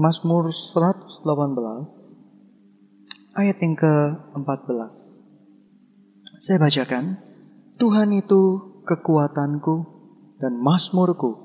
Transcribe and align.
Mazmur 0.00 0.48
118 0.48 1.28
ayat 3.36 3.56
yang 3.60 3.76
ke-14. 3.76 4.96
Saya 6.40 6.56
bacakan, 6.56 7.20
Tuhan 7.76 8.16
itu 8.16 8.64
kekuatanku 8.88 9.76
dan 10.40 10.56
mazmurku. 10.56 11.36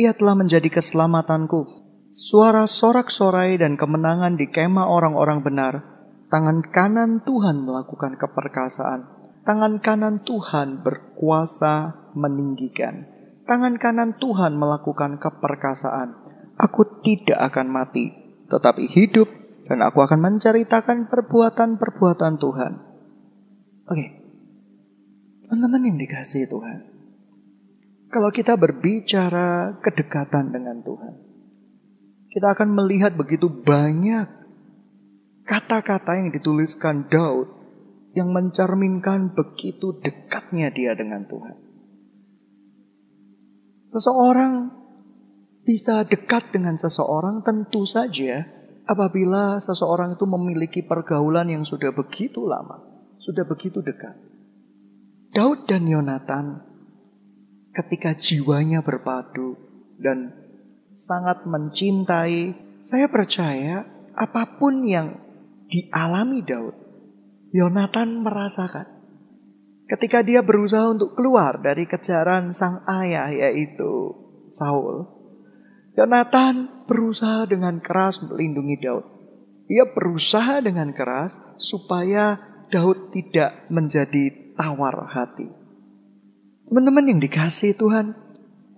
Ia 0.00 0.16
telah 0.16 0.32
menjadi 0.32 0.64
keselamatanku. 0.72 1.68
Suara 2.08 2.64
sorak-sorai 2.64 3.60
dan 3.60 3.76
kemenangan 3.76 4.40
di 4.40 4.48
kemah 4.48 4.88
orang-orang 4.88 5.44
benar. 5.44 5.84
Tangan 6.32 6.72
kanan 6.72 7.20
Tuhan 7.28 7.68
melakukan 7.68 8.16
keperkasaan. 8.16 9.00
Tangan 9.44 9.76
kanan 9.84 10.24
Tuhan 10.24 10.80
berkuasa 10.80 12.00
meninggikan. 12.16 13.04
Tangan 13.44 13.76
kanan 13.76 14.16
Tuhan 14.16 14.56
melakukan 14.56 15.20
keperkasaan 15.20 16.29
aku 16.60 17.00
tidak 17.00 17.40
akan 17.40 17.72
mati, 17.72 18.12
tetapi 18.52 18.84
hidup 18.92 19.28
dan 19.64 19.80
aku 19.80 20.04
akan 20.04 20.20
menceritakan 20.20 21.08
perbuatan-perbuatan 21.08 22.36
Tuhan. 22.36 22.72
Oke, 23.88 24.06
teman-teman 25.48 25.88
yang 25.88 25.96
dikasih 25.96 26.44
Tuhan. 26.52 26.78
Kalau 28.10 28.28
kita 28.34 28.58
berbicara 28.58 29.80
kedekatan 29.80 30.52
dengan 30.52 30.82
Tuhan, 30.82 31.14
kita 32.28 32.52
akan 32.52 32.68
melihat 32.74 33.14
begitu 33.14 33.48
banyak 33.48 34.26
kata-kata 35.46 36.18
yang 36.18 36.28
dituliskan 36.34 37.06
Daud 37.06 37.48
yang 38.14 38.34
mencerminkan 38.34 39.34
begitu 39.34 39.94
dekatnya 40.02 40.74
dia 40.74 40.98
dengan 40.98 41.26
Tuhan. 41.30 41.56
Seseorang 43.94 44.79
bisa 45.70 46.02
dekat 46.02 46.50
dengan 46.50 46.74
seseorang 46.74 47.46
tentu 47.46 47.86
saja 47.86 48.42
apabila 48.90 49.62
seseorang 49.62 50.18
itu 50.18 50.26
memiliki 50.26 50.82
pergaulan 50.82 51.46
yang 51.46 51.62
sudah 51.62 51.94
begitu 51.94 52.42
lama, 52.42 52.82
sudah 53.22 53.46
begitu 53.46 53.78
dekat. 53.78 54.18
Daud 55.30 55.70
dan 55.70 55.86
Yonatan 55.86 56.58
ketika 57.70 58.18
jiwanya 58.18 58.82
berpadu 58.82 59.54
dan 59.94 60.34
sangat 60.90 61.46
mencintai, 61.46 62.50
saya 62.82 63.06
percaya 63.06 63.86
apa 64.18 64.58
pun 64.58 64.82
yang 64.82 65.22
dialami 65.70 66.42
Daud, 66.42 66.74
Yonatan 67.54 68.26
merasakan. 68.26 68.90
Ketika 69.86 70.26
dia 70.26 70.42
berusaha 70.42 70.90
untuk 70.90 71.14
keluar 71.14 71.62
dari 71.62 71.86
kejaran 71.86 72.50
sang 72.50 72.82
ayah 72.90 73.30
yaitu 73.30 74.18
Saul, 74.50 75.19
Yonatan 75.98 76.86
berusaha 76.86 77.46
dengan 77.50 77.82
keras 77.82 78.22
melindungi 78.22 78.76
Daud. 78.78 79.06
Ia 79.70 79.86
berusaha 79.90 80.62
dengan 80.62 80.90
keras 80.90 81.54
supaya 81.58 82.38
Daud 82.70 83.14
tidak 83.14 83.70
menjadi 83.70 84.54
tawar 84.54 85.10
hati. 85.10 85.46
Teman-teman 86.70 87.10
yang 87.10 87.20
dikasih 87.22 87.74
Tuhan, 87.74 88.14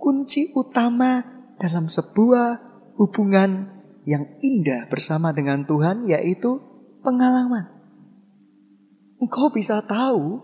kunci 0.00 0.52
utama 0.56 1.24
dalam 1.60 1.88
sebuah 1.88 2.60
hubungan 2.96 3.68
yang 4.08 4.26
indah 4.40 4.88
bersama 4.88 5.30
dengan 5.30 5.68
Tuhan 5.68 6.08
yaitu 6.08 6.58
pengalaman. 7.04 7.68
Engkau 9.22 9.54
bisa 9.54 9.78
tahu 9.84 10.42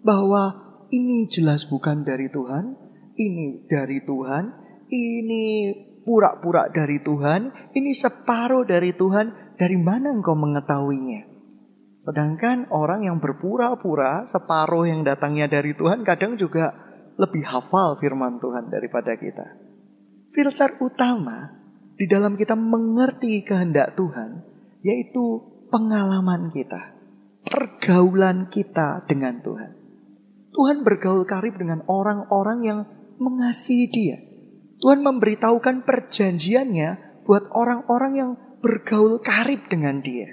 bahwa 0.00 0.64
ini 0.88 1.28
jelas 1.28 1.68
bukan 1.68 2.06
dari 2.06 2.32
Tuhan, 2.32 2.72
ini 3.18 3.68
dari 3.68 4.00
Tuhan, 4.00 4.44
ini 4.88 5.44
pura-pura 6.04 6.68
dari 6.68 7.00
Tuhan, 7.00 7.72
ini 7.72 7.96
separuh 7.96 8.68
dari 8.68 8.92
Tuhan, 8.92 9.56
dari 9.56 9.80
mana 9.80 10.12
engkau 10.12 10.36
mengetahuinya? 10.36 11.34
Sedangkan 12.04 12.68
orang 12.68 13.08
yang 13.08 13.16
berpura-pura 13.16 14.28
separuh 14.28 14.84
yang 14.84 15.08
datangnya 15.08 15.48
dari 15.48 15.72
Tuhan 15.72 16.04
kadang 16.04 16.36
juga 16.36 16.76
lebih 17.16 17.48
hafal 17.48 17.96
firman 17.96 18.36
Tuhan 18.44 18.68
daripada 18.68 19.16
kita. 19.16 19.56
Filter 20.28 20.76
utama 20.84 21.64
di 21.96 22.04
dalam 22.04 22.36
kita 22.36 22.52
mengerti 22.52 23.40
kehendak 23.40 23.96
Tuhan 23.96 24.44
yaitu 24.84 25.40
pengalaman 25.72 26.52
kita, 26.52 26.92
pergaulan 27.48 28.52
kita 28.52 29.08
dengan 29.08 29.40
Tuhan. 29.40 29.72
Tuhan 30.54 30.84
bergaul 30.84 31.24
karib 31.24 31.56
dengan 31.56 31.82
orang-orang 31.88 32.58
yang 32.62 32.80
mengasihi 33.16 33.86
Dia, 33.88 34.18
Tuhan 34.84 35.00
memberitahukan 35.00 35.88
perjanjiannya 35.88 37.24
buat 37.24 37.48
orang-orang 37.56 38.12
yang 38.20 38.30
bergaul 38.60 39.16
karib 39.24 39.64
dengan 39.72 40.04
dia. 40.04 40.28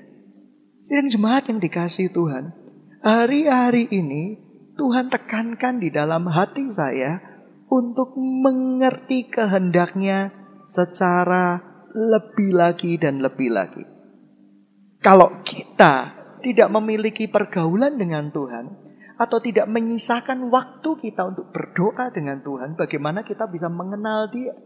Sidang 0.83 1.07
jemaat 1.07 1.47
yang 1.47 1.63
dikasih 1.63 2.11
Tuhan, 2.11 2.51
hari-hari 2.99 3.87
ini 3.87 4.43
Tuhan 4.75 5.07
tekankan 5.07 5.79
di 5.79 5.87
dalam 5.87 6.27
hati 6.27 6.67
saya 6.67 7.23
untuk 7.71 8.11
mengerti 8.19 9.31
kehendaknya 9.31 10.35
secara 10.67 11.63
lebih 11.95 12.51
lagi 12.51 12.99
dan 12.99 13.23
lebih 13.23 13.55
lagi. 13.55 13.87
Kalau 14.99 15.31
kita 15.47 16.11
tidak 16.43 16.67
memiliki 16.75 17.31
pergaulan 17.31 17.95
dengan 17.95 18.27
Tuhan, 18.35 18.80
atau 19.21 19.37
tidak 19.37 19.69
menyisakan 19.69 20.49
waktu 20.49 20.97
kita 20.97 21.29
untuk 21.29 21.53
berdoa 21.53 22.09
dengan 22.09 22.41
Tuhan, 22.41 22.73
bagaimana 22.73 23.21
kita 23.21 23.45
bisa 23.45 23.69
mengenal 23.69 24.33
Dia? 24.33 24.57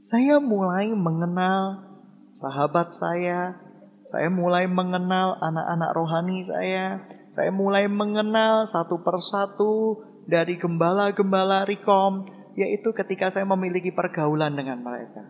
Saya 0.00 0.40
mulai 0.40 0.88
mengenal 0.88 1.84
sahabat 2.32 2.88
saya, 2.88 3.60
saya 4.08 4.32
mulai 4.32 4.64
mengenal 4.64 5.36
anak-anak 5.44 5.90
rohani 5.92 6.40
saya, 6.40 7.04
saya 7.28 7.52
mulai 7.52 7.84
mengenal 7.84 8.64
satu 8.64 9.04
persatu 9.04 10.00
dari 10.24 10.56
gembala-gembala 10.56 11.68
Rikom, 11.68 12.32
yaitu 12.56 12.96
ketika 12.96 13.28
saya 13.28 13.44
memiliki 13.44 13.92
pergaulan 13.92 14.56
dengan 14.56 14.80
mereka. 14.80 15.28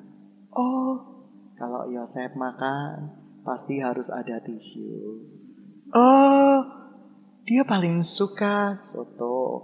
Oh, 0.54 1.26
kalau 1.58 1.90
Yosef 1.90 2.30
makan, 2.38 3.10
pasti 3.42 3.82
harus 3.82 4.06
ada 4.06 4.38
tisu. 4.38 5.18
Oh, 5.90 6.79
dia 7.50 7.66
paling 7.66 8.06
suka 8.06 8.78
soto. 8.86 9.58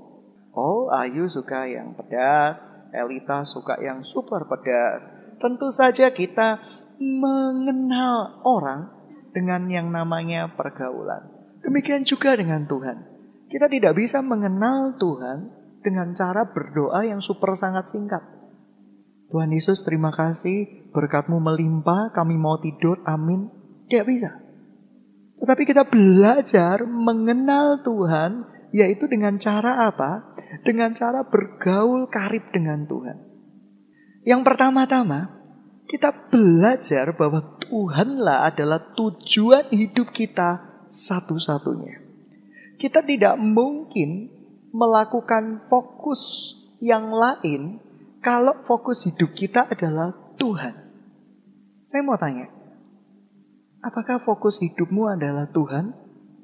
Oh, 0.51 0.91
Ayu 0.91 1.31
suka 1.31 1.71
yang 1.71 1.95
pedas, 1.95 2.67
Elita 2.91 3.47
suka 3.47 3.79
yang 3.79 4.03
super 4.03 4.43
pedas. 4.51 5.15
Tentu 5.39 5.71
saja 5.71 6.11
kita 6.11 6.59
mengenal 6.99 8.43
orang 8.43 8.91
dengan 9.31 9.71
yang 9.71 9.95
namanya 9.95 10.51
pergaulan. 10.59 11.31
Demikian 11.63 12.03
juga 12.03 12.35
dengan 12.35 12.67
Tuhan. 12.67 13.07
Kita 13.47 13.71
tidak 13.71 13.95
bisa 13.95 14.19
mengenal 14.19 14.99
Tuhan 14.99 15.55
dengan 15.87 16.11
cara 16.11 16.43
berdoa 16.51 17.07
yang 17.07 17.23
super 17.23 17.55
sangat 17.55 17.87
singkat. 17.87 18.25
Tuhan 19.31 19.55
Yesus 19.55 19.87
terima 19.87 20.11
kasih 20.11 20.91
berkatmu 20.91 21.39
melimpah 21.39 22.11
kami 22.11 22.35
mau 22.35 22.59
tidur 22.59 22.99
amin. 23.07 23.47
Tidak 23.87 24.07
bisa. 24.09 24.46
Tetapi 25.41 25.63
kita 25.69 25.85
belajar 25.85 26.85
mengenal 26.89 27.85
Tuhan 27.85 28.49
yaitu 28.73 29.09
dengan 29.09 29.37
cara 29.37 29.89
apa? 29.89 30.37
Dengan 30.65 30.93
cara 30.97 31.25
bergaul 31.25 32.09
karib 32.09 32.49
dengan 32.53 32.85
Tuhan. 32.89 33.17
Yang 34.27 34.43
pertama-tama, 34.43 35.37
kita 35.87 36.11
belajar 36.33 37.15
bahwa 37.15 37.57
Tuhanlah 37.63 38.51
adalah 38.51 38.93
tujuan 38.99 39.71
hidup 39.71 40.11
kita 40.11 40.83
satu-satunya. 40.91 42.03
Kita 42.77 43.07
tidak 43.07 43.39
mungkin 43.39 44.29
melakukan 44.75 45.65
fokus 45.71 46.53
yang 46.83 47.15
lain 47.15 47.81
kalau 48.21 48.61
fokus 48.67 49.07
hidup 49.07 49.33
kita 49.33 49.71
adalah 49.71 50.13
Tuhan. 50.37 50.75
Saya 51.87 52.03
mau 52.03 52.19
tanya, 52.19 52.51
Apakah 53.87 54.19
fokus 54.19 54.59
hidupmu 54.59 55.07
adalah 55.15 55.47
Tuhan 55.55 55.95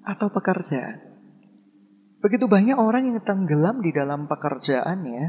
atau 0.06 0.30
pekerjaan? 0.30 1.02
Begitu 2.22 2.46
banyak 2.46 2.78
orang 2.78 3.10
yang 3.10 3.18
tenggelam 3.26 3.82
di 3.82 3.90
dalam 3.90 4.30
pekerjaannya, 4.30 5.24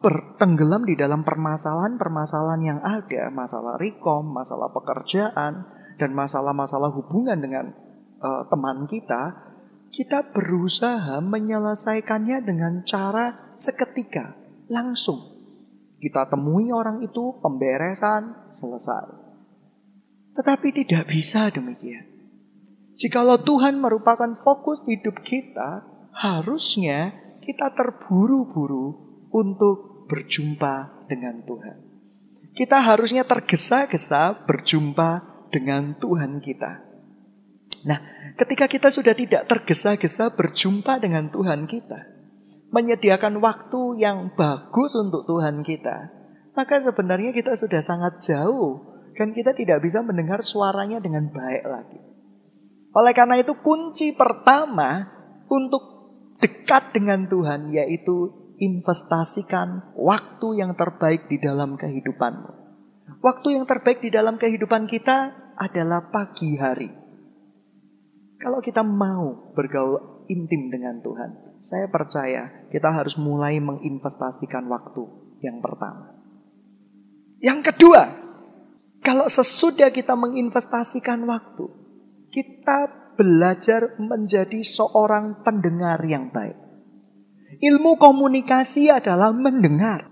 bertenggelam 0.00 0.88
di 0.88 0.96
dalam 0.96 1.20
permasalahan-permasalahan 1.20 2.62
yang 2.64 2.80
ada, 2.80 3.28
masalah 3.28 3.76
rekom, 3.76 4.32
masalah 4.32 4.72
pekerjaan, 4.72 5.68
dan 6.00 6.10
masalah-masalah 6.16 6.88
hubungan 6.96 7.36
dengan 7.44 7.76
uh, 8.24 8.48
teman 8.48 8.88
kita, 8.88 9.52
kita 9.92 10.32
berusaha 10.32 11.20
menyelesaikannya 11.20 12.40
dengan 12.40 12.80
cara 12.88 13.52
seketika, 13.52 14.32
langsung. 14.72 15.20
Kita 16.00 16.24
temui 16.32 16.72
orang 16.72 17.04
itu, 17.04 17.36
pemberesan, 17.44 18.48
selesai. 18.48 19.21
Tetapi 20.32 20.68
tidak 20.72 21.12
bisa 21.12 21.52
demikian. 21.52 22.08
Jikalau 22.96 23.40
Tuhan 23.40 23.80
merupakan 23.80 24.30
fokus 24.36 24.84
hidup 24.88 25.20
kita, 25.24 25.84
harusnya 26.12 27.16
kita 27.42 27.72
terburu-buru 27.74 28.94
untuk 29.32 30.06
berjumpa 30.06 31.08
dengan 31.08 31.40
Tuhan. 31.42 31.76
Kita 32.52 32.84
harusnya 32.84 33.24
tergesa-gesa 33.24 34.44
berjumpa 34.44 35.24
dengan 35.48 35.96
Tuhan 35.96 36.40
kita. 36.44 36.84
Nah, 37.88 37.98
ketika 38.36 38.68
kita 38.68 38.88
sudah 38.92 39.16
tidak 39.16 39.48
tergesa-gesa 39.48 40.36
berjumpa 40.36 41.00
dengan 41.00 41.32
Tuhan 41.32 41.64
kita, 41.64 42.12
menyediakan 42.72 43.40
waktu 43.40 44.04
yang 44.04 44.36
bagus 44.36 44.92
untuk 44.94 45.24
Tuhan 45.24 45.64
kita, 45.64 46.12
maka 46.52 46.76
sebenarnya 46.78 47.32
kita 47.32 47.56
sudah 47.56 47.80
sangat 47.80 48.20
jauh 48.20 48.91
dan 49.16 49.36
kita 49.36 49.52
tidak 49.52 49.84
bisa 49.84 50.00
mendengar 50.00 50.40
suaranya 50.40 50.98
dengan 50.98 51.28
baik 51.28 51.64
lagi. 51.68 52.00
Oleh 52.92 53.12
karena 53.16 53.40
itu 53.40 53.56
kunci 53.60 54.12
pertama 54.12 55.08
untuk 55.48 55.82
dekat 56.40 56.92
dengan 56.92 57.24
Tuhan 57.28 57.72
yaitu 57.72 58.32
investasikan 58.60 59.96
waktu 59.96 60.60
yang 60.60 60.76
terbaik 60.76 61.26
di 61.26 61.40
dalam 61.40 61.80
kehidupanmu. 61.80 62.62
Waktu 63.22 63.58
yang 63.58 63.64
terbaik 63.66 64.02
di 64.02 64.10
dalam 64.10 64.38
kehidupan 64.38 64.86
kita 64.90 65.34
adalah 65.56 66.10
pagi 66.10 66.58
hari. 66.58 66.90
Kalau 68.42 68.58
kita 68.58 68.82
mau 68.82 69.54
bergaul 69.54 70.26
intim 70.26 70.66
dengan 70.70 70.98
Tuhan, 70.98 71.62
saya 71.62 71.86
percaya 71.86 72.66
kita 72.74 72.90
harus 72.90 73.14
mulai 73.14 73.62
menginvestasikan 73.62 74.66
waktu 74.66 75.06
yang 75.42 75.62
pertama. 75.62 76.18
Yang 77.38 77.74
kedua, 77.74 78.21
kalau 79.02 79.26
sesudah 79.26 79.90
kita 79.90 80.14
menginvestasikan 80.14 81.26
waktu, 81.26 81.66
kita 82.30 82.86
belajar 83.18 83.98
menjadi 83.98 84.62
seorang 84.62 85.42
pendengar 85.42 85.98
yang 86.06 86.30
baik. 86.30 86.54
Ilmu 87.58 87.98
komunikasi 87.98 88.88
adalah 88.88 89.34
mendengar. 89.34 90.08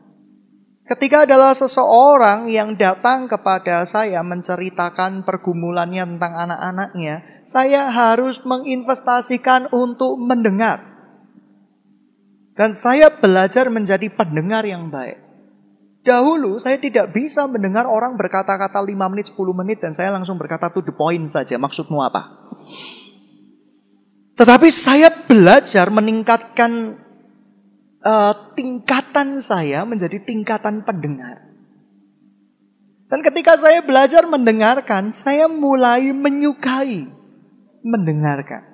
Ketika 0.91 1.23
adalah 1.23 1.55
seseorang 1.55 2.51
yang 2.51 2.75
datang 2.75 3.31
kepada 3.31 3.87
saya 3.87 4.27
menceritakan 4.27 5.23
pergumulannya 5.23 6.19
tentang 6.19 6.35
anak-anaknya, 6.51 7.47
saya 7.47 7.95
harus 7.95 8.43
menginvestasikan 8.43 9.71
untuk 9.71 10.19
mendengar. 10.19 10.83
Dan 12.59 12.75
saya 12.75 13.07
belajar 13.07 13.71
menjadi 13.71 14.11
pendengar 14.11 14.67
yang 14.67 14.91
baik. 14.91 15.30
Dahulu 16.01 16.57
saya 16.57 16.81
tidak 16.81 17.13
bisa 17.13 17.45
mendengar 17.45 17.85
orang 17.85 18.17
berkata-kata 18.17 18.81
5 18.81 19.13
menit, 19.13 19.29
10 19.29 19.37
menit 19.53 19.85
dan 19.85 19.93
saya 19.93 20.09
langsung 20.09 20.41
berkata 20.41 20.73
to 20.73 20.81
the 20.81 20.95
point 20.97 21.29
saja. 21.29 21.61
Maksudmu 21.61 22.01
apa? 22.01 22.51
Tetapi 24.41 24.69
saya 24.73 25.13
belajar 25.13 25.93
meningkatkan 25.93 26.97
uh, 28.01 28.33
tingkatan 28.57 29.45
saya 29.45 29.85
menjadi 29.85 30.25
tingkatan 30.25 30.89
pendengar. 30.89 31.45
Dan 33.13 33.21
ketika 33.21 33.61
saya 33.61 33.85
belajar 33.85 34.25
mendengarkan, 34.25 35.13
saya 35.13 35.51
mulai 35.51 36.17
menyukai 36.17 37.11
mendengarkan. 37.85 38.65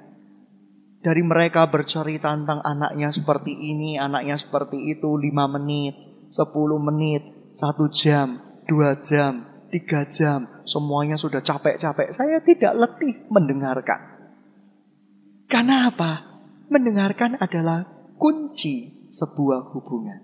Dari 1.03 1.23
mereka 1.27 1.67
bercerita 1.67 2.31
tentang 2.39 2.63
anaknya 2.63 3.11
seperti 3.11 3.51
ini, 3.51 3.99
anaknya 3.99 4.39
seperti 4.39 4.95
itu, 4.95 5.19
lima 5.19 5.51
menit, 5.51 6.06
sepuluh 6.37 6.77
menit, 6.77 7.25
satu 7.57 7.89
jam, 7.89 8.37
dua 8.69 9.01
jam, 9.01 9.49
tiga 9.73 10.05
jam, 10.05 10.45
semuanya 10.69 11.17
sudah 11.17 11.41
capek-capek. 11.41 12.13
Saya 12.13 12.45
tidak 12.45 12.77
letih 12.77 13.25
mendengarkan. 13.33 14.29
Karena 15.49 15.89
apa? 15.89 16.45
Mendengarkan 16.69 17.41
adalah 17.41 17.89
kunci 18.21 19.09
sebuah 19.09 19.73
hubungan. 19.73 20.21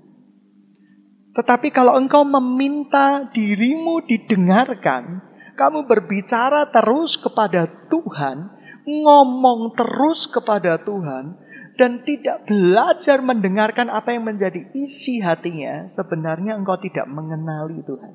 Tetapi 1.33 1.73
kalau 1.73 1.97
engkau 1.97 2.29
meminta 2.29 3.25
dirimu 3.33 4.05
didengarkan, 4.05 5.25
kamu 5.57 5.89
berbicara 5.89 6.69
terus 6.69 7.17
kepada 7.17 7.65
Tuhan, 7.89 8.53
ngomong 8.85 9.73
terus 9.73 10.29
kepada 10.29 10.77
Tuhan, 10.83 11.41
dan 11.77 12.05
tidak 12.05 12.45
belajar 12.45 13.25
mendengarkan 13.25 13.89
apa 13.89 14.13
yang 14.13 14.29
menjadi 14.29 14.69
isi 14.77 15.25
hatinya, 15.25 15.89
sebenarnya 15.89 16.57
engkau 16.57 16.77
tidak 16.77 17.09
mengenali 17.09 17.81
Tuhan. 17.81 18.13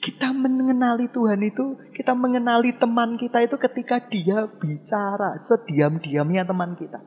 Kita 0.00 0.32
mengenali 0.32 1.12
Tuhan 1.12 1.40
itu, 1.44 1.76
kita 1.92 2.16
mengenali 2.16 2.72
teman 2.76 3.20
kita 3.20 3.44
itu 3.44 3.60
ketika 3.60 4.00
dia 4.08 4.48
bicara, 4.48 5.36
sediam-diamnya 5.36 6.48
teman 6.48 6.72
kita. 6.76 7.00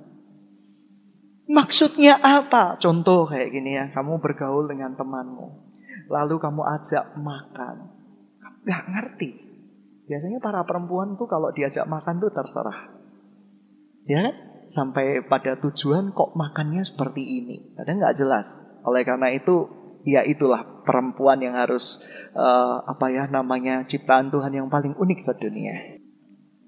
Maksudnya 1.49 2.21
apa? 2.21 2.77
Contoh 2.77 3.25
kayak 3.25 3.49
gini 3.49 3.77
ya, 3.77 3.89
kamu 3.91 4.21
bergaul 4.21 4.69
dengan 4.69 4.93
temanmu. 4.93 5.73
Lalu 6.09 6.35
kamu 6.37 6.61
ajak 6.61 7.17
makan. 7.17 7.75
Gak 8.63 8.83
ngerti. 8.89 9.29
Biasanya 10.07 10.39
para 10.39 10.61
perempuan 10.63 11.17
tuh 11.17 11.27
kalau 11.27 11.51
diajak 11.51 11.89
makan 11.89 12.21
tuh 12.21 12.31
terserah. 12.31 12.93
Ya 14.05 14.29
kan? 14.29 14.52
Sampai 14.73 15.21
pada 15.21 15.53
tujuan 15.61 16.09
kok 16.17 16.33
makannya 16.33 16.81
seperti 16.81 17.21
ini. 17.21 17.77
Kadang 17.77 18.01
nggak 18.01 18.17
jelas. 18.17 18.73
Oleh 18.81 19.05
karena 19.05 19.29
itu, 19.29 19.69
ya 20.01 20.25
itulah 20.25 20.81
perempuan 20.81 21.37
yang 21.45 21.53
harus 21.53 22.01
uh, 22.33 22.81
apa 22.89 23.13
ya 23.13 23.29
namanya 23.29 23.85
ciptaan 23.85 24.33
Tuhan 24.33 24.49
yang 24.49 24.73
paling 24.73 24.97
unik 24.97 25.19
sedunia. 25.21 25.77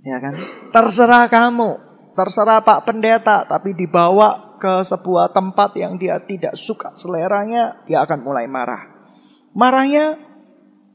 Ya 0.06 0.22
kan? 0.22 0.38
Terserah 0.70 1.26
kamu, 1.26 1.82
terserah 2.14 2.62
Pak 2.62 2.86
Pendeta, 2.86 3.42
tapi 3.50 3.74
dibawa 3.74 4.54
ke 4.62 4.86
sebuah 4.86 5.34
tempat 5.34 5.74
yang 5.74 5.98
dia 5.98 6.22
tidak 6.22 6.54
suka 6.54 6.94
seleranya, 6.94 7.82
dia 7.90 8.06
akan 8.06 8.22
mulai 8.22 8.46
marah. 8.46 8.86
Marahnya 9.58 10.22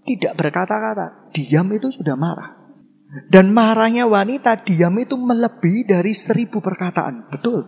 tidak 0.07 0.39
berkata-kata, 0.39 1.27
diam 1.35 1.67
itu 1.75 1.91
sudah 1.91 2.15
marah. 2.15 2.60
Dan 3.27 3.51
marahnya 3.51 4.07
wanita 4.07 4.63
diam 4.63 4.95
itu 5.03 5.19
melebihi 5.19 5.91
dari 5.91 6.15
seribu 6.15 6.63
perkataan. 6.63 7.27
Betul. 7.27 7.67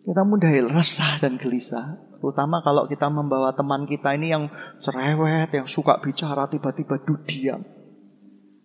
Kita 0.00 0.24
mudah 0.24 0.48
resah 0.72 1.20
dan 1.20 1.36
gelisah. 1.36 2.00
Terutama 2.16 2.64
kalau 2.64 2.88
kita 2.88 3.12
membawa 3.12 3.52
teman 3.52 3.84
kita 3.84 4.16
ini 4.16 4.32
yang 4.32 4.48
cerewet, 4.80 5.52
yang 5.52 5.68
suka 5.68 6.00
bicara, 6.00 6.48
tiba-tiba 6.48 6.96
diam. 7.28 7.60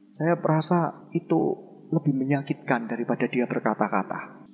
Saya 0.10 0.40
merasa 0.40 1.10
itu 1.12 1.58
lebih 1.92 2.16
menyakitkan 2.16 2.88
daripada 2.88 3.28
dia 3.28 3.44
berkata-kata. 3.46 4.48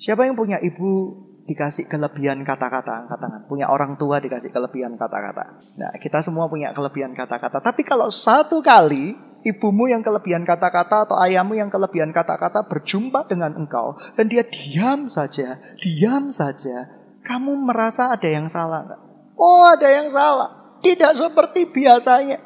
Siapa 0.00 0.24
yang 0.24 0.38
punya 0.38 0.56
ibu 0.62 1.18
dikasih 1.50 1.90
kelebihan 1.90 2.46
kata-kata, 2.46 3.04
angkat 3.04 3.18
tangan. 3.18 3.42
Punya 3.50 3.66
orang 3.68 3.98
tua 3.98 4.22
dikasih 4.22 4.54
kelebihan 4.54 4.94
kata-kata. 4.94 5.60
Nah, 5.76 5.92
kita 5.98 6.22
semua 6.22 6.46
punya 6.46 6.70
kelebihan 6.70 7.12
kata-kata. 7.12 7.58
Tapi 7.58 7.82
kalau 7.82 8.06
satu 8.06 8.62
kali 8.62 9.29
ibumu 9.46 9.88
yang 9.88 10.04
kelebihan 10.04 10.44
kata-kata 10.44 11.08
atau 11.08 11.16
ayahmu 11.20 11.56
yang 11.56 11.72
kelebihan 11.72 12.12
kata-kata 12.12 12.66
berjumpa 12.68 13.26
dengan 13.26 13.56
engkau 13.56 13.96
dan 14.16 14.26
dia 14.28 14.44
diam 14.44 15.08
saja, 15.08 15.60
diam 15.80 16.28
saja, 16.28 16.88
kamu 17.24 17.56
merasa 17.64 18.12
ada 18.12 18.28
yang 18.28 18.48
salah 18.48 18.84
enggak? 18.84 19.00
Oh, 19.40 19.64
ada 19.64 19.88
yang 19.88 20.08
salah. 20.12 20.78
Tidak 20.80 21.12
seperti 21.16 21.68
biasanya. 21.72 22.40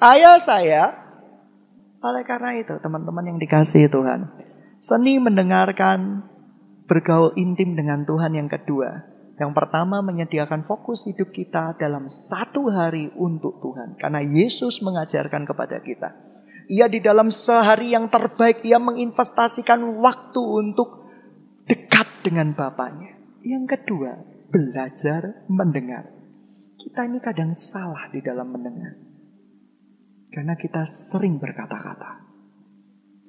Ayah 0.00 0.40
saya, 0.40 0.84
oleh 2.00 2.24
karena 2.24 2.56
itu 2.56 2.76
teman-teman 2.80 3.34
yang 3.34 3.38
dikasih 3.40 3.88
Tuhan, 3.88 4.28
seni 4.76 5.16
mendengarkan 5.16 6.26
bergaul 6.86 7.34
intim 7.34 7.74
dengan 7.74 8.04
Tuhan 8.04 8.32
yang 8.36 8.48
kedua. 8.48 9.15
Yang 9.36 9.52
pertama 9.52 10.00
menyediakan 10.00 10.64
fokus 10.64 11.04
hidup 11.04 11.28
kita 11.28 11.76
dalam 11.76 12.08
satu 12.08 12.72
hari 12.72 13.12
untuk 13.20 13.60
Tuhan. 13.60 14.00
Karena 14.00 14.24
Yesus 14.24 14.80
mengajarkan 14.80 15.44
kepada 15.44 15.76
kita. 15.84 16.16
Ia 16.66 16.88
di 16.88 16.98
dalam 16.98 17.28
sehari 17.28 17.92
yang 17.92 18.08
terbaik, 18.08 18.64
ia 18.64 18.80
menginvestasikan 18.80 20.00
waktu 20.00 20.40
untuk 20.40 21.06
dekat 21.68 22.26
dengan 22.26 22.56
Bapaknya. 22.56 23.14
Yang 23.44 23.78
kedua, 23.78 24.18
belajar 24.50 25.46
mendengar. 25.52 26.10
Kita 26.80 27.06
ini 27.06 27.20
kadang 27.20 27.52
salah 27.54 28.08
di 28.10 28.24
dalam 28.24 28.50
mendengar. 28.50 28.98
Karena 30.32 30.58
kita 30.58 30.88
sering 30.88 31.38
berkata-kata. 31.38 32.24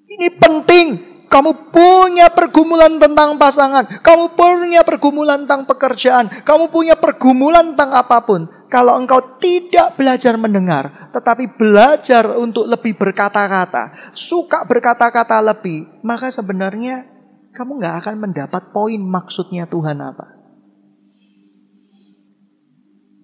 Ini 0.08 0.28
penting, 0.40 0.88
kamu 1.28 1.72
punya 1.76 2.32
pergumulan 2.32 3.00
tentang 3.00 3.36
pasangan, 3.36 3.84
kamu 4.00 4.36
punya 4.36 4.82
pergumulan 4.88 5.44
tentang 5.44 5.68
pekerjaan, 5.68 6.32
kamu 6.48 6.72
punya 6.72 6.96
pergumulan 6.96 7.76
tentang 7.76 7.92
apa 7.96 8.24
pun. 8.24 8.48
Kalau 8.68 9.00
engkau 9.00 9.40
tidak 9.40 9.96
belajar 9.96 10.36
mendengar, 10.36 11.12
tetapi 11.16 11.56
belajar 11.56 12.36
untuk 12.36 12.68
lebih 12.68 13.00
berkata-kata, 13.00 14.12
suka 14.12 14.68
berkata-kata 14.68 15.40
lebih, 15.40 15.88
maka 16.04 16.28
sebenarnya 16.28 17.08
kamu 17.56 17.80
nggak 17.80 17.96
akan 18.04 18.16
mendapat 18.28 18.64
poin 18.76 19.00
maksudnya 19.00 19.68
Tuhan 19.72 20.00
apa. 20.04 20.36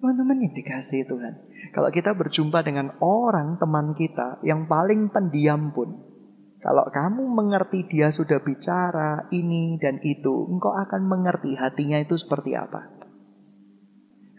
Teman-teman 0.00 0.36
yang 0.48 0.52
dikasih 0.52 1.08
Tuhan. 1.08 1.34
Kalau 1.72 1.88
kita 1.88 2.12
berjumpa 2.12 2.60
dengan 2.60 2.92
orang 3.00 3.56
teman 3.56 3.96
kita 3.96 4.44
yang 4.44 4.68
paling 4.68 5.08
pendiam 5.08 5.72
pun, 5.72 6.13
kalau 6.64 6.88
kamu 6.88 7.28
mengerti 7.28 7.84
dia 7.84 8.08
sudah 8.08 8.40
bicara 8.40 9.28
ini 9.28 9.76
dan 9.76 10.00
itu, 10.00 10.48
engkau 10.48 10.72
akan 10.72 11.04
mengerti 11.04 11.52
hatinya 11.60 12.00
itu 12.00 12.16
seperti 12.16 12.56
apa. 12.56 12.88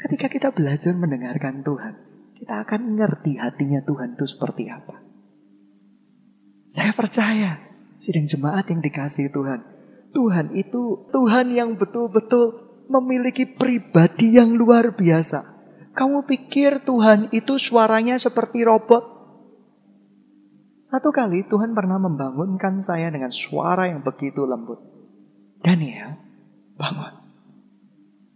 Ketika 0.02 0.34
kita 0.34 0.50
belajar 0.50 0.98
mendengarkan 0.98 1.62
Tuhan, 1.62 1.94
kita 2.34 2.66
akan 2.66 2.98
ngerti 2.98 3.38
hatinya 3.38 3.86
Tuhan 3.86 4.18
itu 4.18 4.26
seperti 4.26 4.74
apa. 4.74 5.06
Saya 6.66 6.98
percaya, 6.98 7.62
sidang 8.02 8.26
jemaat 8.26 8.74
yang 8.74 8.82
dikasih 8.82 9.30
Tuhan. 9.30 9.62
Tuhan 10.10 10.58
itu 10.58 11.06
Tuhan 11.14 11.54
yang 11.54 11.78
betul-betul 11.78 12.58
memiliki 12.90 13.46
pribadi 13.46 14.34
yang 14.34 14.58
luar 14.58 14.98
biasa. 14.98 15.46
Kamu 15.94 16.26
pikir 16.26 16.90
Tuhan 16.90 17.30
itu 17.38 17.62
suaranya 17.62 18.18
seperti 18.18 18.66
robot? 18.66 19.15
Satu 20.86 21.10
kali 21.10 21.50
Tuhan 21.50 21.74
pernah 21.74 21.98
membangunkan 21.98 22.78
saya 22.78 23.10
dengan 23.10 23.34
suara 23.34 23.90
yang 23.90 24.06
begitu 24.06 24.46
lembut. 24.46 24.78
Daniel, 25.66 26.14
bangun. 26.78 27.26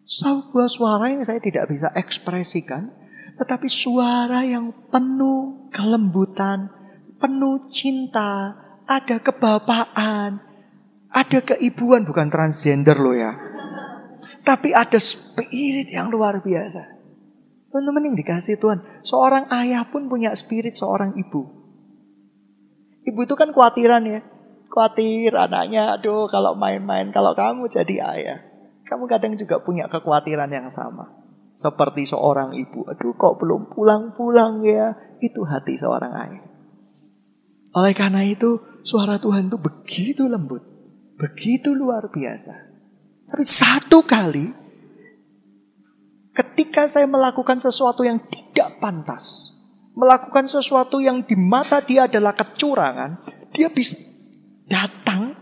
Sebuah 0.10 0.66
suara 0.66 1.14
yang 1.14 1.22
saya 1.22 1.38
tidak 1.38 1.70
bisa 1.70 1.94
ekspresikan, 1.94 2.90
tetapi 3.38 3.70
suara 3.70 4.42
yang 4.42 4.74
penuh 4.90 5.70
kelembutan, 5.70 6.74
penuh 7.22 7.70
cinta, 7.70 8.58
ada 8.90 9.22
kebapaan, 9.22 10.42
ada 11.14 11.40
keibuan, 11.46 12.02
bukan 12.02 12.34
transgender 12.34 12.98
loh 12.98 13.14
ya. 13.14 13.38
Tapi 14.42 14.74
ada 14.74 14.98
spirit 14.98 15.94
yang 15.94 16.10
luar 16.10 16.42
biasa. 16.42 16.98
Teman-teman 17.70 18.10
yang 18.10 18.18
dikasih 18.18 18.58
Tuhan, 18.58 18.82
seorang 19.06 19.46
ayah 19.54 19.86
pun 19.86 20.10
punya 20.10 20.34
spirit 20.34 20.74
seorang 20.74 21.14
ibu. 21.14 21.59
Ibu 23.10 23.26
itu 23.26 23.34
kan 23.34 23.50
khawatiran 23.50 24.06
ya. 24.06 24.22
Khawatir 24.70 25.34
anaknya, 25.34 25.98
aduh 25.98 26.30
kalau 26.30 26.54
main-main, 26.54 27.10
kalau 27.10 27.34
kamu 27.34 27.66
jadi 27.66 27.96
ayah. 28.06 28.40
Kamu 28.86 29.10
kadang 29.10 29.34
juga 29.34 29.58
punya 29.62 29.90
kekhawatiran 29.90 30.50
yang 30.50 30.70
sama. 30.70 31.10
Seperti 31.58 32.06
seorang 32.06 32.54
ibu, 32.54 32.86
aduh 32.86 33.18
kok 33.18 33.42
belum 33.42 33.74
pulang-pulang 33.74 34.62
ya. 34.62 34.94
Itu 35.18 35.44
hati 35.50 35.74
seorang 35.74 36.14
ayah. 36.14 36.46
Oleh 37.74 37.94
karena 37.98 38.26
itu, 38.26 38.62
suara 38.86 39.18
Tuhan 39.18 39.50
itu 39.50 39.58
begitu 39.58 40.26
lembut. 40.30 40.62
Begitu 41.18 41.74
luar 41.74 42.10
biasa. 42.10 42.54
Tapi 43.30 43.44
satu 43.46 44.02
kali, 44.02 44.50
ketika 46.34 46.90
saya 46.90 47.06
melakukan 47.06 47.62
sesuatu 47.62 48.02
yang 48.02 48.18
tidak 48.32 48.82
pantas, 48.82 49.54
melakukan 50.00 50.48
sesuatu 50.48 51.04
yang 51.04 51.28
di 51.28 51.36
mata 51.36 51.84
dia 51.84 52.08
adalah 52.08 52.32
kecurangan, 52.32 53.20
dia 53.52 53.68
bisa 53.68 54.00
datang 54.72 55.36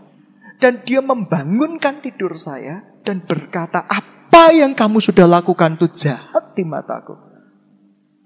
dan 0.58 0.82
dia 0.82 0.98
membangunkan 0.98 2.02
tidur 2.02 2.34
saya 2.34 2.82
dan 3.06 3.22
berkata, 3.22 3.86
apa 3.86 4.50
yang 4.50 4.74
kamu 4.74 4.98
sudah 4.98 5.30
lakukan 5.30 5.78
itu 5.78 5.86
jahat 5.94 6.58
di 6.58 6.66
mataku. 6.66 7.14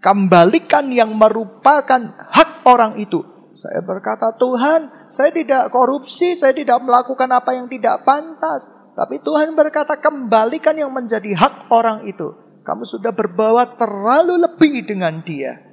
Kembalikan 0.01 0.91
yang 0.91 1.15
merupakan 1.15 2.01
hak 2.33 2.67
orang 2.67 2.99
itu. 2.99 3.23
Saya 3.53 3.85
berkata, 3.85 4.33
Tuhan, 4.35 5.07
saya 5.07 5.31
tidak 5.31 5.71
korupsi, 5.71 6.35
saya 6.35 6.57
tidak 6.57 6.83
melakukan 6.83 7.29
apa 7.31 7.55
yang 7.55 7.69
tidak 7.69 8.03
pantas. 8.03 8.73
Tapi 8.97 9.23
Tuhan 9.23 9.55
berkata, 9.55 10.01
kembalikan 10.01 10.75
yang 10.75 10.91
menjadi 10.91 11.37
hak 11.37 11.71
orang 11.71 12.09
itu. 12.09 12.35
Kamu 12.67 12.83
sudah 12.83 13.15
berbawa 13.15 13.79
terlalu 13.79 14.43
lebih 14.43 14.83
dengan 14.83 15.23
dia. 15.23 15.72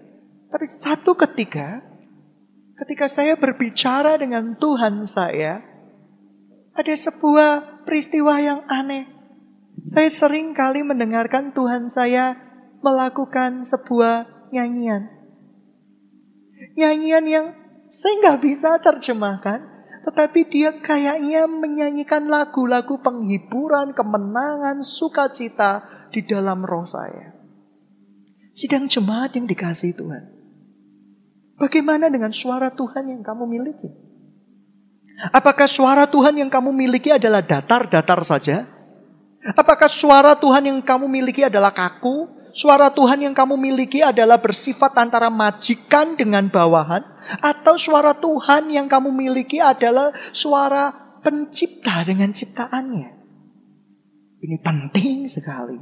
Tapi 0.49 0.65
satu 0.65 1.13
ketika, 1.13 1.85
ketika 2.81 3.05
saya 3.05 3.37
berbicara 3.37 4.17
dengan 4.17 4.57
Tuhan 4.57 5.05
saya, 5.05 5.61
ada 6.73 6.95
sebuah 6.95 7.83
peristiwa 7.85 8.41
yang 8.41 8.65
aneh. 8.65 9.05
Saya 9.85 10.09
sering 10.09 10.57
kali 10.57 10.81
mendengarkan 10.81 11.53
Tuhan 11.53 11.85
saya 11.87 12.33
melakukan 12.81 13.61
sebuah 13.61 14.49
nyanyian. 14.49 15.05
Nyanyian 16.75 17.25
yang 17.29 17.45
saya 17.91 18.13
nggak 18.25 18.39
bisa 18.41 18.79
terjemahkan, 18.81 19.59
tetapi 20.07 20.47
dia 20.47 20.73
kayaknya 20.79 21.45
menyanyikan 21.45 22.25
lagu-lagu 22.31 22.97
penghiburan, 23.03 23.91
kemenangan, 23.91 24.81
sukacita 24.81 25.85
di 26.09 26.25
dalam 26.25 26.65
roh 26.65 26.87
saya. 26.87 27.35
Sidang 28.49 28.89
jemaat 28.89 29.37
yang 29.37 29.45
dikasih 29.45 29.93
Tuhan. 29.93 30.38
Bagaimana 31.59 32.07
dengan 32.07 32.31
suara 32.31 32.71
Tuhan 32.71 33.11
yang 33.11 33.21
kamu 33.21 33.43
miliki? 33.43 33.91
Apakah 35.35 35.67
suara 35.67 36.07
Tuhan 36.07 36.39
yang 36.39 36.47
kamu 36.47 36.71
miliki 36.71 37.11
adalah 37.11 37.43
datar-datar 37.43 38.23
saja? 38.23 38.63
Apakah 39.43 39.91
suara 39.91 40.39
Tuhan 40.39 40.71
yang 40.71 40.79
kamu 40.79 41.11
miliki 41.11 41.43
adalah 41.43 41.75
kaku? 41.75 42.39
Suara 42.55 42.87
Tuhan 42.87 43.27
yang 43.27 43.35
kamu 43.35 43.59
miliki 43.59 43.99
adalah 43.99 44.39
bersifat 44.39 44.95
antara 44.95 45.27
majikan 45.27 46.15
dengan 46.15 46.47
bawahan? 46.47 47.03
Atau 47.43 47.75
suara 47.75 48.15
Tuhan 48.15 48.71
yang 48.71 48.87
kamu 48.87 49.11
miliki 49.11 49.59
adalah 49.59 50.15
suara 50.31 50.95
pencipta 51.19 52.07
dengan 52.07 52.31
ciptaannya? 52.31 53.09
Ini 54.39 54.57
penting 54.63 55.27
sekali. 55.27 55.77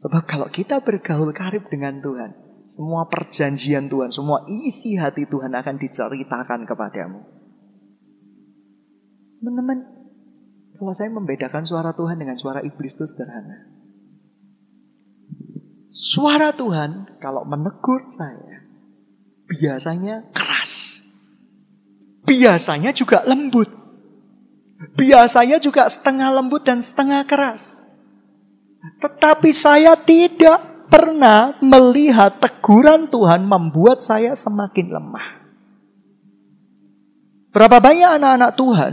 Sebab 0.00 0.22
kalau 0.30 0.48
kita 0.48 0.80
bergaul 0.80 1.34
karib 1.34 1.66
dengan 1.68 1.98
Tuhan, 1.98 2.49
semua 2.70 3.10
perjanjian 3.10 3.90
Tuhan, 3.90 4.14
semua 4.14 4.46
isi 4.46 4.94
hati 4.94 5.26
Tuhan 5.26 5.50
akan 5.50 5.74
diceritakan 5.74 6.70
kepadamu. 6.70 7.18
Teman-teman, 9.42 9.78
kalau 10.78 10.94
saya 10.94 11.10
membedakan 11.10 11.66
suara 11.66 11.90
Tuhan 11.90 12.22
dengan 12.22 12.38
suara 12.38 12.62
iblis 12.62 12.94
itu 12.94 13.02
sederhana. 13.10 13.66
Suara 15.90 16.54
Tuhan 16.54 17.18
kalau 17.18 17.42
menegur 17.42 18.06
saya 18.06 18.62
biasanya 19.50 20.30
keras. 20.30 21.02
Biasanya 22.22 22.94
juga 22.94 23.26
lembut. 23.26 23.66
Biasanya 24.94 25.58
juga 25.58 25.90
setengah 25.90 26.30
lembut 26.38 26.62
dan 26.62 26.78
setengah 26.78 27.26
keras. 27.26 27.90
Tetapi 29.02 29.50
saya 29.50 29.98
tidak 29.98 30.69
pernah 30.90 31.54
melihat 31.62 32.42
teguran 32.42 33.06
Tuhan 33.06 33.46
membuat 33.46 34.02
saya 34.02 34.34
semakin 34.34 34.90
lemah. 34.90 35.26
Berapa 37.54 37.78
banyak 37.78 38.10
anak-anak 38.18 38.52
Tuhan 38.58 38.92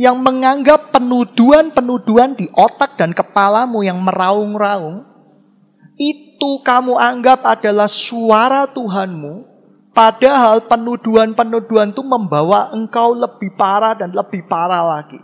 yang 0.00 0.16
menganggap 0.24 0.96
penuduhan-penuduhan 0.96 2.32
di 2.32 2.48
otak 2.56 2.96
dan 2.96 3.12
kepalamu 3.12 3.84
yang 3.84 4.00
meraung-raung, 4.00 5.04
itu 6.00 6.64
kamu 6.64 6.96
anggap 6.96 7.44
adalah 7.44 7.84
suara 7.84 8.64
Tuhanmu, 8.64 9.44
padahal 9.92 10.64
penuduhan-penuduhan 10.64 11.92
itu 11.92 12.00
membawa 12.00 12.72
engkau 12.72 13.12
lebih 13.12 13.52
parah 13.60 13.92
dan 13.92 14.08
lebih 14.16 14.48
parah 14.48 15.00
lagi. 15.00 15.20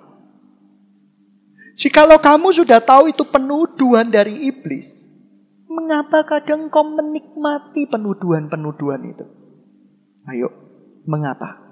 Jikalau 1.77 2.21
kamu 2.21 2.53
sudah 2.53 2.81
tahu 2.81 3.13
itu 3.13 3.25
penuduhan 3.25 4.09
dari 4.09 4.49
iblis, 4.49 5.16
mengapa 5.67 6.23
kadang 6.27 6.71
kau 6.71 6.87
menikmati 6.87 7.87
penuduhan-penuduhan 7.91 9.03
itu? 9.07 9.27
Ayo, 10.27 10.49
mengapa? 11.07 11.63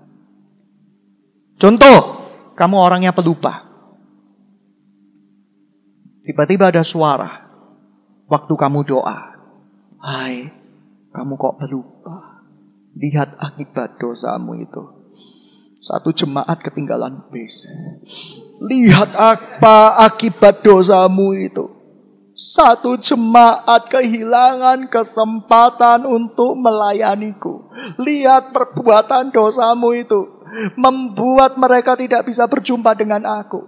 Contoh, 1.59 1.99
kamu 2.55 2.77
orangnya 2.79 3.11
pelupa. 3.11 3.67
Tiba-tiba 6.25 6.71
ada 6.71 6.83
suara. 6.87 7.45
Waktu 8.31 8.55
kamu 8.57 8.81
doa. 8.89 9.37
Hai, 10.01 10.49
kamu 11.13 11.33
kok 11.37 11.57
pelupa? 11.61 12.47
Lihat 12.95 13.37
akibat 13.43 13.99
dosamu 13.99 14.55
itu. 14.57 14.83
Satu 15.85 16.15
jemaat 16.17 16.65
ketinggalan 16.65 17.29
bis. 17.29 17.69
Lihat 18.65 19.13
apa 19.19 20.01
akibat 20.01 20.65
dosamu 20.65 21.37
itu. 21.37 21.74
Satu 22.35 22.99
jemaat 22.99 23.87
kehilangan 23.87 24.91
kesempatan 24.91 26.03
untuk 26.03 26.59
melayaniku. 26.59 27.71
Lihat 28.03 28.50
perbuatan 28.50 29.31
dosamu 29.31 29.95
itu 29.95 30.43
membuat 30.75 31.55
mereka 31.55 31.95
tidak 31.95 32.26
bisa 32.26 32.50
berjumpa 32.50 32.91
dengan 32.99 33.23
aku. 33.23 33.62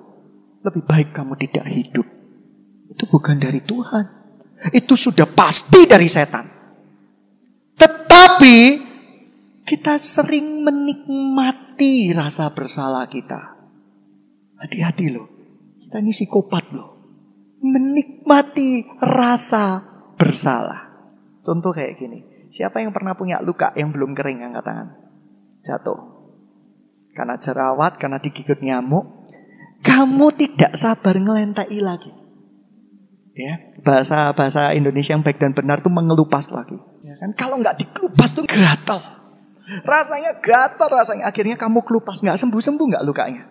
Lebih 0.67 0.83
baik 0.83 1.15
kamu 1.15 1.39
tidak 1.47 1.67
hidup. 1.71 2.07
Itu 2.91 3.07
bukan 3.07 3.39
dari 3.39 3.63
Tuhan. 3.63 4.05
Itu 4.75 4.99
sudah 4.99 5.31
pasti 5.31 5.87
dari 5.87 6.11
setan. 6.11 6.47
Tetapi 7.79 8.59
kita 9.63 9.95
sering 9.95 10.67
menikmati 10.67 12.11
rasa 12.11 12.51
bersalah 12.51 13.07
kita. 13.07 13.55
Hati-hati 14.59 15.07
loh. 15.15 15.31
Kita 15.79 16.03
ini 16.03 16.11
psikopat 16.11 16.75
loh. 16.75 16.96
Menikmati 17.63 18.85
rasa 19.01 19.83
bersalah. 20.17 20.93
Contoh 21.41 21.73
kayak 21.73 21.97
gini. 21.97 22.51
Siapa 22.53 22.81
yang 22.81 22.95
pernah 22.95 23.17
punya 23.17 23.43
luka 23.43 23.73
yang 23.77 23.93
belum 23.93 24.17
kering 24.17 24.45
angkat 24.45 24.65
tangan? 24.65 24.89
Jatuh 25.67 26.17
karena 27.17 27.35
jerawat, 27.41 27.97
karena 27.97 28.21
digigit 28.21 28.61
nyamuk, 28.61 29.33
kamu 29.81 30.29
tidak 30.37 30.77
sabar 30.77 31.17
ngelentai 31.17 31.81
lagi. 31.81 32.13
Ya, 33.37 33.81
bahasa 33.81 34.33
bahasa 34.37 34.77
Indonesia 34.77 35.17
yang 35.17 35.25
baik 35.25 35.41
dan 35.41 35.57
benar 35.57 35.81
tuh 35.81 35.93
mengelupas 35.93 36.53
lagi. 36.53 36.77
Ya 37.05 37.17
kan 37.17 37.33
kalau 37.33 37.57
nggak 37.61 37.81
dikelupas 37.81 38.37
tuh 38.37 38.45
gatal. 38.45 39.01
Rasanya 39.85 40.41
gatal, 40.41 40.89
rasanya 40.89 41.25
akhirnya 41.29 41.57
kamu 41.57 41.85
kelupas 41.85 42.21
nggak 42.21 42.37
sembuh 42.37 42.61
sembuh 42.61 42.87
nggak 42.97 43.05
lukanya. 43.05 43.45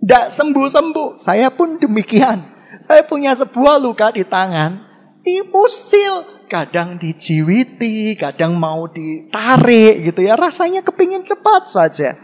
Nggak 0.00 0.26
sembuh 0.32 0.66
sembuh. 0.68 1.08
Saya 1.20 1.52
pun 1.52 1.76
demikian. 1.76 2.59
Saya 2.80 3.04
punya 3.04 3.36
sebuah 3.36 3.76
luka 3.76 4.08
di 4.08 4.24
tangan, 4.24 4.80
diusil, 5.20 6.48
kadang 6.48 6.96
dijiwiti, 6.96 8.18
kadang 8.18 8.56
mau 8.56 8.88
ditarik 8.88 10.10
gitu 10.10 10.24
ya. 10.24 10.34
Rasanya 10.34 10.80
kepingin 10.82 11.22
cepat 11.22 11.68
saja. 11.68 12.16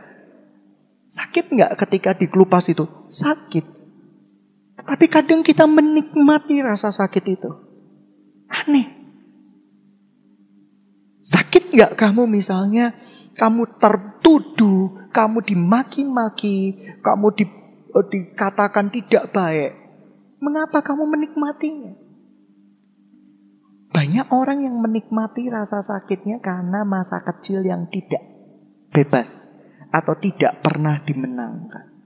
Sakit 1.07 1.55
nggak 1.55 1.73
ketika 1.87 2.17
dikelupas 2.19 2.67
itu? 2.67 2.89
Sakit. 3.07 3.63
Tapi 4.81 5.07
kadang 5.07 5.47
kita 5.47 5.69
menikmati 5.69 6.65
rasa 6.65 6.91
sakit 6.91 7.25
itu. 7.31 7.51
Aneh. 8.51 8.97
Sakit 11.23 11.71
nggak 11.77 11.95
kamu 11.95 12.27
misalnya 12.27 12.97
kamu 13.37 13.77
tertuduh, 13.77 15.13
kamu 15.13 15.45
dimaki-maki, 15.45 16.89
kamu 17.05 17.27
di, 17.37 17.45
eh, 17.93 18.07
dikatakan 18.09 18.89
tidak 18.89 19.31
baik. 19.31 19.86
Mengapa 20.37 20.85
kamu 20.85 21.05
menikmatinya? 21.09 21.95
Banyak 23.97 24.29
orang 24.29 24.61
yang 24.61 24.77
menikmati 24.77 25.49
rasa 25.49 25.81
sakitnya 25.81 26.45
karena 26.45 26.85
masa 26.85 27.25
kecil 27.25 27.65
yang 27.65 27.89
tidak 27.89 28.21
bebas 28.93 29.57
atau 29.89 30.13
tidak 30.21 30.61
pernah 30.61 31.01
dimenangkan. 31.01 31.97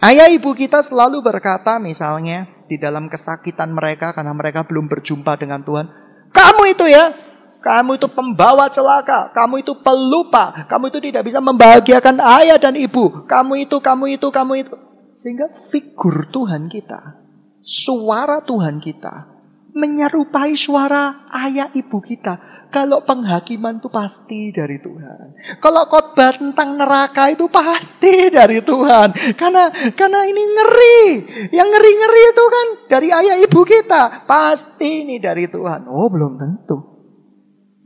Ayah 0.00 0.32
ibu 0.32 0.50
kita 0.56 0.80
selalu 0.82 1.22
berkata 1.22 1.76
misalnya 1.76 2.48
di 2.66 2.80
dalam 2.80 3.06
kesakitan 3.06 3.70
mereka 3.70 4.16
karena 4.16 4.32
mereka 4.32 4.64
belum 4.66 4.88
berjumpa 4.88 5.36
dengan 5.38 5.60
Tuhan. 5.62 5.86
Kamu 6.32 6.62
itu 6.72 6.88
ya, 6.88 7.12
kamu 7.60 8.00
itu 8.00 8.08
pembawa 8.08 8.72
celaka, 8.72 9.28
kamu 9.36 9.60
itu 9.60 9.76
pelupa, 9.76 10.64
kamu 10.66 10.88
itu 10.88 10.98
tidak 11.12 11.28
bisa 11.28 11.38
membahagiakan 11.44 12.16
ayah 12.40 12.56
dan 12.56 12.74
ibu. 12.80 13.28
Kamu 13.28 13.60
itu, 13.60 13.76
kamu 13.76 14.16
itu, 14.16 14.26
kamu 14.32 14.52
itu. 14.64 14.74
Sehingga 15.20 15.52
figur 15.52 16.32
Tuhan 16.32 16.72
kita, 16.72 17.20
suara 17.60 18.40
Tuhan 18.40 18.80
kita 18.80 19.28
menyerupai 19.76 20.56
suara 20.56 21.28
ayah 21.44 21.68
ibu 21.76 22.00
kita 22.00 22.64
kalau 22.72 23.04
penghakiman 23.04 23.82
itu 23.82 23.92
pasti 23.92 24.48
dari 24.48 24.80
Tuhan. 24.80 25.36
Kalau 25.60 25.84
khotbah 25.90 26.40
tentang 26.40 26.78
neraka 26.78 27.28
itu 27.28 27.52
pasti 27.52 28.30
dari 28.32 28.64
Tuhan. 28.64 29.12
Karena 29.34 29.68
karena 29.92 30.24
ini 30.24 30.40
ngeri. 30.40 31.02
Yang 31.50 31.68
ngeri-ngeri 31.68 32.22
itu 32.30 32.44
kan 32.46 32.66
dari 32.86 33.08
ayah 33.10 33.36
ibu 33.42 33.60
kita. 33.66 34.24
Pasti 34.24 35.04
ini 35.04 35.18
dari 35.18 35.50
Tuhan. 35.50 35.90
Oh, 35.90 36.06
belum 36.08 36.38
tentu. 36.38 36.78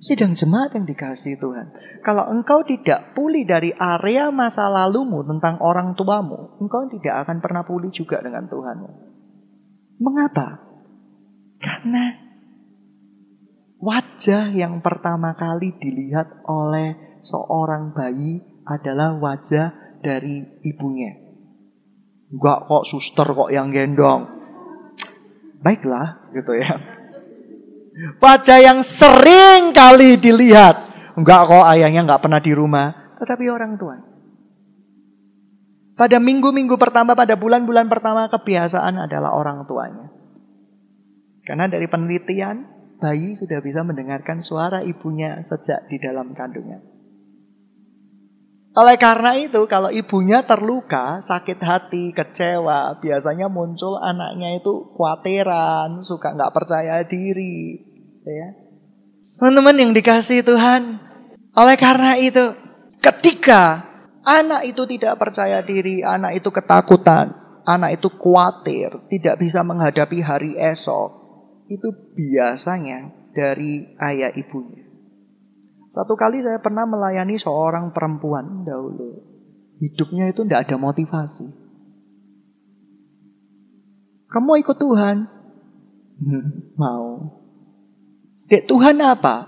Sidang 0.05 0.37
jemaat 0.37 0.77
yang 0.77 0.85
dikasih 0.85 1.41
Tuhan. 1.41 1.73
Kalau 2.05 2.29
engkau 2.29 2.61
tidak 2.69 3.17
pulih 3.17 3.49
dari 3.49 3.73
area 3.73 4.29
masa 4.29 4.69
lalumu 4.69 5.25
tentang 5.25 5.57
orang 5.65 5.97
tuamu, 5.97 6.61
engkau 6.61 6.85
tidak 6.93 7.25
akan 7.25 7.41
pernah 7.41 7.65
pulih 7.65 7.89
juga 7.89 8.21
dengan 8.21 8.45
Tuhan. 8.45 8.77
Mengapa? 10.05 10.61
Karena 11.65 12.25
Wajah 13.85 14.49
yang 14.57 14.81
pertama 14.81 15.37
kali 15.37 15.77
dilihat 15.77 16.41
oleh 16.49 17.21
seorang 17.21 17.93
bayi 17.93 18.41
adalah 18.65 19.13
wajah 19.21 20.01
dari 20.01 20.41
ibunya. 20.65 21.13
Enggak 22.33 22.65
kok 22.65 22.89
suster 22.89 23.29
kok 23.29 23.53
yang 23.53 23.69
gendong. 23.69 24.25
Baiklah 25.61 26.33
gitu 26.33 26.57
ya. 26.57 26.81
Wajah 28.25 28.59
yang 28.65 28.81
sering 28.81 29.77
kali 29.77 30.17
dilihat. 30.17 30.81
Enggak 31.15 31.47
kok 31.47 31.67
ayahnya 31.71 32.03
enggak 32.07 32.23
pernah 32.23 32.43
di 32.43 32.53
rumah. 32.55 33.17
Tetapi 33.23 33.45
orang 33.51 33.79
tua. 33.79 33.97
Pada 35.95 36.19
minggu-minggu 36.19 36.75
pertama, 36.75 37.15
pada 37.15 37.39
bulan-bulan 37.39 37.87
pertama 37.87 38.27
kebiasaan 38.27 39.07
adalah 39.07 39.31
orang 39.39 39.63
tuanya. 39.63 40.11
Karena 41.47 41.71
dari 41.71 41.87
penelitian 41.87 42.67
bayi 42.99 43.39
sudah 43.39 43.63
bisa 43.63 43.87
mendengarkan 43.87 44.43
suara 44.43 44.83
ibunya 44.83 45.39
sejak 45.39 45.87
di 45.87 46.03
dalam 46.03 46.35
kandungan. 46.35 46.83
Oleh 48.75 48.99
karena 48.99 49.39
itu, 49.39 49.71
kalau 49.71 49.87
ibunya 49.87 50.43
terluka, 50.43 51.23
sakit 51.23 51.63
hati, 51.63 52.11
kecewa, 52.11 52.99
biasanya 52.99 53.47
muncul 53.47 54.03
anaknya 54.03 54.59
itu 54.59 54.91
kuateran, 54.99 56.03
suka 56.03 56.35
nggak 56.35 56.51
percaya 56.51 57.07
diri. 57.07 57.79
Ya. 58.27 58.51
Teman-teman 59.39 59.79
yang 59.79 59.91
dikasih 59.95 60.43
Tuhan, 60.43 61.04
oleh 61.55 61.77
karena 61.79 62.19
itu, 62.19 62.55
ketika 62.99 63.87
anak 64.27 64.67
itu 64.67 64.83
tidak 64.91 65.15
percaya 65.21 65.63
diri, 65.63 66.03
anak 66.03 66.43
itu 66.43 66.51
ketakutan, 66.51 67.31
anak 67.63 68.01
itu 68.01 68.09
khawatir, 68.11 68.91
tidak 69.07 69.39
bisa 69.39 69.63
menghadapi 69.63 70.19
hari 70.19 70.59
esok, 70.59 71.11
itu 71.71 71.89
biasanya 72.19 73.13
dari 73.31 73.95
ayah 74.03 74.35
ibunya. 74.35 74.83
Satu 75.87 76.19
kali 76.19 76.43
saya 76.43 76.59
pernah 76.59 76.91
melayani 76.91 77.39
seorang 77.39 77.95
perempuan 77.95 78.67
dahulu. 78.67 79.23
Hidupnya 79.79 80.31
itu 80.35 80.43
tidak 80.43 80.67
ada 80.67 80.77
motivasi. 80.79 81.47
Kamu 84.27 84.59
ikut 84.59 84.75
Tuhan? 84.75 85.17
Hmm, 86.19 86.75
mau. 86.75 87.39
Dek 88.51 88.67
Tuhan 88.67 88.99
apa? 88.99 89.47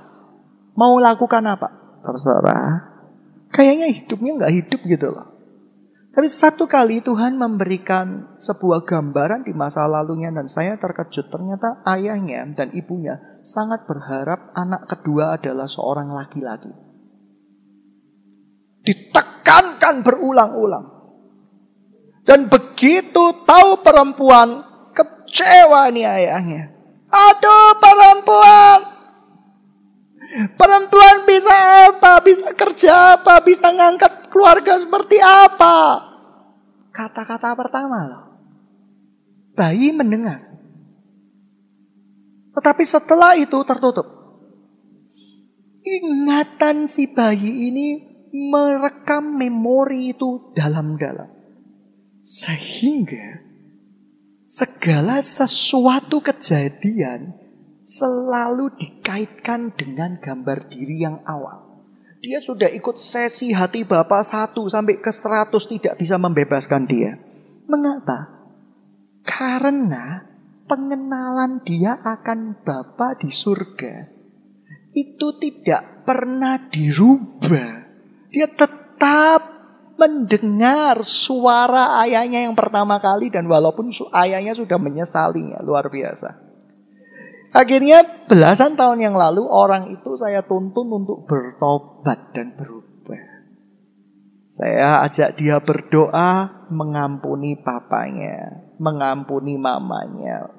Mau 0.78 1.02
lakukan 1.02 1.42
apa? 1.42 1.85
Terserah. 2.06 2.72
Kayaknya 3.50 3.86
hidupnya 3.90 4.32
nggak 4.38 4.54
hidup 4.62 4.80
gitu 4.86 5.08
loh. 5.10 5.36
Tapi 6.16 6.32
satu 6.32 6.64
kali 6.64 7.04
Tuhan 7.04 7.36
memberikan 7.36 8.38
sebuah 8.40 8.88
gambaran 8.88 9.44
di 9.44 9.52
masa 9.52 9.84
lalunya 9.84 10.32
dan 10.32 10.48
saya 10.48 10.80
terkejut. 10.80 11.28
Ternyata 11.28 11.84
ayahnya 11.84 12.56
dan 12.56 12.72
ibunya 12.72 13.20
sangat 13.44 13.84
berharap 13.84 14.48
anak 14.56 14.88
kedua 14.88 15.36
adalah 15.36 15.68
seorang 15.68 16.08
laki-laki. 16.16 16.72
Ditekankan 18.80 20.00
berulang-ulang. 20.00 20.86
Dan 22.24 22.48
begitu 22.48 23.44
tahu 23.44 23.84
perempuan, 23.84 24.64
kecewa 24.96 25.92
nih 25.92 26.08
ayahnya. 26.08 26.72
Aduh 27.12 27.76
perempuan, 27.76 28.95
Perempuan 30.58 31.22
bisa 31.22 31.54
apa? 31.90 32.18
Bisa 32.22 32.50
kerja 32.52 33.14
apa? 33.14 33.38
Bisa 33.46 33.70
ngangkat 33.70 34.26
keluarga 34.30 34.78
seperti 34.82 35.22
apa? 35.22 36.02
Kata-kata 36.90 37.54
pertama 37.54 37.98
loh. 38.08 38.24
Bayi 39.54 39.94
mendengar. 39.94 40.42
Tetapi 42.56 42.84
setelah 42.84 43.38
itu 43.38 43.56
tertutup. 43.62 44.08
Ingatan 45.86 46.90
si 46.90 47.14
bayi 47.14 47.70
ini 47.70 47.88
merekam 48.34 49.38
memori 49.38 50.10
itu 50.16 50.50
dalam-dalam. 50.56 51.30
Sehingga 52.26 53.46
segala 54.50 55.22
sesuatu 55.22 56.18
kejadian 56.18 57.45
selalu 57.86 58.74
dikaitkan 58.74 59.70
dengan 59.78 60.18
gambar 60.18 60.66
diri 60.66 61.06
yang 61.06 61.22
awal. 61.22 61.86
Dia 62.18 62.42
sudah 62.42 62.66
ikut 62.74 62.98
sesi 62.98 63.54
hati 63.54 63.86
Bapak 63.86 64.26
satu 64.26 64.66
sampai 64.66 64.98
ke 64.98 65.14
seratus 65.14 65.70
tidak 65.70 65.94
bisa 65.94 66.18
membebaskan 66.18 66.82
dia. 66.82 67.14
Mengapa? 67.70 68.26
Karena 69.22 70.26
pengenalan 70.66 71.62
dia 71.62 72.02
akan 72.02 72.58
Bapak 72.66 73.22
di 73.22 73.30
surga 73.30 74.16
itu 74.96 75.28
tidak 75.36 76.08
pernah 76.08 76.56
dirubah. 76.56 77.84
Dia 78.32 78.48
tetap 78.48 79.54
mendengar 80.00 81.04
suara 81.04 82.00
ayahnya 82.04 82.48
yang 82.48 82.56
pertama 82.56 82.96
kali 82.96 83.28
dan 83.28 83.44
walaupun 83.44 83.92
ayahnya 84.16 84.56
sudah 84.56 84.80
menyesalinya 84.80 85.60
luar 85.60 85.92
biasa. 85.92 86.45
Akhirnya 87.56 88.04
belasan 88.28 88.76
tahun 88.76 89.00
yang 89.00 89.16
lalu 89.16 89.48
orang 89.48 89.88
itu 89.96 90.12
saya 90.12 90.44
tuntun 90.44 90.92
untuk 90.92 91.24
bertobat 91.24 92.36
dan 92.36 92.52
berubah. 92.52 93.24
Saya 94.52 95.00
ajak 95.08 95.40
dia 95.40 95.56
berdoa 95.64 96.64
mengampuni 96.68 97.56
papanya, 97.56 98.68
mengampuni 98.76 99.56
mamanya. 99.56 100.52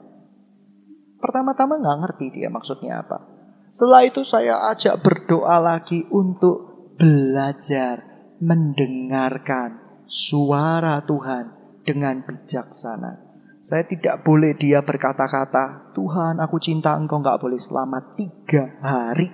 Pertama-tama 1.22 1.78
nggak 1.78 2.00
ngerti 2.02 2.26
dia 2.34 2.50
maksudnya 2.50 3.06
apa. 3.06 3.22
Setelah 3.70 4.02
itu 4.02 4.26
saya 4.26 4.66
ajak 4.74 4.98
berdoa 5.06 5.62
lagi 5.62 6.02
untuk 6.10 6.98
belajar 6.98 8.02
mendengarkan 8.42 10.02
suara 10.10 11.06
Tuhan 11.06 11.54
dengan 11.86 12.26
bijaksana. 12.26 13.27
Saya 13.68 13.84
tidak 13.84 14.24
boleh 14.24 14.56
dia 14.56 14.80
berkata-kata, 14.80 15.92
Tuhan 15.92 16.40
aku 16.40 16.56
cinta 16.56 16.96
engkau 16.96 17.20
nggak 17.20 17.36
boleh 17.36 17.60
selama 17.60 18.16
tiga 18.16 18.80
hari. 18.80 19.28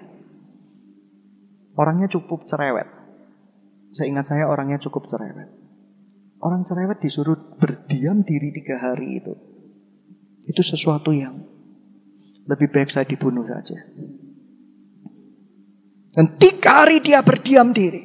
Orangnya 1.78 2.10
cukup 2.10 2.42
cerewet. 2.50 2.90
Saya 3.94 4.10
ingat 4.10 4.26
saya 4.34 4.50
orangnya 4.50 4.82
cukup 4.82 5.06
cerewet. 5.06 5.54
Orang 6.42 6.66
cerewet 6.66 6.98
disuruh 6.98 7.38
berdiam 7.62 8.26
diri 8.26 8.50
tiga 8.50 8.82
hari 8.82 9.22
itu. 9.22 9.38
Itu 10.50 10.66
sesuatu 10.66 11.14
yang 11.14 11.38
lebih 12.50 12.74
baik 12.74 12.90
saya 12.90 13.06
dibunuh 13.06 13.46
saja. 13.46 13.78
Dan 16.10 16.42
tiga 16.42 16.82
hari 16.82 17.06
dia 17.06 17.22
berdiam 17.22 17.70
diri. 17.70 18.02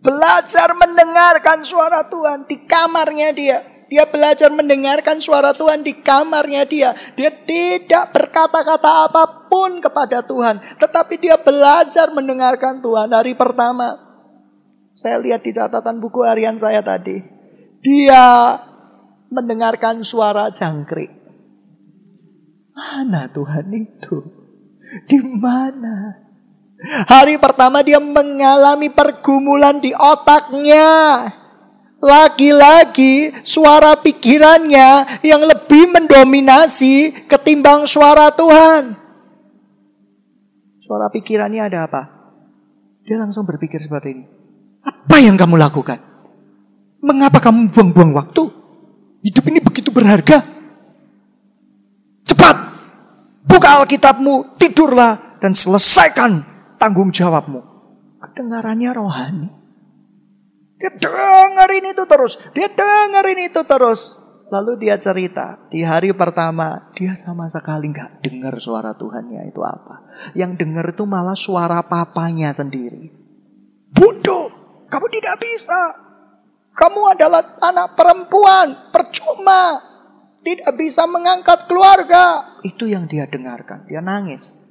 Belajar 0.00 0.72
mendengarkan 0.72 1.60
suara 1.60 2.08
Tuhan 2.08 2.48
di 2.48 2.56
kamarnya 2.64 3.36
dia. 3.36 3.71
Dia 3.92 4.08
belajar 4.08 4.48
mendengarkan 4.48 5.20
suara 5.20 5.52
Tuhan 5.52 5.84
di 5.84 5.92
kamarnya 6.00 6.64
dia. 6.64 6.96
Dia 7.12 7.28
tidak 7.28 8.16
berkata-kata 8.16 9.12
apa 9.12 9.52
pun 9.52 9.84
kepada 9.84 10.24
Tuhan. 10.24 10.64
Tetapi 10.80 11.20
dia 11.20 11.36
belajar 11.36 12.08
mendengarkan 12.08 12.80
Tuhan. 12.80 13.12
Hari 13.12 13.36
pertama. 13.36 14.00
Saya 14.96 15.20
lihat 15.20 15.44
di 15.44 15.52
catatan 15.52 16.00
buku 16.00 16.24
harian 16.24 16.56
saya 16.56 16.80
tadi. 16.80 17.20
Dia 17.84 18.56
mendengarkan 19.28 20.00
suara 20.00 20.48
jangkrik. 20.48 21.12
Mana 22.72 23.28
Tuhan 23.28 23.76
itu? 23.76 24.24
Di 25.04 25.20
mana? 25.20 26.16
Hari 27.12 27.36
pertama 27.36 27.84
dia 27.84 28.00
mengalami 28.00 28.88
pergumulan 28.88 29.84
di 29.84 29.92
otaknya. 29.92 31.28
Lagi-lagi 32.02 33.30
suara 33.46 33.94
pikirannya 33.94 35.22
yang 35.22 35.46
lebih 35.46 35.86
mendominasi 35.86 37.14
ketimbang 37.30 37.86
suara 37.86 38.34
Tuhan. 38.34 38.98
Suara 40.82 41.06
pikirannya 41.14 41.62
ada 41.62 41.86
apa? 41.86 42.02
Dia 43.06 43.22
langsung 43.22 43.46
berpikir 43.46 43.78
seperti 43.78 44.18
ini. 44.18 44.24
Apa 44.82 45.22
yang 45.22 45.38
kamu 45.38 45.54
lakukan? 45.54 46.02
Mengapa 47.06 47.38
kamu 47.38 47.70
buang-buang 47.70 48.10
waktu? 48.18 48.50
Hidup 49.22 49.46
ini 49.46 49.62
begitu 49.62 49.94
berharga. 49.94 50.42
Cepat, 52.26 52.56
buka 53.46 53.78
Alkitabmu, 53.78 54.58
tidurlah, 54.58 55.38
dan 55.38 55.54
selesaikan 55.54 56.42
tanggung 56.82 57.14
jawabmu. 57.14 57.62
Kedengarannya 58.18 58.90
rohani. 58.90 59.61
Dia 60.82 60.90
dengerin 60.90 61.94
itu 61.94 62.02
terus. 62.10 62.42
Dia 62.50 62.66
dengerin 62.66 63.40
itu 63.46 63.62
terus. 63.62 64.00
Lalu 64.50 64.84
dia 64.84 64.98
cerita, 65.00 65.64
di 65.72 65.80
hari 65.80 66.12
pertama 66.12 66.92
dia 66.92 67.16
sama 67.16 67.48
sekali 67.48 67.88
nggak 67.88 68.20
dengar 68.20 68.58
suara 68.60 68.92
Tuhannya 68.92 69.48
itu 69.48 69.62
apa. 69.64 70.04
Yang 70.36 70.60
dengar 70.60 70.92
itu 70.92 71.08
malah 71.08 71.38
suara 71.38 71.80
papanya 71.86 72.52
sendiri. 72.52 73.08
Bodoh, 73.94 74.84
kamu 74.90 75.06
tidak 75.08 75.36
bisa. 75.40 75.80
Kamu 76.74 77.14
adalah 77.14 77.56
anak 77.64 77.94
perempuan, 77.96 78.92
percuma. 78.92 79.80
Tidak 80.42 80.74
bisa 80.74 81.06
mengangkat 81.06 81.70
keluarga. 81.70 82.58
Itu 82.66 82.90
yang 82.90 83.06
dia 83.06 83.30
dengarkan, 83.30 83.86
dia 83.86 84.02
nangis. 84.02 84.66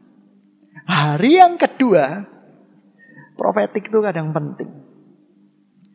Hari 0.86 1.40
yang 1.40 1.56
kedua, 1.56 2.28
profetik 3.34 3.88
itu 3.88 3.98
kadang 4.04 4.30
penting. 4.36 4.81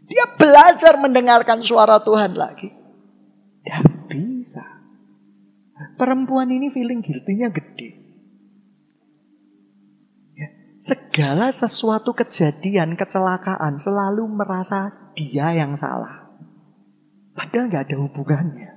Dia 0.07 0.25
belajar 0.39 0.99
mendengarkan 1.03 1.63
suara 1.67 1.99
Tuhan 1.99 2.39
lagi. 2.39 2.71
Tidak 3.63 4.07
bisa. 4.07 4.63
Perempuan 5.99 6.49
ini 6.49 6.71
feeling 6.71 7.03
guilty-nya 7.03 7.53
gede. 7.53 7.91
Ya, 10.39 10.49
segala 10.79 11.53
sesuatu 11.53 12.17
kejadian, 12.17 12.97
kecelakaan 12.97 13.77
selalu 13.77 14.25
merasa 14.31 15.13
dia 15.13 15.53
yang 15.53 15.77
salah. 15.77 16.33
Padahal 17.37 17.69
nggak 17.69 17.85
ada 17.93 17.97
hubungannya. 18.01 18.71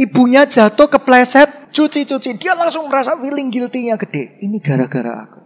Ibunya 0.00 0.48
jatuh 0.48 0.88
kepleset, 0.88 1.70
cuci-cuci. 1.70 2.40
Dia 2.40 2.56
langsung 2.56 2.88
merasa 2.88 3.14
feeling 3.20 3.52
guilty-nya 3.52 4.00
gede. 4.00 4.40
Ini 4.40 4.58
gara-gara 4.58 5.28
aku. 5.28 5.40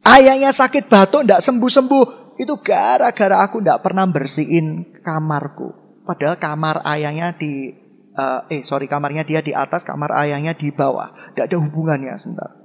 Ayahnya 0.00 0.50
sakit 0.50 0.88
batuk, 0.88 1.28
ndak 1.28 1.44
sembuh-sembuh. 1.44 2.19
Itu 2.40 2.56
gara-gara 2.64 3.44
aku 3.44 3.60
ndak 3.60 3.84
pernah 3.84 4.08
bersihin 4.08 4.96
kamarku. 5.04 5.76
Padahal 6.08 6.40
kamar 6.40 6.80
ayahnya 6.88 7.36
di... 7.36 7.76
Uh, 8.16 8.42
eh, 8.48 8.64
sorry, 8.64 8.88
kamarnya 8.88 9.28
dia 9.28 9.44
di 9.44 9.52
atas, 9.52 9.84
kamar 9.84 10.08
ayahnya 10.24 10.56
di 10.56 10.72
bawah. 10.72 11.36
Ndak 11.36 11.52
ada 11.52 11.56
hubungannya, 11.60 12.16
sebentar. 12.16 12.56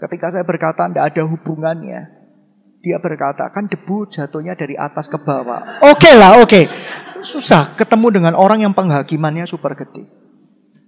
Ketika 0.00 0.32
saya 0.32 0.48
berkata 0.48 0.88
ndak 0.88 1.12
ada 1.12 1.22
hubungannya, 1.28 2.18
dia 2.80 2.96
berkata, 2.96 3.52
kan 3.52 3.68
debu 3.68 4.08
jatuhnya 4.08 4.56
dari 4.56 4.80
atas 4.80 5.12
ke 5.12 5.20
bawah. 5.20 5.84
Oke 5.84 6.08
okay 6.08 6.14
lah, 6.16 6.40
oke. 6.40 6.48
Okay. 6.48 6.64
Susah 7.20 7.76
ketemu 7.76 8.22
dengan 8.22 8.34
orang 8.38 8.64
yang 8.64 8.72
penghakimannya 8.72 9.44
super 9.44 9.76
gede. 9.76 10.08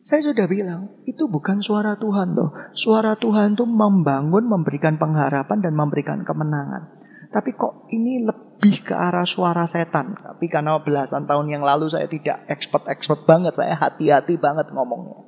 Saya 0.01 0.33
sudah 0.33 0.49
bilang, 0.49 0.97
itu 1.05 1.29
bukan 1.29 1.61
suara 1.61 1.93
Tuhan 2.01 2.33
loh. 2.33 2.57
Suara 2.73 3.21
Tuhan 3.21 3.53
itu 3.53 3.69
membangun, 3.69 4.49
memberikan 4.49 4.97
pengharapan 4.97 5.61
dan 5.61 5.77
memberikan 5.77 6.25
kemenangan. 6.25 7.00
Tapi 7.31 7.55
kok 7.55 7.87
ini 7.95 8.27
lebih 8.27 8.91
ke 8.91 8.95
arah 8.95 9.23
suara 9.23 9.63
setan. 9.65 10.19
Tapi 10.19 10.51
karena 10.51 10.75
belasan 10.83 11.31
tahun 11.31 11.47
yang 11.47 11.63
lalu 11.63 11.87
saya 11.87 12.11
tidak 12.11 12.43
expert-expert 12.51 13.23
banget, 13.23 13.55
saya 13.55 13.79
hati-hati 13.79 14.35
banget 14.35 14.75
ngomongnya. 14.75 15.23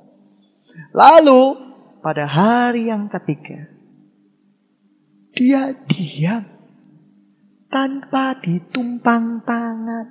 Lalu 0.91 1.55
pada 2.03 2.27
hari 2.27 2.91
yang 2.91 3.07
ketiga, 3.07 3.71
dia 5.31 5.71
diam 5.87 6.43
tanpa 7.71 8.35
ditumpang 8.37 9.41
tangan, 9.47 10.05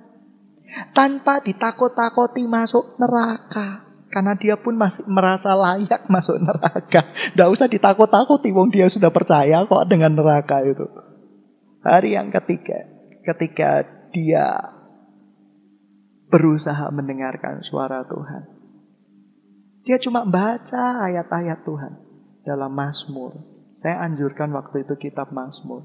tanpa 0.97 1.45
ditakut-takuti 1.45 2.49
masuk 2.49 2.97
neraka. 2.97 3.93
Karena 4.13 4.37
dia 4.37 4.61
pun 4.61 4.77
masih 4.77 5.09
merasa 5.09 5.57
layak 5.57 6.05
masuk 6.05 6.37
neraka. 6.37 7.09
Tidak 7.33 7.49
usah 7.49 7.65
ditakut-takuti, 7.65 8.53
wong 8.53 8.69
dia 8.69 8.85
sudah 8.85 9.09
percaya 9.09 9.65
kok 9.65 9.89
dengan 9.89 10.13
neraka 10.13 10.61
itu. 10.61 10.85
Hari 11.83 12.15
yang 12.15 12.31
ketiga, 12.31 12.87
ketika 13.27 13.87
dia 14.15 14.75
berusaha 16.31 16.89
mendengarkan 16.95 17.61
suara 17.67 18.07
Tuhan. 18.07 18.49
Dia 19.83 19.99
cuma 19.99 20.23
baca 20.23 21.03
ayat-ayat 21.11 21.67
Tuhan 21.67 21.93
dalam 22.47 22.71
Mazmur. 22.71 23.35
Saya 23.75 24.07
anjurkan 24.07 24.55
waktu 24.55 24.87
itu 24.87 24.95
kitab 24.95 25.35
Mazmur. 25.35 25.85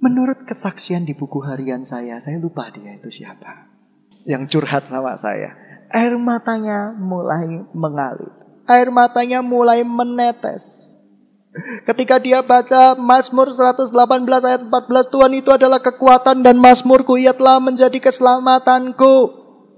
Menurut 0.00 0.44
kesaksian 0.44 1.08
di 1.08 1.16
buku 1.16 1.40
harian 1.44 1.80
saya, 1.80 2.20
saya 2.20 2.36
lupa 2.36 2.68
dia 2.68 2.96
itu 2.96 3.08
siapa. 3.08 3.72
Yang 4.28 4.52
curhat 4.52 4.84
sama 4.88 5.16
saya 5.16 5.70
air 5.90 6.14
matanya 6.16 6.94
mulai 6.94 7.66
mengalir. 7.74 8.30
Air 8.70 8.88
matanya 8.94 9.42
mulai 9.42 9.82
menetes. 9.82 10.94
Ketika 11.82 12.22
dia 12.22 12.46
baca 12.46 12.94
Mazmur 12.94 13.50
118 13.50 13.90
ayat 14.22 14.62
14, 14.70 15.10
Tuhan 15.10 15.32
itu 15.34 15.50
adalah 15.50 15.82
kekuatan 15.82 16.46
dan 16.46 16.54
Mazmurku, 16.62 17.18
ia 17.18 17.34
telah 17.34 17.58
menjadi 17.58 17.98
keselamatanku. 17.98 19.14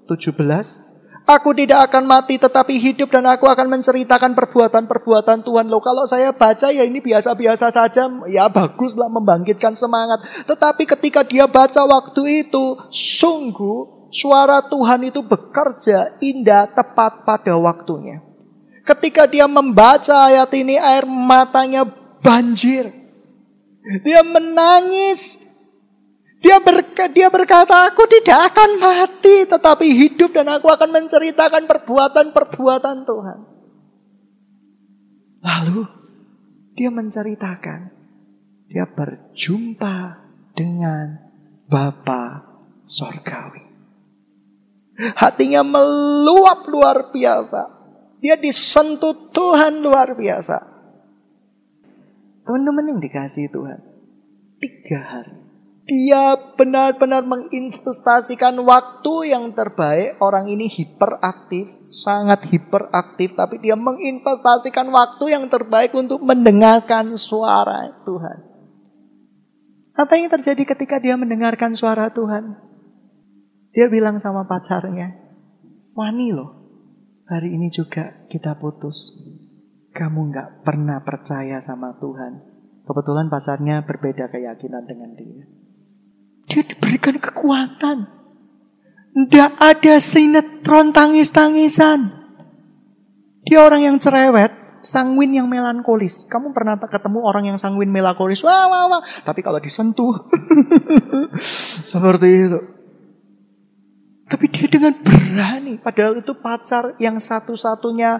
17, 0.05 0.93
Aku 1.23 1.55
tidak 1.55 1.87
akan 1.89 2.05
mati 2.11 2.35
tetapi 2.35 2.83
hidup 2.83 3.15
dan 3.15 3.25
aku 3.31 3.47
akan 3.47 3.71
menceritakan 3.71 4.35
perbuatan-perbuatan 4.35 5.47
Tuhan. 5.47 5.71
Loh 5.71 5.79
kalau 5.79 6.03
saya 6.03 6.35
baca 6.35 6.69
ya 6.75 6.83
ini 6.83 6.99
biasa-biasa 6.99 7.71
saja. 7.71 8.11
Ya 8.27 8.51
baguslah 8.51 9.07
membangkitkan 9.07 9.79
semangat. 9.79 10.19
Tetapi 10.51 10.83
ketika 10.83 11.23
dia 11.23 11.47
baca 11.47 11.87
waktu 11.87 12.43
itu. 12.43 12.75
Sungguh 12.91 14.03
Suara 14.13 14.61
Tuhan 14.61 15.09
itu 15.09 15.25
bekerja 15.25 16.21
indah 16.21 16.69
tepat 16.69 17.25
pada 17.25 17.57
waktunya. 17.57 18.21
Ketika 18.93 19.25
dia 19.25 19.49
membaca 19.49 20.29
ayat 20.29 20.53
ini 20.53 20.77
air 20.77 21.09
matanya 21.09 21.89
banjir. 22.21 22.93
Dia 24.05 24.21
menangis. 24.21 25.41
Dia, 26.43 26.59
berka, 26.59 27.07
dia 27.09 27.31
berkata, 27.31 27.87
aku 27.87 28.03
tidak 28.11 28.53
akan 28.53 28.83
mati 28.83 29.47
tetapi 29.47 29.87
hidup 29.95 30.35
dan 30.35 30.51
aku 30.51 30.69
akan 30.69 30.91
menceritakan 30.91 31.71
perbuatan-perbuatan 31.71 32.97
Tuhan. 33.07 33.39
Lalu 35.41 35.87
dia 36.75 36.91
menceritakan, 36.91 37.81
dia 38.67 38.85
berjumpa 38.91 40.19
dengan 40.53 41.31
Bapa 41.71 42.43
Sorgawi. 42.85 43.63
Hatinya 45.17 45.63
meluap 45.63 46.67
luar 46.67 47.15
biasa. 47.15 47.82
Dia 48.23 48.39
disentuh 48.39 49.35
Tuhan 49.35 49.83
luar 49.83 50.15
biasa. 50.15 50.63
Teman-teman 52.47 52.95
yang 52.95 53.01
dikasih 53.03 53.51
Tuhan. 53.51 53.83
Tiga 54.63 55.01
hari. 55.03 55.43
Dia 55.83 56.39
benar-benar 56.55 57.27
menginvestasikan 57.27 58.55
waktu 58.63 59.35
yang 59.35 59.51
terbaik. 59.51 60.23
Orang 60.23 60.47
ini 60.47 60.71
hiperaktif, 60.71 61.67
sangat 61.91 62.47
hiperaktif, 62.47 63.35
tapi 63.35 63.59
dia 63.59 63.75
menginvestasikan 63.75 64.87
waktu 64.95 65.35
yang 65.35 65.51
terbaik 65.51 65.91
untuk 65.91 66.23
mendengarkan 66.23 67.19
suara 67.19 67.99
Tuhan. 68.07 68.39
Apa 69.99 70.15
yang 70.15 70.31
terjadi 70.31 70.63
ketika 70.63 71.03
dia 71.03 71.19
mendengarkan 71.19 71.75
suara 71.75 72.07
Tuhan? 72.15 72.55
Dia 73.75 73.91
bilang 73.91 74.23
sama 74.23 74.47
pacarnya, 74.47 75.19
Wani 75.93 76.31
loh, 76.31 76.62
hari 77.27 77.55
ini 77.55 77.69
juga 77.71 78.27
kita 78.27 78.57
putus. 78.59 79.15
Kamu 79.93 80.33
nggak 80.33 80.65
pernah 80.65 81.05
percaya 81.05 81.61
sama 81.61 81.95
Tuhan. 82.01 82.41
Kebetulan 82.83 83.29
pacarnya 83.31 83.85
berbeda 83.85 84.33
keyakinan 84.33 84.83
dengan 84.89 85.11
dia. 85.15 85.45
Dia 86.49 86.63
diberikan 86.67 87.21
kekuatan. 87.21 87.99
Tidak 89.13 89.53
ada 89.61 89.95
sinetron 90.01 90.91
tangis-tangisan. 90.91 92.09
Dia 93.45 93.61
orang 93.61 93.85
yang 93.85 93.97
cerewet, 94.01 94.81
sanguin 94.81 95.37
yang 95.37 95.47
melankolis. 95.47 96.25
Kamu 96.25 96.57
pernah 96.57 96.81
ketemu 96.81 97.21
orang 97.21 97.53
yang 97.53 97.59
sanguin 97.61 97.93
melankolis? 97.93 98.41
Wah, 98.41 98.67
wah, 98.73 98.89
wah. 98.89 99.03
Tapi 99.23 99.45
kalau 99.45 99.61
disentuh, 99.61 100.33
seperti 101.93 102.29
itu. 102.49 102.59
Tapi 104.33 104.49
dia 104.49 104.65
dengan 104.65 104.97
berani. 104.97 105.77
Padahal 105.77 106.25
itu 106.25 106.33
pacar 106.33 106.97
yang 106.97 107.21
satu-satunya 107.21 108.17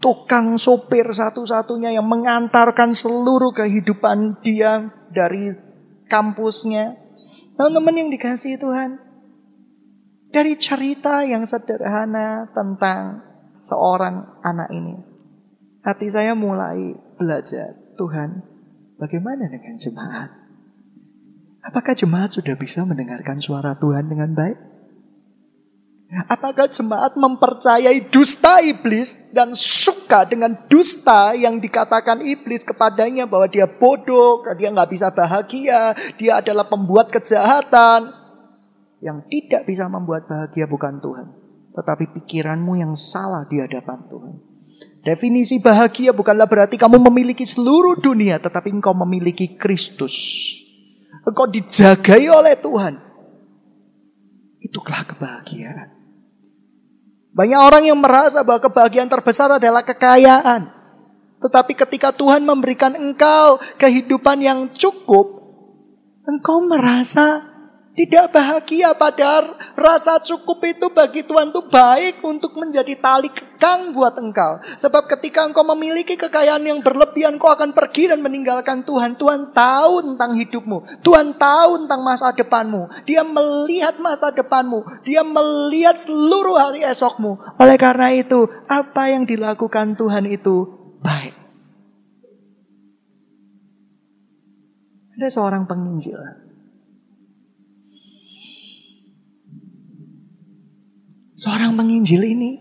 tukang 0.00 0.56
sopir 0.56 1.04
satu-satunya 1.12 1.92
yang 1.92 2.08
mengantarkan 2.08 2.96
seluruh 2.96 3.52
kehidupan 3.52 4.40
dia 4.40 4.88
dari 5.12 5.52
kampusnya 6.08 7.02
Teman-teman 7.52 7.94
yang 7.94 8.08
dikasih 8.08 8.56
Tuhan. 8.56 8.96
Dari 10.32 10.56
cerita 10.56 11.20
yang 11.28 11.44
sederhana 11.44 12.48
tentang 12.56 13.20
seorang 13.60 14.40
anak 14.40 14.72
ini. 14.72 14.96
Hati 15.84 16.08
saya 16.08 16.32
mulai 16.32 16.96
belajar. 17.20 17.76
Tuhan, 18.00 18.40
bagaimana 18.96 19.52
dengan 19.52 19.76
jemaat? 19.76 20.32
Apakah 21.60 21.92
jemaat 21.92 22.32
sudah 22.32 22.56
bisa 22.56 22.88
mendengarkan 22.88 23.44
suara 23.44 23.76
Tuhan 23.76 24.08
dengan 24.08 24.32
baik? 24.32 24.71
Apakah 26.12 26.68
jemaat 26.68 27.16
mempercayai 27.16 28.12
dusta 28.12 28.60
iblis 28.60 29.32
dan 29.32 29.56
suka 29.56 30.28
dengan 30.28 30.52
dusta 30.68 31.32
yang 31.32 31.56
dikatakan 31.56 32.20
iblis 32.20 32.68
kepadanya 32.68 33.24
bahwa 33.24 33.48
dia 33.48 33.64
bodoh, 33.64 34.44
dia 34.60 34.68
nggak 34.68 34.92
bisa 34.92 35.08
bahagia, 35.08 35.96
dia 36.20 36.44
adalah 36.44 36.68
pembuat 36.68 37.08
kejahatan. 37.08 38.12
Yang 39.00 39.24
tidak 39.32 39.62
bisa 39.64 39.88
membuat 39.88 40.28
bahagia 40.28 40.68
bukan 40.68 41.00
Tuhan, 41.00 41.32
tetapi 41.80 42.04
pikiranmu 42.20 42.76
yang 42.76 42.92
salah 42.92 43.48
di 43.48 43.64
hadapan 43.64 44.04
Tuhan. 44.12 44.34
Definisi 45.00 45.64
bahagia 45.64 46.12
bukanlah 46.12 46.44
berarti 46.44 46.76
kamu 46.76 47.00
memiliki 47.08 47.48
seluruh 47.48 47.96
dunia, 47.96 48.36
tetapi 48.36 48.68
engkau 48.68 48.92
memiliki 48.92 49.56
Kristus. 49.56 50.12
Engkau 51.24 51.48
dijagai 51.48 52.28
oleh 52.28 52.52
Tuhan. 52.60 53.00
Itulah 54.60 55.08
kebahagiaan. 55.08 56.01
Banyak 57.32 57.60
orang 57.60 57.84
yang 57.88 57.96
merasa 57.96 58.44
bahwa 58.44 58.60
kebahagiaan 58.60 59.08
terbesar 59.08 59.48
adalah 59.56 59.80
kekayaan. 59.80 60.68
Tetapi 61.40 61.72
ketika 61.74 62.12
Tuhan 62.12 62.44
memberikan 62.44 62.92
engkau 62.94 63.58
kehidupan 63.80 64.38
yang 64.44 64.68
cukup, 64.70 65.42
engkau 66.28 66.62
merasa 66.64 67.51
tidak 67.92 68.32
bahagia 68.32 68.96
padahal 68.96 69.52
rasa 69.76 70.16
cukup 70.24 70.64
itu 70.64 70.88
bagi 70.88 71.28
Tuhan 71.28 71.52
itu 71.52 71.60
baik 71.68 72.24
untuk 72.24 72.56
menjadi 72.56 72.96
tali 72.96 73.28
kekang 73.28 73.92
buat 73.92 74.16
engkau. 74.16 74.64
Sebab 74.80 75.12
ketika 75.12 75.44
engkau 75.44 75.60
memiliki 75.76 76.16
kekayaan 76.16 76.64
yang 76.64 76.80
berlebihan, 76.80 77.36
engkau 77.36 77.52
akan 77.52 77.76
pergi 77.76 78.08
dan 78.08 78.24
meninggalkan 78.24 78.80
Tuhan. 78.88 79.20
Tuhan 79.20 79.52
tahu 79.52 80.08
tentang 80.08 80.32
hidupmu. 80.40 81.04
Tuhan 81.04 81.36
tahu 81.36 81.84
tentang 81.84 82.00
masa 82.00 82.32
depanmu. 82.32 82.88
Dia 83.04 83.28
melihat 83.28 84.00
masa 84.00 84.32
depanmu. 84.32 85.04
Dia 85.04 85.20
melihat 85.20 86.00
seluruh 86.00 86.56
hari 86.56 86.88
esokmu. 86.88 87.60
Oleh 87.60 87.76
karena 87.76 88.08
itu, 88.16 88.48
apa 88.72 89.12
yang 89.12 89.28
dilakukan 89.28 90.00
Tuhan 90.00 90.32
itu 90.32 90.64
baik. 91.04 91.36
Ada 95.20 95.28
seorang 95.28 95.68
penginjil 95.68 96.51
Seorang 101.42 101.74
penginjil 101.74 102.22
ini 102.22 102.54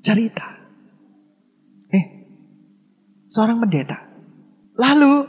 cerita. 0.00 0.56
Eh, 1.92 2.06
seorang 3.28 3.60
pendeta. 3.60 4.08
Lalu 4.80 5.28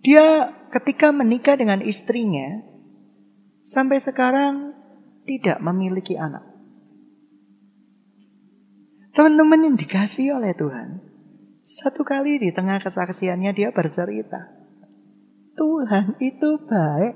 dia 0.00 0.48
ketika 0.72 1.12
menikah 1.12 1.60
dengan 1.60 1.84
istrinya 1.84 2.64
sampai 3.60 4.00
sekarang 4.00 4.72
tidak 5.28 5.60
memiliki 5.60 6.16
anak. 6.16 6.40
Teman-teman 9.12 9.60
yang 9.60 9.76
dikasih 9.76 10.40
oleh 10.40 10.56
Tuhan, 10.56 11.04
satu 11.60 12.00
kali 12.00 12.40
di 12.40 12.48
tengah 12.48 12.80
kesaksiannya 12.80 13.52
dia 13.52 13.76
bercerita, 13.76 14.56
Tuhan 15.52 16.16
itu 16.16 16.64
baik. 16.64 17.14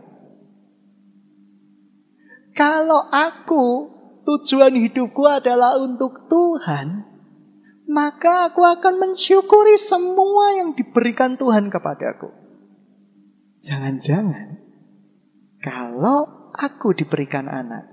Kalau 2.52 3.08
aku 3.08 3.99
tujuan 4.24 4.74
hidupku 4.76 5.22
adalah 5.26 5.78
untuk 5.80 6.26
Tuhan, 6.28 7.04
maka 7.90 8.50
aku 8.50 8.62
akan 8.62 9.02
mensyukuri 9.02 9.74
semua 9.76 10.58
yang 10.58 10.74
diberikan 10.74 11.34
Tuhan 11.34 11.68
kepadaku. 11.72 12.30
Jangan-jangan 13.60 14.56
kalau 15.60 16.50
aku 16.56 16.96
diberikan 16.96 17.46
anak, 17.46 17.84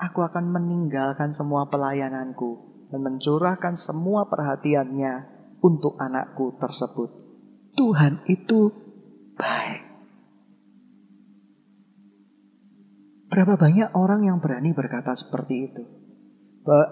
aku 0.00 0.24
akan 0.24 0.48
meninggalkan 0.48 1.30
semua 1.30 1.68
pelayananku 1.68 2.86
dan 2.88 3.04
mencurahkan 3.04 3.76
semua 3.76 4.24
perhatiannya 4.30 5.28
untuk 5.60 6.00
anakku 6.00 6.56
tersebut. 6.56 7.10
Tuhan 7.74 8.22
itu 8.30 8.72
baik. 9.34 9.93
Berapa 13.34 13.58
banyak 13.58 13.98
orang 13.98 14.30
yang 14.30 14.38
berani 14.38 14.70
berkata 14.70 15.10
seperti 15.10 15.54
itu? 15.66 15.82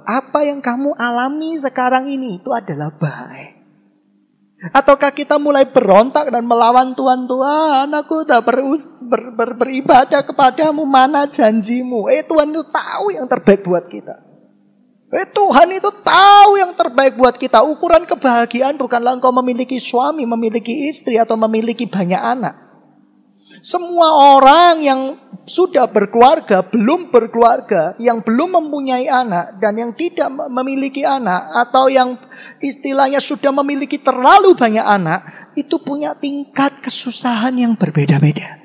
Apa 0.03 0.43
yang 0.43 0.59
kamu 0.59 0.99
alami 0.99 1.55
sekarang 1.55 2.11
ini 2.11 2.43
itu 2.43 2.51
adalah 2.51 2.91
baik. 2.91 3.63
Ataukah 4.75 5.15
kita 5.15 5.39
mulai 5.39 5.71
berontak 5.71 6.35
dan 6.35 6.43
melawan 6.43 6.99
Tuhan 6.99 7.31
Tuhan 7.31 7.95
aku 7.95 8.27
udah 8.27 8.43
berus, 8.43 8.91
ber, 9.07 9.31
ber, 9.39 9.55
beribadah 9.55 10.27
kepadamu 10.27 10.83
mana 10.83 11.31
janjimu? 11.31 12.11
Eh 12.11 12.27
Tuhan 12.27 12.51
itu 12.51 12.67
tahu 12.75 13.15
yang 13.15 13.31
terbaik 13.31 13.63
buat 13.63 13.87
kita. 13.87 14.15
Eh 15.15 15.27
Tuhan 15.31 15.69
itu 15.79 15.91
tahu 16.03 16.59
yang 16.59 16.75
terbaik 16.75 17.15
buat 17.15 17.39
kita. 17.39 17.63
Ukuran 17.63 18.03
kebahagiaan 18.03 18.75
bukanlah 18.83 19.15
engkau 19.15 19.31
memiliki 19.31 19.79
suami, 19.79 20.27
memiliki 20.27 20.91
istri 20.91 21.23
atau 21.23 21.39
memiliki 21.39 21.87
banyak 21.87 22.19
anak 22.19 22.72
semua 23.61 24.39
orang 24.39 24.75
yang 24.81 25.01
sudah 25.43 25.91
berkeluarga, 25.91 26.63
belum 26.63 27.11
berkeluarga, 27.11 27.99
yang 27.99 28.23
belum 28.23 28.63
mempunyai 28.63 29.11
anak, 29.11 29.59
dan 29.59 29.75
yang 29.75 29.93
tidak 29.99 30.31
memiliki 30.31 31.03
anak, 31.03 31.51
atau 31.67 31.91
yang 31.91 32.15
istilahnya 32.63 33.19
sudah 33.19 33.51
memiliki 33.51 33.99
terlalu 33.99 34.55
banyak 34.55 34.87
anak, 34.87 35.51
itu 35.59 35.83
punya 35.83 36.15
tingkat 36.15 36.79
kesusahan 36.81 37.59
yang 37.59 37.75
berbeda-beda. 37.75 38.63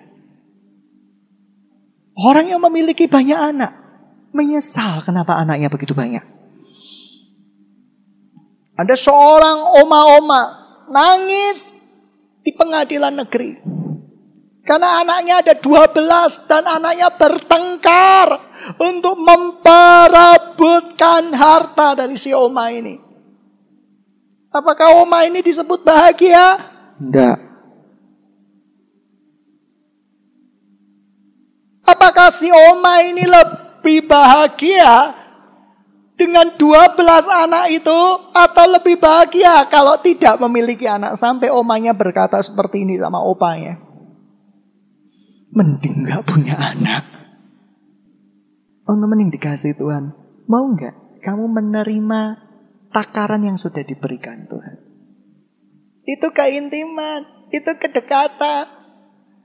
Orang 2.17 2.49
yang 2.49 2.61
memiliki 2.61 3.05
banyak 3.05 3.37
anak 3.37 3.71
menyesal 4.33 5.05
kenapa 5.05 5.37
anaknya 5.37 5.69
begitu 5.69 5.93
banyak. 5.93 6.25
Ada 8.77 8.93
seorang 8.93 9.81
oma-oma 9.81 10.41
nangis 10.89 11.73
di 12.45 12.53
pengadilan 12.53 13.25
negeri. 13.25 13.76
Karena 14.67 14.99
anaknya 14.99 15.39
ada 15.39 15.55
12 15.55 16.51
dan 16.51 16.67
anaknya 16.67 17.07
bertengkar 17.15 18.35
untuk 18.83 19.15
memperebutkan 19.15 21.31
harta 21.31 21.95
dari 21.95 22.19
si 22.19 22.35
Oma 22.35 22.67
ini. 22.75 22.99
Apakah 24.51 24.99
Oma 24.99 25.23
ini 25.23 25.39
disebut 25.39 25.87
bahagia? 25.87 26.59
Tidak. 26.99 27.47
Apakah 31.87 32.27
si 32.27 32.51
Oma 32.51 33.07
ini 33.07 33.23
lebih 33.23 34.03
bahagia 34.03 35.15
dengan 36.19 36.51
12 36.59 36.99
anak 37.31 37.71
itu 37.71 37.99
atau 38.35 38.65
lebih 38.67 38.99
bahagia 38.99 39.63
kalau 39.71 39.95
tidak 40.03 40.35
memiliki 40.43 40.83
anak 40.89 41.15
sampai 41.15 41.47
omanya 41.47 41.95
berkata 41.95 42.35
seperti 42.43 42.83
ini 42.83 42.99
sama 42.99 43.23
opanya. 43.23 43.86
Mending 45.51 46.07
gak 46.07 46.27
punya 46.27 46.55
anak. 46.59 47.17
Oh 48.87 48.95
mending 48.95 49.35
dikasih 49.35 49.75
Tuhan. 49.75 50.15
Mau 50.47 50.63
nggak 50.71 51.19
kamu 51.19 51.45
menerima 51.51 52.21
takaran 52.95 53.43
yang 53.43 53.59
sudah 53.59 53.83
diberikan 53.83 54.47
Tuhan? 54.47 54.79
Itu 56.07 56.31
keintiman, 56.31 57.51
itu 57.51 57.67
kedekatan. 57.75 58.79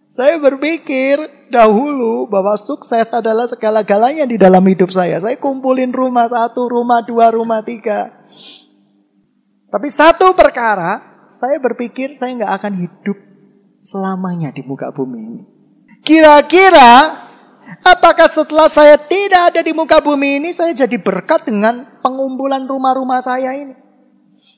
Saya 0.07 0.39
berpikir 0.39 1.19
dahulu 1.51 2.31
bahwa 2.31 2.55
sukses 2.55 3.11
adalah 3.11 3.51
segala-galanya 3.51 4.31
di 4.31 4.39
dalam 4.39 4.63
hidup 4.63 4.95
saya. 4.95 5.19
Saya 5.19 5.35
kumpulin 5.43 5.91
rumah 5.91 6.31
satu, 6.31 6.71
rumah 6.71 7.03
dua, 7.03 7.35
rumah 7.35 7.67
tiga. 7.67 8.15
Tapi 9.73 9.89
satu 9.91 10.39
perkara, 10.39 11.27
saya 11.27 11.59
berpikir 11.59 12.15
saya 12.15 12.37
nggak 12.39 12.55
akan 12.63 12.75
hidup 12.79 13.19
selamanya 13.83 14.55
di 14.55 14.63
muka 14.63 14.95
bumi 14.95 15.19
ini. 15.19 15.52
Kira-kira 16.03 17.23
apakah 17.87 18.27
setelah 18.27 18.67
saya 18.67 18.99
tidak 18.99 19.55
ada 19.55 19.61
di 19.63 19.71
muka 19.71 20.03
bumi 20.03 20.43
ini, 20.43 20.51
saya 20.51 20.75
jadi 20.75 20.99
berkat 20.99 21.47
dengan 21.47 21.99
pengumpulan 22.03 22.67
rumah-rumah 22.67 23.23
saya 23.23 23.55
ini? 23.55 23.75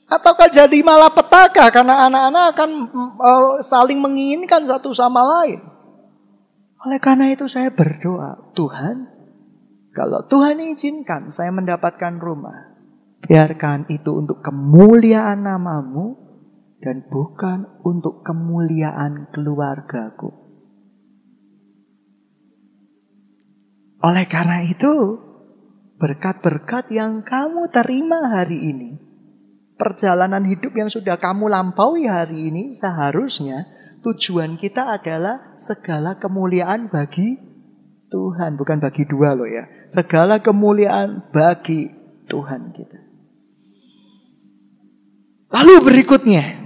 Ataukah 0.05 0.49
jadi 0.49 0.85
malah 0.85 1.09
petaka 1.09 1.69
karena 1.73 2.05
anak-anak 2.05 2.45
akan 2.53 2.69
uh, 3.17 3.57
saling 3.61 3.97
menginginkan 3.97 4.61
satu 4.65 4.93
sama 4.93 5.21
lain. 5.21 5.61
Oleh 6.85 7.01
karena 7.01 7.33
itu 7.33 7.49
saya 7.49 7.73
berdoa, 7.73 8.53
Tuhan, 8.53 9.09
kalau 9.89 10.21
Tuhan 10.29 10.61
izinkan 10.61 11.33
saya 11.33 11.49
mendapatkan 11.49 12.21
rumah, 12.21 12.77
biarkan 13.25 13.89
itu 13.89 14.13
untuk 14.13 14.45
kemuliaan 14.45 15.41
namamu 15.41 16.13
dan 16.85 17.01
bukan 17.09 17.81
untuk 17.81 18.21
kemuliaan 18.21 19.33
keluargaku. 19.33 20.44
Oleh 24.05 24.29
karena 24.29 24.61
itu, 24.61 25.17
berkat-berkat 25.97 26.93
yang 26.93 27.25
kamu 27.25 27.73
terima 27.73 28.29
hari 28.29 28.69
ini 28.69 28.91
perjalanan 29.75 30.43
hidup 30.47 30.71
yang 30.75 30.87
sudah 30.87 31.19
kamu 31.19 31.51
lampaui 31.51 32.07
hari 32.07 32.51
ini 32.51 32.71
seharusnya 32.71 33.67
tujuan 34.03 34.55
kita 34.55 34.95
adalah 34.99 35.51
segala 35.55 36.15
kemuliaan 36.15 36.87
bagi 36.87 37.35
Tuhan, 38.07 38.55
bukan 38.55 38.79
bagi 38.79 39.03
dua 39.09 39.35
loh 39.35 39.49
ya. 39.49 39.65
Segala 39.91 40.39
kemuliaan 40.39 41.33
bagi 41.33 41.89
Tuhan 42.29 42.71
kita. 42.71 42.99
Lalu 45.51 45.75
berikutnya, 45.83 46.64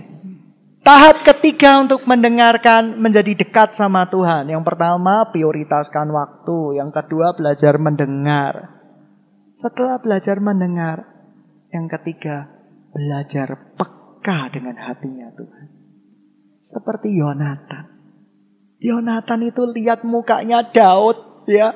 tahap 0.84 1.22
ketiga 1.24 1.84
untuk 1.84 2.04
mendengarkan 2.10 2.98
menjadi 2.98 3.36
dekat 3.36 3.78
sama 3.78 4.08
Tuhan. 4.10 4.50
Yang 4.50 4.64
pertama, 4.66 5.28
prioritaskan 5.30 6.10
waktu. 6.12 6.82
Yang 6.82 6.92
kedua, 7.04 7.38
belajar 7.38 7.78
mendengar. 7.78 8.80
Setelah 9.54 10.00
belajar 10.00 10.40
mendengar, 10.40 11.04
yang 11.70 11.86
ketiga, 11.92 12.50
belajar 12.96 13.76
peka 13.78 14.50
dengan 14.50 14.76
hatinya 14.80 15.30
Tuhan. 15.36 15.68
Seperti 16.60 17.16
Yonatan. 17.16 17.86
Yonatan 18.80 19.40
itu 19.44 19.68
lihat 19.68 20.08
mukanya 20.08 20.64
Daud 20.64 21.48
ya. 21.48 21.76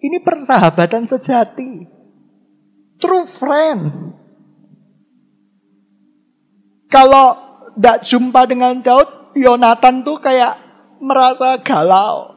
Ini 0.00 0.20
persahabatan 0.24 1.04
sejati. 1.08 1.88
True 3.00 3.28
friend. 3.28 4.12
Kalau 6.92 7.49
tidak 7.80 8.04
jumpa 8.04 8.44
dengan 8.44 8.84
Daud, 8.84 9.32
Yonatan 9.32 10.04
tuh 10.04 10.20
kayak 10.20 10.60
merasa 11.00 11.56
galau. 11.64 12.36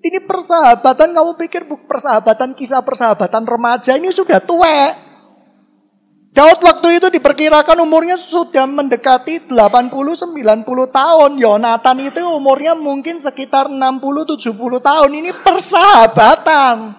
Ini 0.00 0.24
persahabatan, 0.24 1.12
kamu 1.12 1.36
pikir 1.36 1.68
persahabatan, 1.84 2.56
kisah 2.56 2.80
persahabatan 2.80 3.44
remaja 3.44 4.00
ini 4.00 4.08
sudah 4.08 4.40
tua. 4.40 4.96
Daud 6.32 6.56
waktu 6.56 6.96
itu 6.96 7.12
diperkirakan 7.12 7.84
umurnya 7.84 8.16
sudah 8.16 8.64
mendekati 8.64 9.52
80-90 9.52 10.32
tahun. 10.88 11.30
Yonatan 11.36 11.96
itu 12.00 12.24
umurnya 12.24 12.72
mungkin 12.72 13.20
sekitar 13.20 13.68
60-70 13.68 14.56
tahun. 14.80 15.10
Ini 15.20 15.36
persahabatan. 15.36 16.96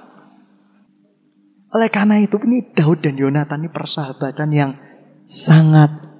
Oleh 1.74 1.90
karena 1.90 2.22
itu 2.22 2.38
ini 2.46 2.70
Daud 2.70 3.02
dan 3.02 3.18
Yonatan 3.18 3.66
ini 3.66 3.72
persahabatan 3.74 4.50
yang 4.54 4.72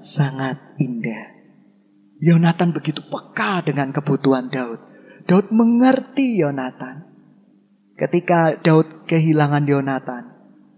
sangat-sangat 0.02 0.82
indah. 0.82 1.30
Yonatan 2.22 2.74
begitu 2.74 3.02
peka 3.06 3.62
dengan 3.66 3.94
kebutuhan 3.94 4.50
Daud. 4.50 4.82
Daud 5.30 5.54
mengerti 5.54 6.42
Yonatan. 6.42 7.06
Ketika 7.98 8.58
Daud 8.58 9.06
kehilangan 9.06 9.66
Yonatan, 9.66 10.24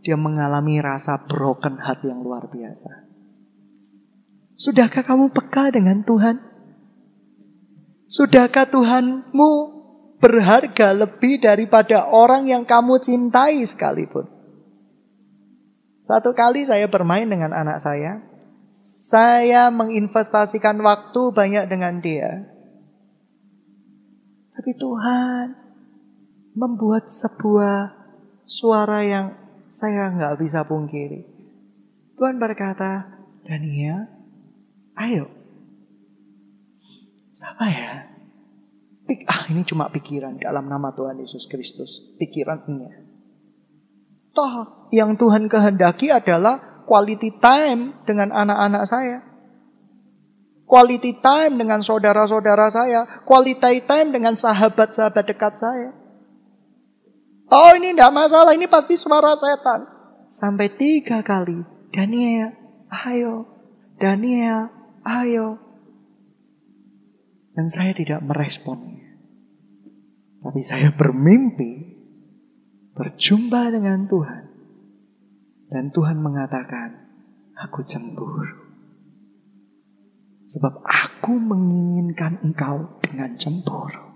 dia 0.04 0.20
mengalami 0.20 0.84
rasa 0.84 1.24
broken 1.24 1.80
heart 1.80 2.04
yang 2.04 2.20
luar 2.20 2.52
biasa. 2.52 3.08
Sudahkah 4.60 5.04
kamu 5.04 5.32
peka 5.32 5.72
dengan 5.72 6.04
Tuhan? 6.04 6.44
Sudahkah 8.04 8.68
Tuhanmu 8.68 9.52
berharga 10.20 10.92
lebih 10.92 11.40
daripada 11.44 12.12
orang 12.12 12.52
yang 12.52 12.64
kamu 12.68 13.00
cintai 13.00 13.64
sekalipun? 13.64 14.28
Satu 16.04 16.36
kali 16.36 16.68
saya 16.68 16.92
bermain 16.92 17.28
dengan 17.28 17.56
anak 17.56 17.80
saya, 17.80 18.33
saya 18.84 19.72
menginvestasikan 19.72 20.76
waktu 20.84 21.32
banyak 21.32 21.72
dengan 21.72 22.04
dia. 22.04 22.52
Tapi 24.52 24.76
Tuhan 24.76 25.56
membuat 26.52 27.08
sebuah 27.08 27.96
suara 28.44 29.00
yang 29.08 29.40
saya 29.64 30.12
nggak 30.12 30.36
bisa 30.36 30.68
pungkiri. 30.68 31.24
Tuhan 32.20 32.36
berkata, 32.36 33.24
Daniel, 33.48 34.04
ayo. 35.00 35.32
Siapa 37.32 37.66
ya? 37.72 38.04
Pik, 39.08 39.24
ah 39.32 39.48
ini 39.48 39.64
cuma 39.64 39.88
pikiran 39.88 40.36
dalam 40.36 40.68
nama 40.68 40.92
Tuhan 40.92 41.24
Yesus 41.24 41.48
Kristus. 41.48 42.04
Pikirannya. 42.20 43.00
Toh 44.36 44.88
yang 44.92 45.16
Tuhan 45.16 45.48
kehendaki 45.48 46.12
adalah 46.12 46.73
quality 46.86 47.36
time 47.40 47.98
dengan 48.08 48.32
anak-anak 48.32 48.84
saya. 48.88 49.20
Quality 50.64 51.20
time 51.22 51.60
dengan 51.60 51.84
saudara-saudara 51.84 52.72
saya. 52.72 53.06
Quality 53.28 53.84
time 53.86 54.10
dengan 54.16 54.34
sahabat-sahabat 54.34 55.26
dekat 55.28 55.54
saya. 55.60 55.92
Oh 57.54 57.72
ini 57.78 57.94
tidak 57.94 58.10
masalah, 58.16 58.58
ini 58.58 58.66
pasti 58.66 58.98
suara 58.98 59.38
setan. 59.38 59.86
Sampai 60.26 60.74
tiga 60.74 61.22
kali. 61.22 61.62
Daniel, 61.94 62.50
ayo. 62.90 63.46
Daniel, 64.02 64.74
ayo. 65.06 65.62
Dan 67.54 67.70
saya 67.70 67.94
tidak 67.94 68.26
meresponnya. 68.26 69.14
Tapi 70.42 70.62
saya 70.66 70.90
bermimpi 70.90 71.94
berjumpa 72.98 73.70
dengan 73.70 74.10
Tuhan. 74.10 74.53
Dan 75.74 75.90
Tuhan 75.90 76.22
mengatakan, 76.22 77.10
aku 77.58 77.82
cemburu. 77.82 78.62
Sebab 80.46 80.86
aku 80.86 81.34
menginginkan 81.34 82.38
engkau 82.46 83.02
dengan 83.02 83.34
cemburu. 83.34 84.14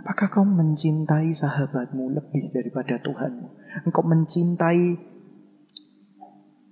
Apakah 0.00 0.32
kau 0.32 0.48
mencintai 0.48 1.28
sahabatmu 1.28 2.08
lebih 2.08 2.56
daripada 2.56 2.96
Tuhanmu? 3.04 3.48
Engkau 3.84 4.00
mencintai 4.06 4.96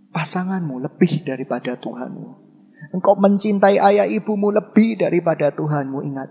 pasanganmu 0.08 0.80
lebih 0.80 1.28
daripada 1.28 1.76
Tuhanmu. 1.76 2.28
Engkau 2.94 3.20
mencintai 3.20 3.76
ayah 3.84 4.08
ibumu 4.08 4.48
lebih 4.48 4.96
daripada 4.96 5.52
Tuhanmu. 5.52 5.98
Ingat, 6.08 6.30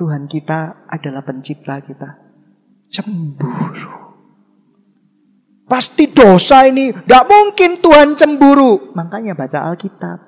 Tuhan 0.00 0.24
kita 0.24 0.88
adalah 0.88 1.20
pencipta 1.20 1.84
kita. 1.84 2.16
Cemburu. 2.88 4.03
Pasti 5.74 6.06
dosa 6.06 6.70
ini. 6.70 6.94
Gak 6.94 7.26
mungkin 7.26 7.82
Tuhan 7.82 8.14
cemburu. 8.14 8.94
Makanya 8.94 9.34
baca 9.34 9.74
Alkitab. 9.74 10.22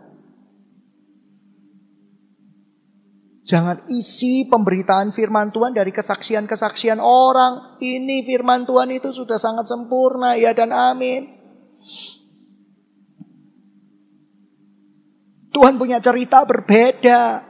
Jangan 3.46 3.86
isi 3.86 4.50
pemberitaan 4.50 5.14
firman 5.14 5.54
Tuhan 5.54 5.70
dari 5.70 5.94
kesaksian-kesaksian 5.94 6.98
orang. 6.98 7.78
Ini 7.78 8.26
firman 8.26 8.66
Tuhan 8.66 8.90
itu 8.90 9.14
sudah 9.14 9.38
sangat 9.38 9.70
sempurna, 9.70 10.34
ya 10.34 10.50
dan 10.50 10.74
amin. 10.74 11.30
Tuhan 15.54 15.78
punya 15.78 16.02
cerita 16.02 16.42
berbeda. 16.42 17.46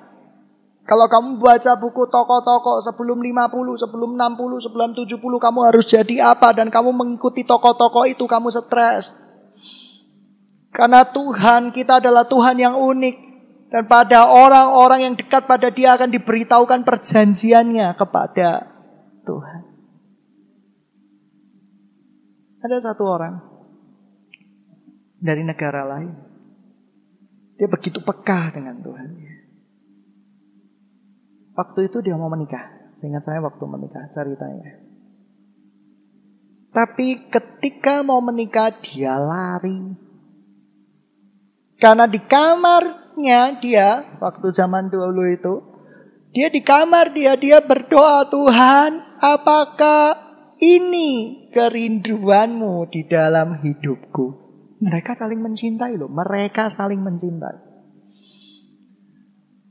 Kalau 0.87 1.11
kamu 1.11 1.43
baca 1.43 1.73
buku 1.83 2.07
tokoh-tokoh 2.07 2.79
sebelum 2.79 3.19
50, 3.19 3.83
sebelum 3.83 4.15
60, 4.15 4.67
sebelum 4.71 4.91
70, 4.95 5.19
kamu 5.19 5.59
harus 5.67 5.83
jadi 5.83 6.31
apa 6.31 6.55
dan 6.55 6.71
kamu 6.71 6.95
mengikuti 6.95 7.43
tokoh-tokoh 7.43 8.07
itu 8.07 8.23
kamu 8.23 8.55
stres. 8.55 9.19
Karena 10.71 11.03
Tuhan 11.03 11.75
kita 11.75 11.99
adalah 11.99 12.31
Tuhan 12.31 12.63
yang 12.63 12.79
unik. 12.79 13.27
Dan 13.67 13.91
pada 13.91 14.31
orang-orang 14.31 15.11
yang 15.11 15.15
dekat 15.19 15.51
pada 15.51 15.75
dia 15.75 15.99
akan 15.99 16.07
diberitahukan 16.07 16.87
perjanjiannya 16.87 17.99
kepada 17.99 18.71
Tuhan. 19.27 19.63
Ada 22.63 22.95
satu 22.95 23.03
orang 23.11 23.43
dari 25.19 25.43
negara 25.43 25.83
lain. 25.83 26.15
Dia 27.59 27.67
begitu 27.67 27.99
peka 28.07 28.55
dengan 28.55 28.79
Tuhan. 28.87 29.36
Waktu 31.57 31.89
itu 31.89 32.05
dia 32.05 32.15
mau 32.15 32.29
menikah. 32.29 32.93
Seingat 33.01 33.25
saya 33.25 33.41
waktu 33.41 33.65
menikah 33.65 34.07
ceritanya. 34.13 34.77
Tapi 36.73 37.33
ketika 37.33 38.05
mau 38.05 38.21
menikah 38.21 38.77
dia 38.85 39.17
lari. 39.17 39.97
Karena 41.81 42.05
di 42.05 42.21
kamarnya 42.21 43.57
dia 43.61 44.17
waktu 44.21 44.53
zaman 44.53 44.93
dulu 44.93 45.25
itu 45.29 45.55
dia 46.37 46.53
di 46.53 46.61
kamar 46.61 47.17
dia 47.17 47.33
dia 47.37 47.65
berdoa 47.65 48.29
Tuhan 48.29 49.21
apakah 49.21 50.17
ini 50.61 51.49
kerinduanmu 51.53 52.93
di 52.93 53.09
dalam 53.09 53.61
hidupku. 53.61 54.45
Mereka 54.77 55.17
saling 55.17 55.41
mencintai 55.41 55.97
loh, 55.97 56.13
mereka 56.13 56.69
saling 56.69 57.01
mencintai. 57.01 57.66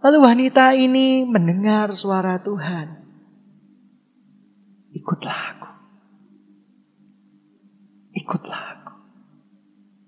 Lalu 0.05 0.21
wanita 0.21 0.77
ini 0.77 1.25
mendengar 1.25 1.89
suara 1.97 2.37
Tuhan. 2.37 2.93
Ikutlah 4.93 5.39
aku. 5.49 5.71
Ikutlah 8.13 8.63
aku. 8.77 8.93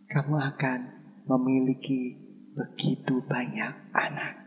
Kamu 0.06 0.38
akan 0.38 0.80
memiliki 1.26 2.14
begitu 2.54 3.26
banyak 3.26 3.74
anak. 3.90 4.38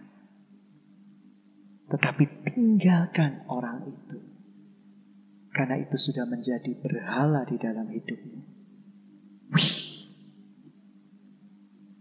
Tetapi 1.90 2.24
tinggalkan 2.46 3.42
orang 3.51 3.90
itu. 3.90 4.22
Karena 5.51 5.82
itu 5.82 5.98
sudah 5.98 6.30
menjadi 6.30 6.78
berhala 6.78 7.42
di 7.42 7.59
dalam 7.59 7.90
hidupmu. 7.90 8.38
Wih. 9.51 9.74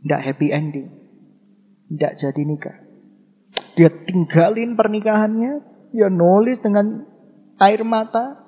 Tidak 0.05 0.21
happy 0.21 0.53
ending. 0.53 0.89
Tidak 1.89 2.13
jadi 2.13 2.41
nikah. 2.45 2.88
Dia 3.75 3.89
tinggalin 3.91 4.73
pernikahannya. 4.79 5.53
Dia 5.93 6.07
nulis 6.09 6.61
dengan 6.61 7.05
air 7.59 7.81
mata. 7.83 8.45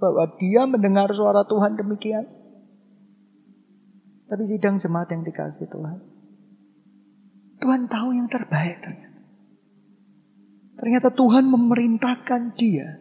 Bahwa 0.00 0.36
dia 0.36 0.66
mendengar 0.66 1.12
suara 1.14 1.46
Tuhan 1.46 1.78
demikian. 1.78 2.26
Tapi 4.28 4.42
sidang 4.48 4.80
jemaat 4.80 5.12
yang 5.12 5.22
dikasih 5.22 5.68
Tuhan. 5.68 6.00
Tuhan 7.62 7.86
tahu 7.86 8.08
yang 8.12 8.28
terbaik 8.28 8.82
ternyata. 8.82 9.20
Ternyata 10.74 11.08
Tuhan 11.14 11.46
memerintahkan 11.48 12.58
dia 12.58 12.98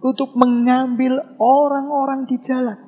untuk 0.00 0.36
mengambil 0.36 1.36
orang-orang 1.36 2.24
di 2.24 2.36
jalan. 2.40 2.80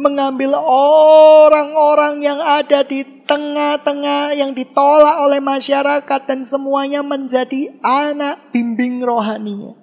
Mengambil 0.00 0.56
orang-orang 0.56 2.24
yang 2.24 2.40
ada 2.40 2.84
di 2.88 3.04
tengah-tengah 3.24 4.36
yang 4.36 4.52
ditolak 4.52 5.16
oleh 5.24 5.40
masyarakat 5.40 6.20
dan 6.24 6.40
semuanya 6.44 7.04
menjadi 7.04 7.74
anak 7.82 8.52
bimbing 8.52 9.02
rohaninya. 9.04 9.76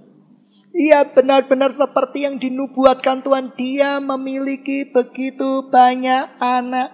Ia 0.72 1.04
benar-benar 1.12 1.76
seperti 1.76 2.24
yang 2.24 2.40
dinubuatkan 2.40 3.20
Tuhan. 3.28 3.52
Dia 3.60 4.00
memiliki 4.00 4.88
begitu 4.88 5.68
banyak 5.68 6.40
anak. 6.40 6.90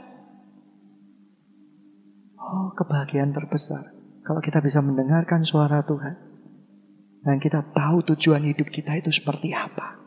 Oh, 2.41 2.73
kebahagiaan 2.73 3.37
terbesar 3.37 3.93
kalau 4.25 4.41
kita 4.41 4.65
bisa 4.65 4.81
mendengarkan 4.81 5.45
suara 5.45 5.85
Tuhan. 5.85 6.25
Dan 7.21 7.43
kita 7.43 7.75
tahu 7.75 8.07
tujuan 8.15 8.41
hidup 8.47 8.71
kita 8.71 8.97
itu 8.97 9.11
seperti 9.11 9.51
apa. 9.51 9.99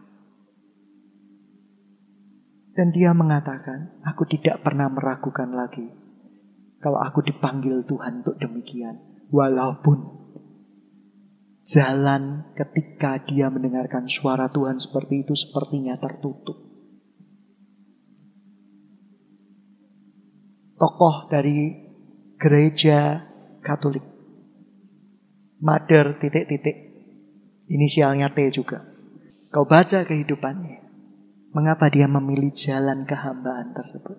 Dan 2.73 2.97
dia 2.97 3.13
mengatakan, 3.13 4.01
aku 4.09 4.25
tidak 4.25 4.65
pernah 4.65 4.89
meragukan 4.89 5.53
lagi. 5.53 6.00
Kalau 6.81 6.97
aku 6.97 7.21
dipanggil 7.21 7.85
Tuhan 7.85 8.25
untuk 8.25 8.41
demikian. 8.41 8.97
Walaupun 9.31 10.21
jalan 11.61 12.51
ketika 12.57 13.21
dia 13.23 13.53
mendengarkan 13.53 14.09
suara 14.09 14.49
Tuhan 14.49 14.81
seperti 14.81 15.29
itu 15.29 15.37
sepertinya 15.37 15.95
tertutup. 16.01 16.57
Tokoh 20.81 21.29
dari 21.29 21.77
gereja 22.41 23.29
Katolik. 23.61 24.03
Mother 25.61 26.17
titik-titik 26.17 26.91
Inisialnya 27.71 28.35
T 28.35 28.51
juga. 28.51 28.83
Kau 29.55 29.63
baca 29.63 30.03
kehidupannya. 30.03 30.83
Mengapa 31.55 31.87
dia 31.87 32.11
memilih 32.11 32.51
jalan 32.51 33.07
kehambaan 33.07 33.71
tersebut? 33.79 34.19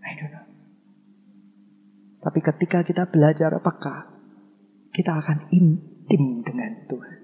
I 0.00 0.12
don't 0.16 0.32
know. 0.32 0.47
Tapi 2.18 2.38
ketika 2.42 2.82
kita 2.82 3.06
belajar 3.06 3.54
peka, 3.62 4.10
kita 4.90 5.22
akan 5.22 5.46
intim 5.54 6.42
dengan 6.42 6.86
Tuhan. 6.90 7.18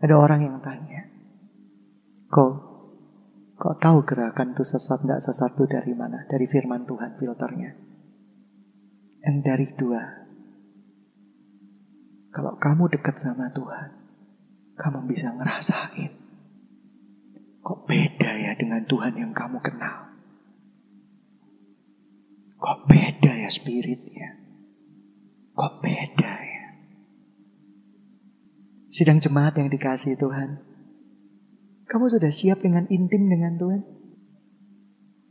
Ada 0.00 0.14
orang 0.16 0.40
yang 0.44 0.56
tanya, 0.64 1.08
kau, 2.32 2.50
kau 3.56 3.74
tahu 3.76 4.04
gerakan 4.08 4.56
itu 4.56 4.64
sesat 4.64 5.04
nggak 5.04 5.20
sesat 5.20 5.56
itu 5.56 5.64
dari 5.68 5.92
mana? 5.92 6.24
Dari 6.28 6.48
firman 6.48 6.88
Tuhan 6.88 7.16
filternya. 7.20 7.70
Yang 9.26 9.36
dari 9.42 9.66
dua, 9.74 10.02
kalau 12.36 12.54
kamu 12.60 12.92
dekat 12.92 13.16
sama 13.16 13.48
Tuhan, 13.52 13.90
kamu 14.76 15.08
bisa 15.08 15.32
ngerasain. 15.32 16.12
Kok 17.64 17.88
beda 17.88 18.30
ya 18.36 18.52
dengan 18.54 18.84
Tuhan 18.84 19.16
yang 19.16 19.32
kamu 19.32 19.58
kenal? 19.64 20.05
Kok 22.56 22.78
beda 22.88 23.32
ya 23.44 23.50
spiritnya? 23.52 24.28
Kok 25.52 25.72
beda 25.84 26.32
ya? 26.40 26.66
Sidang 28.88 29.20
jemaat 29.20 29.60
yang 29.60 29.68
dikasih 29.68 30.16
Tuhan. 30.16 30.60
Kamu 31.86 32.08
sudah 32.08 32.32
siap 32.32 32.64
dengan 32.64 32.88
intim 32.88 33.28
dengan 33.28 33.60
Tuhan? 33.60 33.80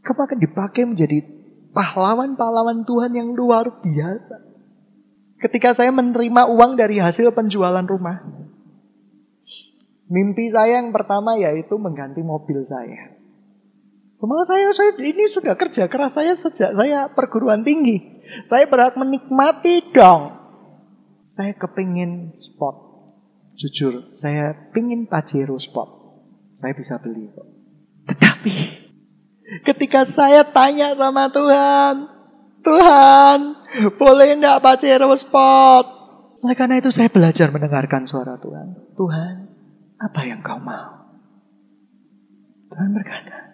Kamu 0.05 0.19
akan 0.21 0.39
dipakai 0.39 0.85
menjadi 0.85 1.25
pahlawan-pahlawan 1.73 2.85
Tuhan 2.85 3.11
yang 3.17 3.33
luar 3.33 3.81
biasa. 3.81 4.37
Ketika 5.41 5.75
saya 5.75 5.91
menerima 5.91 6.47
uang 6.47 6.77
dari 6.77 7.01
hasil 7.01 7.33
penjualan 7.35 7.83
rumah. 7.83 8.23
Mimpi 10.05 10.53
saya 10.53 10.79
yang 10.79 10.93
pertama 10.93 11.33
yaitu 11.35 11.75
mengganti 11.81 12.21
mobil 12.21 12.61
saya. 12.61 13.14
Rumah 14.25 14.41
saya, 14.41 14.73
saya 14.73 14.89
ini 15.05 15.29
sudah 15.29 15.53
kerja 15.53 15.85
keras 15.85 16.17
saya 16.17 16.33
sejak 16.33 16.73
saya 16.73 17.05
perguruan 17.13 17.61
tinggi. 17.61 18.25
Saya 18.41 18.65
berhak 18.65 18.97
menikmati 18.97 19.93
dong. 19.93 20.33
Saya 21.29 21.53
kepingin 21.53 22.33
sport. 22.33 23.05
Jujur, 23.53 24.17
saya 24.17 24.73
pingin 24.73 25.05
Pajero 25.05 25.61
sport. 25.61 26.17
Saya 26.57 26.73
bisa 26.73 26.97
beli 26.97 27.29
kok. 27.29 27.45
Tetapi 28.09 28.55
ketika 29.61 30.01
saya 30.09 30.41
tanya 30.41 30.97
sama 30.97 31.29
Tuhan, 31.29 32.09
Tuhan, 32.65 33.37
boleh 33.93 34.41
enggak 34.41 34.57
Pajero 34.57 35.13
spot? 35.13 35.85
Oleh 36.41 36.57
karena 36.57 36.81
itu 36.81 36.89
saya 36.89 37.13
belajar 37.13 37.53
mendengarkan 37.53 38.09
suara 38.09 38.41
Tuhan. 38.41 38.73
Tuhan, 38.97 39.33
apa 40.01 40.21
yang 40.25 40.41
kau 40.41 40.57
mau? 40.57 41.13
Tuhan 42.73 42.89
berkata, 42.89 43.44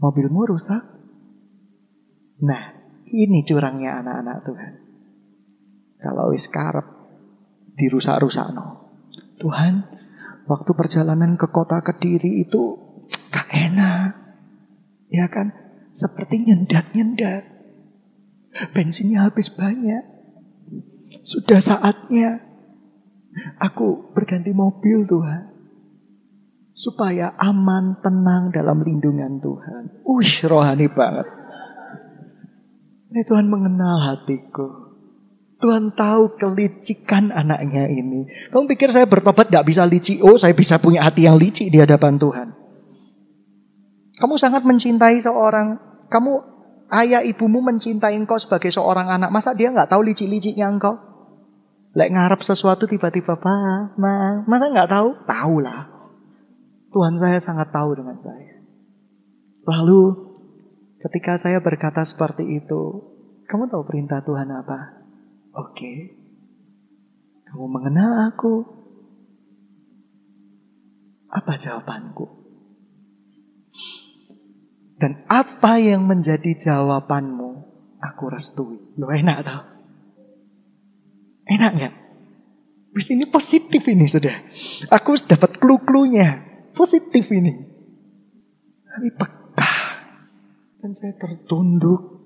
mobilmu 0.00 0.48
rusak. 0.48 0.80
Nah, 2.40 2.62
ini 3.12 3.44
curangnya 3.44 4.00
anak-anak 4.00 4.38
Tuhan. 4.48 4.72
Kalau 6.00 6.32
wis 6.32 6.48
karep 6.48 6.86
dirusak-rusak 7.76 8.56
no. 8.56 8.96
Tuhan, 9.36 9.84
waktu 10.48 10.70
perjalanan 10.72 11.36
ke 11.36 11.48
kota 11.52 11.84
Kediri 11.84 12.40
itu 12.40 12.76
gak 13.28 13.48
enak. 13.52 14.16
Ya 15.12 15.28
kan? 15.28 15.52
Seperti 15.92 16.48
nyendat-nyendat. 16.48 17.44
Bensinnya 18.72 19.28
habis 19.28 19.52
banyak. 19.52 20.02
Sudah 21.20 21.60
saatnya 21.60 22.40
aku 23.60 24.12
berganti 24.16 24.50
mobil 24.56 25.04
Tuhan. 25.04 25.59
Supaya 26.70 27.34
aman, 27.36 27.98
tenang 28.00 28.54
dalam 28.54 28.80
lindungan 28.80 29.42
Tuhan. 29.42 29.82
Ush, 30.06 30.46
rohani 30.46 30.86
banget. 30.86 31.26
Ini 33.10 33.22
Tuhan 33.26 33.50
mengenal 33.50 33.98
hatiku. 33.98 34.90
Tuhan 35.60 35.92
tahu 35.92 36.40
kelicikan 36.40 37.34
anaknya 37.34 37.84
ini. 37.90 38.24
Kamu 38.48 38.64
pikir 38.64 38.88
saya 38.88 39.04
bertobat 39.04 39.52
tidak 39.52 39.66
bisa 39.68 39.84
licik? 39.84 40.24
Oh, 40.24 40.40
saya 40.40 40.56
bisa 40.56 40.80
punya 40.80 41.04
hati 41.04 41.28
yang 41.28 41.36
licik 41.36 41.68
di 41.68 41.76
hadapan 41.76 42.16
Tuhan. 42.16 42.48
Kamu 44.16 44.34
sangat 44.40 44.64
mencintai 44.64 45.20
seorang. 45.20 45.76
Kamu 46.08 46.32
Ayah 46.90 47.22
ibumu 47.22 47.62
mencintai 47.62 48.18
engkau 48.18 48.34
sebagai 48.34 48.74
seorang 48.74 49.06
anak. 49.06 49.30
Masa 49.30 49.54
dia 49.54 49.70
nggak 49.70 49.94
tahu 49.94 50.02
licik-liciknya 50.10 50.66
engkau? 50.66 50.98
Lek 51.94 52.10
ngarep 52.10 52.42
sesuatu 52.42 52.86
tiba-tiba, 52.90 53.38
Pak, 53.38 53.98
Ma, 53.98 54.42
masa 54.46 54.70
nggak 54.70 54.90
tahu? 54.90 55.08
Tahu 55.26 55.56
lah. 55.62 55.89
Tuhan 56.90 57.14
saya 57.22 57.38
sangat 57.38 57.70
tahu 57.70 57.94
dengan 57.94 58.18
saya. 58.18 58.66
Lalu 59.66 60.02
ketika 60.98 61.38
saya 61.38 61.62
berkata 61.62 62.02
seperti 62.02 62.42
itu, 62.58 62.82
kamu 63.46 63.70
tahu 63.70 63.82
perintah 63.86 64.22
Tuhan 64.26 64.50
apa? 64.50 64.78
Oke, 65.54 66.18
kamu 67.46 67.66
mengenal 67.66 68.30
aku. 68.30 68.78
Apa 71.30 71.54
jawabanku? 71.54 72.26
Dan 74.98 75.22
apa 75.30 75.78
yang 75.78 76.04
menjadi 76.10 76.58
jawabanmu? 76.58 77.50
Aku 78.02 78.34
restui. 78.34 78.98
Lo 78.98 79.14
enak 79.14 79.38
tau? 79.46 79.62
Enak 81.46 81.70
nggak? 81.78 81.94
Wis 82.94 83.14
ini 83.14 83.24
positif 83.30 83.86
ini 83.86 84.10
sudah. 84.10 84.34
Aku 84.90 85.14
dapat 85.14 85.54
clue-cluenya. 85.62 86.49
Positif 86.74 87.24
ini. 87.34 87.54
Tapi 88.86 89.08
peka. 89.14 89.74
Dan 90.80 90.90
saya 90.96 91.14
tertunduk. 91.18 92.20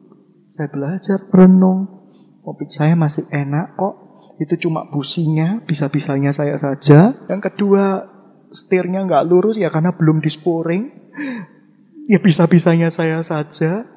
Saya 0.49 0.71
belajar 0.71 1.19
merenung. 1.35 2.05
Mobil 2.45 2.69
saya 2.69 2.95
masih 2.95 3.27
enak 3.33 3.75
kok. 3.75 3.95
Itu 4.39 4.69
cuma 4.69 4.85
businya, 4.91 5.63
bisa-bisanya 5.63 6.35
saya 6.35 6.59
saja. 6.59 7.15
Yang 7.31 7.41
kedua, 7.51 8.07
setirnya 8.53 9.03
nggak 9.07 9.27
lurus 9.27 9.57
ya 9.57 9.73
karena 9.73 9.97
belum 9.97 10.21
disporing. 10.21 11.11
Ya 12.05 12.21
bisa-bisanya 12.21 12.93
saya 12.93 13.25
saja. 13.25 13.89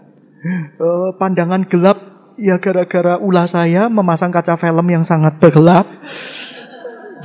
Uh, 0.79 1.11
pandangan 1.19 1.67
gelap 1.67 1.99
ya 2.39 2.55
gara-gara 2.61 3.17
ulah 3.19 3.49
saya 3.49 3.91
memasang 3.91 4.31
kaca 4.31 4.55
film 4.55 4.87
yang 4.87 5.03
sangat 5.03 5.35
gelap. 5.43 5.83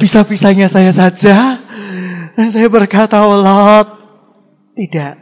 Bisa-bisanya 0.01 0.67
saya 0.67 0.91
saja. 0.91 1.62
Dan 2.33 2.49
saya 2.55 2.69
berkata, 2.73 3.25
oh 3.25 3.41
Lord, 3.41 3.89
tidak. 4.79 5.21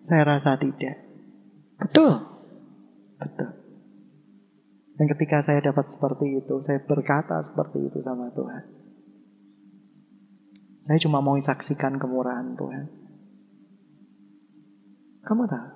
Saya 0.00 0.22
rasa 0.24 0.56
tidak. 0.56 0.96
Betul. 1.76 2.24
Betul. 3.20 3.50
Dan 4.96 5.06
ketika 5.12 5.44
saya 5.44 5.60
dapat 5.60 5.92
seperti 5.92 6.40
itu, 6.40 6.56
saya 6.64 6.80
berkata 6.80 7.36
seperti 7.44 7.84
itu 7.84 8.00
sama 8.00 8.32
Tuhan. 8.32 8.64
Saya 10.80 10.98
cuma 11.02 11.20
mau 11.20 11.36
saksikan 11.36 12.00
kemurahan 12.00 12.56
Tuhan. 12.56 12.86
Kamu 15.26 15.42
tahu? 15.50 15.68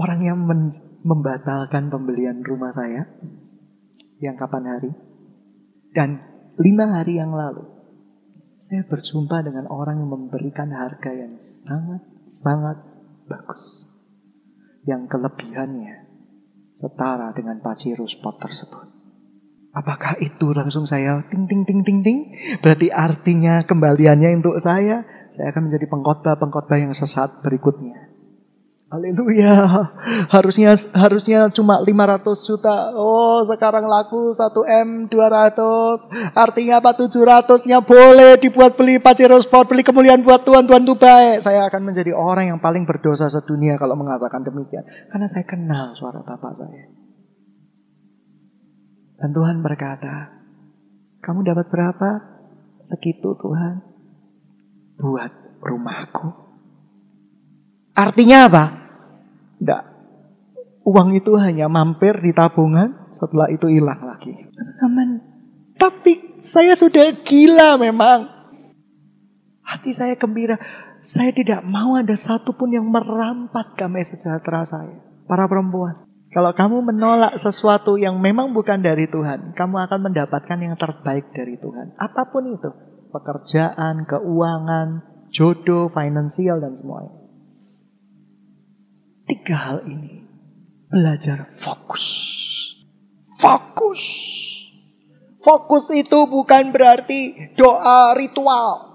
Orang 0.00 0.20
yang 0.24 0.40
membatalkan 1.04 1.92
pembelian 1.92 2.40
rumah 2.40 2.72
saya, 2.72 3.06
yang 4.18 4.34
kapan 4.40 4.64
hari, 4.66 4.90
dan 5.92 6.24
lima 6.56 6.96
hari 6.96 7.20
yang 7.20 7.30
lalu, 7.36 7.68
saya 8.62 8.86
berjumpa 8.86 9.42
dengan 9.42 9.66
orang 9.66 9.98
yang 9.98 10.10
memberikan 10.14 10.70
harga 10.70 11.10
yang 11.10 11.34
sangat-sangat 11.34 12.78
bagus. 13.26 13.90
Yang 14.86 15.10
kelebihannya 15.10 16.06
setara 16.70 17.34
dengan 17.34 17.58
Pajero 17.58 18.06
Spot 18.06 18.38
tersebut. 18.38 18.86
Apakah 19.74 20.14
itu 20.22 20.54
langsung 20.54 20.86
saya 20.86 21.26
ting 21.26 21.50
ting 21.50 21.66
ting 21.66 21.82
ting 21.82 22.06
ting? 22.06 22.18
Berarti 22.62 22.94
artinya 22.94 23.66
kembaliannya 23.66 24.38
untuk 24.38 24.54
saya, 24.62 25.02
saya 25.34 25.50
akan 25.50 25.66
menjadi 25.66 25.90
pengkhotbah-pengkhotbah 25.90 26.78
yang 26.78 26.94
sesat 26.94 27.42
berikutnya. 27.42 28.01
Haleluya. 28.92 29.88
Harusnya 30.36 30.76
harusnya 30.92 31.48
cuma 31.48 31.80
500 31.80 32.44
juta. 32.44 32.92
Oh, 32.92 33.40
sekarang 33.40 33.88
laku 33.88 34.36
1 34.36 34.52
M 34.84 35.08
200. 35.08 36.36
Artinya 36.36 36.84
apa 36.84 36.92
700-nya 37.00 37.80
boleh 37.80 38.36
dibuat 38.36 38.76
beli 38.76 39.00
Pajero 39.00 39.40
Sport, 39.40 39.72
beli 39.72 39.80
kemuliaan 39.80 40.20
buat 40.20 40.44
Tuhan, 40.44 40.68
Tuhan 40.68 40.84
itu 40.84 40.92
baik. 41.00 41.40
Saya 41.40 41.64
akan 41.72 41.88
menjadi 41.88 42.12
orang 42.12 42.52
yang 42.52 42.60
paling 42.60 42.84
berdosa 42.84 43.32
sedunia 43.32 43.80
kalau 43.80 43.96
mengatakan 43.96 44.44
demikian. 44.44 44.84
Karena 45.08 45.24
saya 45.24 45.48
kenal 45.48 45.96
suara 45.96 46.20
Bapak 46.20 46.52
saya. 46.52 46.84
Dan 49.16 49.32
Tuhan 49.32 49.64
berkata, 49.64 50.36
kamu 51.24 51.48
dapat 51.48 51.72
berapa? 51.72 52.08
Segitu 52.84 53.32
Tuhan. 53.40 53.80
Buat 55.00 55.32
rumahku. 55.64 56.28
Artinya 57.96 58.48
apa? 58.52 58.81
Tidak. 59.62 59.82
Uang 60.82 61.14
itu 61.14 61.38
hanya 61.38 61.70
mampir 61.70 62.18
di 62.18 62.34
tabungan, 62.34 63.06
setelah 63.14 63.46
itu 63.54 63.70
hilang 63.70 64.02
lagi. 64.02 64.34
Aman. 64.82 65.22
Tapi 65.78 66.42
saya 66.42 66.74
sudah 66.74 67.14
gila 67.22 67.78
memang. 67.78 68.26
Hati 69.62 69.94
saya 69.94 70.18
gembira. 70.18 70.58
Saya 70.98 71.30
tidak 71.30 71.62
mau 71.62 71.94
ada 71.94 72.18
satupun 72.18 72.74
yang 72.74 72.90
merampas 72.90 73.70
damai 73.78 74.02
sejahtera 74.02 74.66
saya. 74.66 74.98
Para 75.30 75.46
perempuan. 75.46 76.10
Kalau 76.34 76.50
kamu 76.50 76.90
menolak 76.90 77.38
sesuatu 77.38 77.94
yang 77.94 78.18
memang 78.18 78.50
bukan 78.50 78.82
dari 78.82 79.06
Tuhan, 79.06 79.54
kamu 79.54 79.76
akan 79.86 80.00
mendapatkan 80.10 80.58
yang 80.58 80.74
terbaik 80.74 81.30
dari 81.30 81.60
Tuhan. 81.62 81.94
Apa 81.94 82.26
pun 82.34 82.50
itu. 82.50 82.70
Pekerjaan, 83.14 84.08
keuangan, 84.08 84.88
jodoh, 85.30 85.92
finansial, 85.94 86.58
dan 86.58 86.74
semuanya. 86.74 87.21
Tiga 89.32 89.56
hal 89.56 89.88
ini. 89.88 90.28
Belajar 90.92 91.48
fokus. 91.48 92.04
Fokus. 93.40 94.04
Fokus 95.40 95.88
itu 95.96 96.28
bukan 96.28 96.68
berarti 96.68 97.56
doa 97.56 98.12
ritual. 98.12 98.92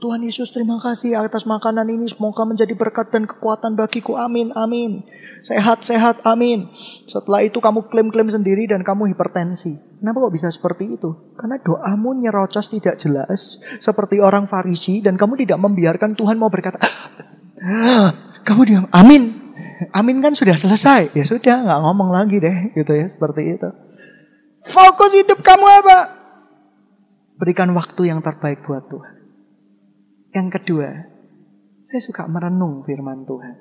Tuhan 0.00 0.24
Yesus 0.24 0.48
terima 0.56 0.80
kasih 0.80 1.20
atas 1.20 1.44
makanan 1.44 1.84
ini 1.92 2.08
semoga 2.08 2.48
menjadi 2.48 2.72
berkat 2.72 3.12
dan 3.12 3.28
kekuatan 3.28 3.76
bagiku. 3.76 4.16
Amin, 4.16 4.56
amin. 4.56 5.04
Sehat, 5.44 5.84
sehat, 5.84 6.24
amin. 6.24 6.64
Setelah 7.04 7.44
itu 7.44 7.60
kamu 7.60 7.92
klaim-klaim 7.92 8.32
sendiri 8.32 8.64
dan 8.64 8.80
kamu 8.88 9.12
hipertensi. 9.12 10.00
Kenapa 10.00 10.24
kok 10.24 10.32
bisa 10.32 10.48
seperti 10.48 10.96
itu? 10.96 11.36
Karena 11.36 11.60
doamu 11.60 12.16
nyerocos 12.16 12.72
tidak 12.72 12.96
jelas 12.96 13.60
seperti 13.84 14.16
orang 14.16 14.48
Farisi 14.48 15.04
dan 15.04 15.20
kamu 15.20 15.44
tidak 15.44 15.60
membiarkan 15.60 16.16
Tuhan 16.16 16.40
mau 16.40 16.48
berkata, 16.48 16.80
kamu 18.46 18.60
diam, 18.64 18.84
amin. 18.90 19.34
Amin 19.94 20.18
kan 20.18 20.34
sudah 20.34 20.58
selesai. 20.58 21.14
Ya 21.14 21.24
sudah, 21.26 21.62
nggak 21.62 21.80
ngomong 21.82 22.10
lagi 22.10 22.42
deh, 22.42 22.74
gitu 22.74 22.92
ya, 22.94 23.06
seperti 23.06 23.58
itu. 23.58 23.68
Fokus 24.62 25.14
hidup 25.14 25.38
kamu 25.42 25.66
apa? 25.84 25.98
Berikan 27.38 27.70
waktu 27.78 28.10
yang 28.10 28.18
terbaik 28.18 28.66
buat 28.66 28.90
Tuhan. 28.90 29.14
Yang 30.34 30.48
kedua, 30.60 30.90
saya 31.88 32.00
suka 32.02 32.26
merenung 32.26 32.82
firman 32.82 33.22
Tuhan. 33.24 33.56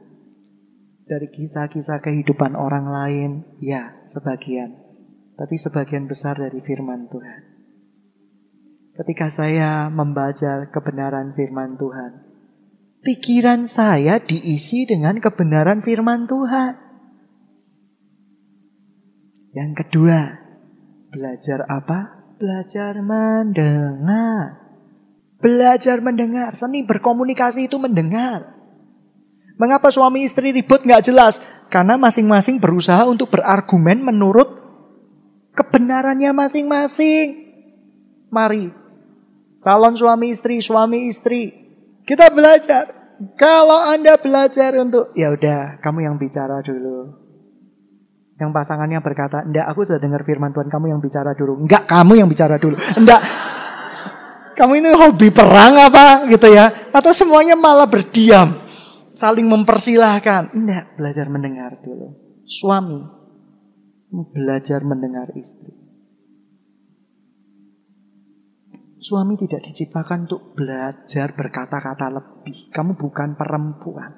Dari 1.08 1.32
kisah-kisah 1.32 2.04
kehidupan 2.04 2.58
orang 2.58 2.92
lain, 2.92 3.32
ya 3.64 4.04
sebagian. 4.10 4.76
Tapi 5.38 5.56
sebagian 5.56 6.10
besar 6.10 6.36
dari 6.36 6.60
firman 6.60 7.08
Tuhan. 7.08 7.42
Ketika 8.98 9.30
saya 9.30 9.88
membaca 9.94 10.68
kebenaran 10.74 11.38
firman 11.38 11.78
Tuhan, 11.78 12.27
pikiran 13.02 13.70
saya 13.70 14.22
diisi 14.22 14.88
dengan 14.88 15.22
kebenaran 15.22 15.82
firman 15.82 16.26
Tuhan. 16.26 16.74
Yang 19.58 19.72
kedua, 19.86 20.20
belajar 21.10 21.66
apa? 21.66 22.30
Belajar 22.38 23.02
mendengar. 23.02 24.62
Belajar 25.42 25.98
mendengar. 26.02 26.54
Seni 26.54 26.86
berkomunikasi 26.86 27.66
itu 27.66 27.82
mendengar. 27.82 28.54
Mengapa 29.58 29.90
suami 29.90 30.22
istri 30.22 30.54
ribut 30.54 30.86
nggak 30.86 31.02
jelas? 31.02 31.42
Karena 31.74 31.98
masing-masing 31.98 32.62
berusaha 32.62 33.10
untuk 33.10 33.34
berargumen 33.34 34.06
menurut 34.06 34.46
kebenarannya 35.58 36.30
masing-masing. 36.30 37.50
Mari, 38.30 38.70
calon 39.66 39.98
suami 39.98 40.30
istri, 40.30 40.62
suami 40.62 41.10
istri, 41.10 41.67
kita 42.08 42.32
belajar. 42.32 42.88
Kalau 43.36 43.84
Anda 43.92 44.16
belajar 44.16 44.72
untuk 44.80 45.12
ya 45.18 45.34
udah, 45.34 45.84
kamu 45.84 46.08
yang 46.08 46.16
bicara 46.16 46.64
dulu. 46.64 47.28
Yang 48.38 48.52
pasangannya 48.54 49.02
berkata, 49.02 49.42
"Enggak, 49.44 49.66
aku 49.68 49.82
sudah 49.82 49.98
dengar 49.98 50.22
firman 50.22 50.54
Tuhan, 50.54 50.70
kamu 50.70 50.94
yang 50.94 51.02
bicara 51.02 51.34
dulu." 51.34 51.66
Enggak, 51.66 51.90
kamu 51.90 52.14
yang 52.22 52.30
bicara 52.30 52.56
dulu. 52.62 52.78
Enggak. 52.96 53.22
Kamu 54.58 54.74
ini 54.74 54.90
hobi 54.94 55.30
perang 55.30 55.74
apa 55.78 56.26
gitu 56.30 56.50
ya? 56.50 56.90
Atau 56.90 57.14
semuanya 57.14 57.54
malah 57.54 57.86
berdiam, 57.86 58.58
saling 59.14 59.46
mempersilahkan. 59.46 60.54
Enggak, 60.54 60.98
belajar 60.98 61.26
mendengar 61.30 61.78
dulu. 61.82 62.14
Suami 62.46 63.02
belajar 64.14 64.82
mendengar 64.86 65.34
istri. 65.36 65.87
Suami 68.98 69.38
tidak 69.38 69.62
diciptakan 69.62 70.26
untuk 70.26 70.58
belajar 70.58 71.38
berkata-kata 71.38 72.10
lebih. 72.10 72.74
Kamu 72.74 72.98
bukan 72.98 73.38
perempuan. 73.38 74.10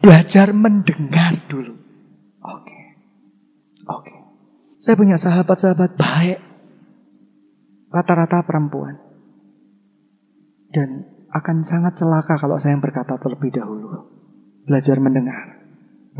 Belajar 0.00 0.52
mendengar 0.52 1.48
dulu. 1.48 1.76
Oke. 2.44 2.80
Oke. 3.88 4.14
Saya 4.76 5.00
punya 5.00 5.16
sahabat-sahabat 5.16 5.96
baik. 5.96 6.38
Rata-rata 7.88 8.44
perempuan. 8.44 9.00
Dan 10.70 11.08
akan 11.32 11.64
sangat 11.64 11.96
celaka 11.96 12.36
kalau 12.36 12.60
saya 12.60 12.76
yang 12.76 12.84
berkata 12.84 13.16
terlebih 13.16 13.48
dahulu. 13.48 13.88
Belajar 14.68 15.00
mendengar. 15.00 15.56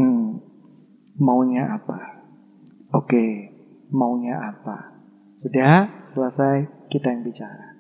Hmm, 0.01 0.41
maunya 1.21 1.77
apa? 1.77 2.25
Oke, 2.97 3.53
maunya 3.93 4.39
apa? 4.39 4.97
Sudah 5.39 5.87
selesai, 6.17 6.80
kita 6.91 7.15
yang 7.15 7.23
bicara. 7.23 7.79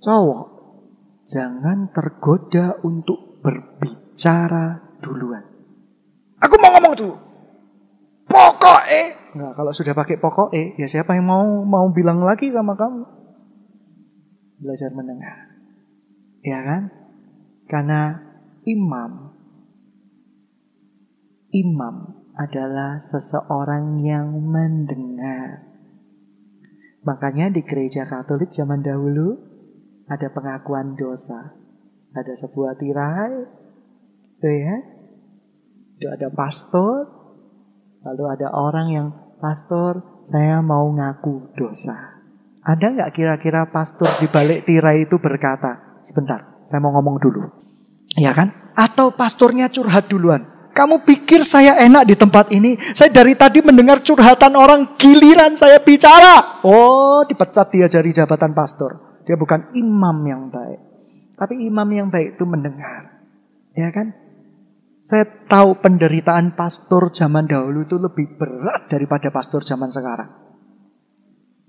Cowok, 0.00 0.46
jangan 1.26 1.92
tergoda 1.92 2.78
untuk 2.86 3.42
berbicara 3.44 4.96
duluan. 5.02 5.44
Aku 6.40 6.56
mau 6.56 6.72
ngomong 6.72 6.94
tuh. 6.96 7.14
Pokok 8.30 8.82
eh. 8.88 9.08
Nah, 9.36 9.52
kalau 9.52 9.74
sudah 9.74 9.92
pakai 9.92 10.16
pokok 10.16 10.54
eh, 10.54 10.78
ya 10.78 10.86
siapa 10.86 11.18
yang 11.18 11.26
mau 11.26 11.44
mau 11.66 11.90
bilang 11.90 12.22
lagi 12.22 12.54
sama 12.54 12.78
kamu? 12.78 13.04
Belajar 14.62 14.90
mendengar. 14.94 15.50
Ya 16.40 16.62
kan? 16.64 16.82
Karena 17.68 18.16
imam 18.64 19.36
imam 21.50 21.96
adalah 22.38 23.02
seseorang 23.02 24.00
yang 24.00 24.38
mendengar. 24.38 25.69
Makanya 27.00 27.48
di 27.48 27.64
gereja 27.64 28.04
Katolik 28.04 28.52
zaman 28.52 28.84
dahulu 28.84 29.40
ada 30.10 30.28
pengakuan 30.34 30.98
dosa. 30.98 31.56
Ada 32.10 32.34
sebuah 32.34 32.74
tirai, 32.76 33.34
itu 34.36 34.50
ya. 34.50 34.76
Itu 35.96 36.06
ada 36.10 36.28
pastor, 36.34 37.06
lalu 38.02 38.24
ada 38.28 38.48
orang 38.50 38.86
yang 38.90 39.08
pastor, 39.38 40.20
saya 40.26 40.58
mau 40.60 40.90
ngaku 40.90 41.54
dosa. 41.54 42.20
Ada 42.60 42.92
nggak 42.92 43.12
kira-kira 43.16 43.70
pastor 43.72 44.10
di 44.20 44.28
balik 44.28 44.68
tirai 44.68 45.08
itu 45.08 45.16
berkata, 45.16 45.90
Sebentar, 46.00 46.60
saya 46.64 46.80
mau 46.80 46.96
ngomong 46.96 47.16
dulu. 47.20 47.42
Ya 48.16 48.32
kan? 48.32 48.72
Atau 48.74 49.12
pastornya 49.12 49.68
curhat 49.68 50.08
duluan. 50.08 50.59
Kamu 50.80 51.04
pikir 51.04 51.44
saya 51.44 51.76
enak 51.76 52.08
di 52.08 52.16
tempat 52.16 52.48
ini? 52.56 52.72
Saya 52.96 53.12
dari 53.12 53.36
tadi 53.36 53.60
mendengar 53.60 54.00
curhatan 54.00 54.56
orang, 54.56 54.96
giliran 54.96 55.52
saya 55.52 55.76
bicara. 55.76 56.64
Oh, 56.64 57.20
dipecat 57.28 57.68
dia 57.68 57.84
dari 57.84 58.08
jabatan 58.16 58.56
pastor. 58.56 59.20
Dia 59.28 59.36
bukan 59.36 59.76
imam 59.76 60.16
yang 60.24 60.48
baik. 60.48 60.80
Tapi 61.36 61.68
imam 61.68 61.84
yang 61.92 62.08
baik 62.08 62.40
itu 62.40 62.48
mendengar. 62.48 63.12
Ya 63.76 63.92
kan? 63.92 64.16
Saya 65.04 65.28
tahu 65.28 65.84
penderitaan 65.84 66.56
pastor 66.56 67.12
zaman 67.12 67.44
dahulu 67.44 67.84
itu 67.84 68.00
lebih 68.00 68.40
berat 68.40 68.88
daripada 68.88 69.28
pastor 69.28 69.60
zaman 69.60 69.92
sekarang. 69.92 70.32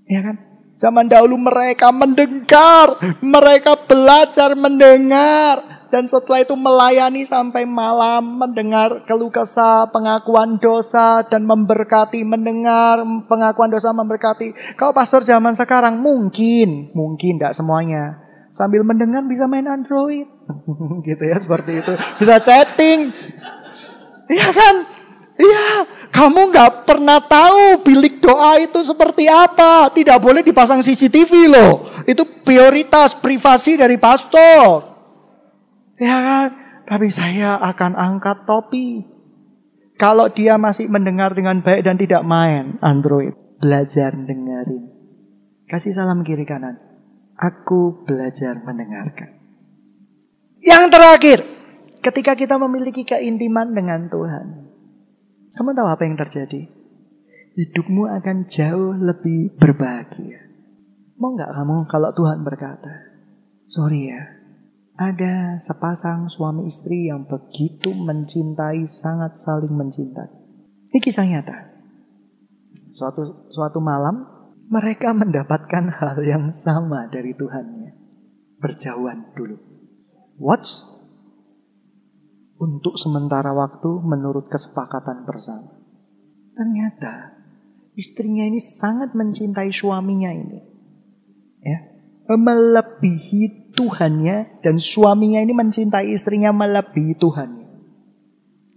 Ya 0.08 0.24
kan? 0.24 0.36
Zaman 0.72 1.12
dahulu 1.12 1.36
mereka 1.36 1.92
mendengar, 1.92 2.96
mereka 3.20 3.76
belajar 3.76 4.56
mendengar. 4.56 5.81
Dan 5.92 6.08
setelah 6.08 6.40
itu 6.40 6.56
melayani 6.56 7.20
sampai 7.20 7.68
malam, 7.68 8.40
mendengar 8.40 9.04
keluh 9.04 9.28
kesah, 9.28 9.92
pengakuan 9.92 10.56
dosa, 10.56 11.20
dan 11.28 11.44
memberkati, 11.44 12.24
mendengar 12.24 13.04
pengakuan 13.28 13.68
dosa, 13.68 13.92
memberkati. 13.92 14.56
Kalau 14.80 14.96
pastor 14.96 15.20
zaman 15.20 15.52
sekarang 15.52 16.00
mungkin, 16.00 16.88
mungkin 16.96 17.36
tidak 17.36 17.52
semuanya. 17.52 18.24
Sambil 18.48 18.88
mendengar 18.88 19.20
bisa 19.28 19.44
main 19.44 19.68
Android. 19.68 20.24
gitu 21.04 21.22
ya, 21.28 21.36
seperti 21.36 21.84
itu. 21.84 21.92
Bisa 22.16 22.40
chatting. 22.40 23.12
Iya 24.32 24.48
kan? 24.48 24.74
Iya, 25.36 25.64
kamu 26.08 26.56
nggak 26.56 26.88
pernah 26.88 27.20
tahu 27.20 27.84
bilik 27.84 28.24
doa 28.24 28.56
itu 28.56 28.80
seperti 28.80 29.28
apa. 29.28 29.92
Tidak 29.92 30.16
boleh 30.16 30.40
dipasang 30.40 30.80
CCTV 30.80 31.52
loh. 31.52 31.92
Itu 32.08 32.24
prioritas 32.24 33.12
privasi 33.12 33.76
dari 33.76 34.00
pastor. 34.00 34.91
Ya 36.02 36.18
kan? 36.18 36.48
Tapi 36.82 37.14
saya 37.14 37.62
akan 37.62 37.94
angkat 37.94 38.42
topi. 38.42 39.06
Kalau 39.94 40.26
dia 40.34 40.58
masih 40.58 40.90
mendengar 40.90 41.30
dengan 41.30 41.62
baik 41.62 41.86
dan 41.86 41.94
tidak 41.94 42.26
main 42.26 42.82
Android. 42.82 43.38
Belajar 43.62 44.10
dengerin. 44.10 44.90
Kasih 45.70 45.94
salam 45.94 46.26
kiri 46.26 46.42
kanan. 46.42 46.82
Aku 47.38 48.02
belajar 48.02 48.58
mendengarkan. 48.66 49.30
Yang 50.58 50.84
terakhir. 50.90 51.38
Ketika 52.02 52.34
kita 52.34 52.58
memiliki 52.58 53.06
keintiman 53.06 53.70
dengan 53.70 54.10
Tuhan. 54.10 54.46
Kamu 55.54 55.70
tahu 55.70 55.86
apa 55.86 56.02
yang 56.02 56.18
terjadi? 56.18 56.66
Hidupmu 57.54 58.10
akan 58.10 58.50
jauh 58.50 58.98
lebih 58.98 59.54
berbahagia. 59.54 60.50
Mau 61.14 61.38
nggak 61.38 61.54
kamu 61.54 61.86
kalau 61.86 62.10
Tuhan 62.10 62.42
berkata, 62.42 63.06
sorry 63.70 64.10
ya, 64.10 64.41
ada 64.96 65.56
sepasang 65.56 66.28
suami 66.28 66.68
istri 66.68 67.08
yang 67.08 67.24
begitu 67.24 67.96
mencintai, 67.96 68.84
sangat 68.84 69.34
saling 69.40 69.72
mencintai. 69.72 70.28
Ini 70.92 70.98
kisah 71.00 71.24
nyata. 71.24 71.58
Suatu, 72.92 73.48
suatu 73.48 73.80
malam, 73.80 74.28
mereka 74.68 75.16
mendapatkan 75.16 75.88
hal 75.96 76.20
yang 76.20 76.52
sama 76.52 77.08
dari 77.08 77.32
Tuhannya. 77.32 77.96
Berjauhan 78.60 79.32
dulu. 79.32 79.56
What's 80.36 81.02
untuk 82.62 82.94
sementara 82.94 83.50
waktu 83.50 83.90
menurut 84.06 84.46
kesepakatan 84.46 85.26
bersama. 85.26 85.82
Ternyata 86.54 87.34
istrinya 87.98 88.46
ini 88.46 88.62
sangat 88.62 89.18
mencintai 89.18 89.74
suaminya 89.74 90.30
ini. 90.30 90.60
Ya, 91.58 91.78
melebihi 92.30 93.61
Tuhannya 93.72 94.60
dan 94.60 94.76
suaminya 94.76 95.40
ini 95.40 95.56
mencintai 95.56 96.12
istrinya 96.12 96.52
melebihi 96.52 97.16
Tuhannya. 97.16 97.68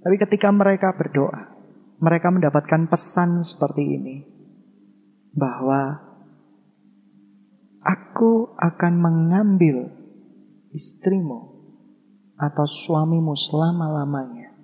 Tapi 0.05 0.15
ketika 0.21 0.53
mereka 0.53 0.93
berdoa, 0.93 1.51
mereka 1.99 2.29
mendapatkan 2.29 2.85
pesan 2.87 3.41
seperti 3.41 3.83
ini. 3.83 4.15
Bahwa 5.35 5.99
aku 7.83 8.55
akan 8.55 8.93
mengambil 8.95 9.91
istrimu 10.71 11.55
atau 12.39 12.63
suamimu 12.67 13.35
selama-lamanya. 13.35 14.55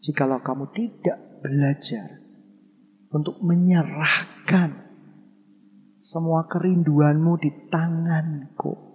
Jikalau 0.00 0.40
kamu 0.40 0.72
tidak 0.72 1.18
belajar 1.44 2.08
untuk 3.12 3.36
menyerahkan 3.44 4.90
semua 6.00 6.48
kerinduanmu 6.50 7.38
di 7.38 7.50
tanganku. 7.70 8.89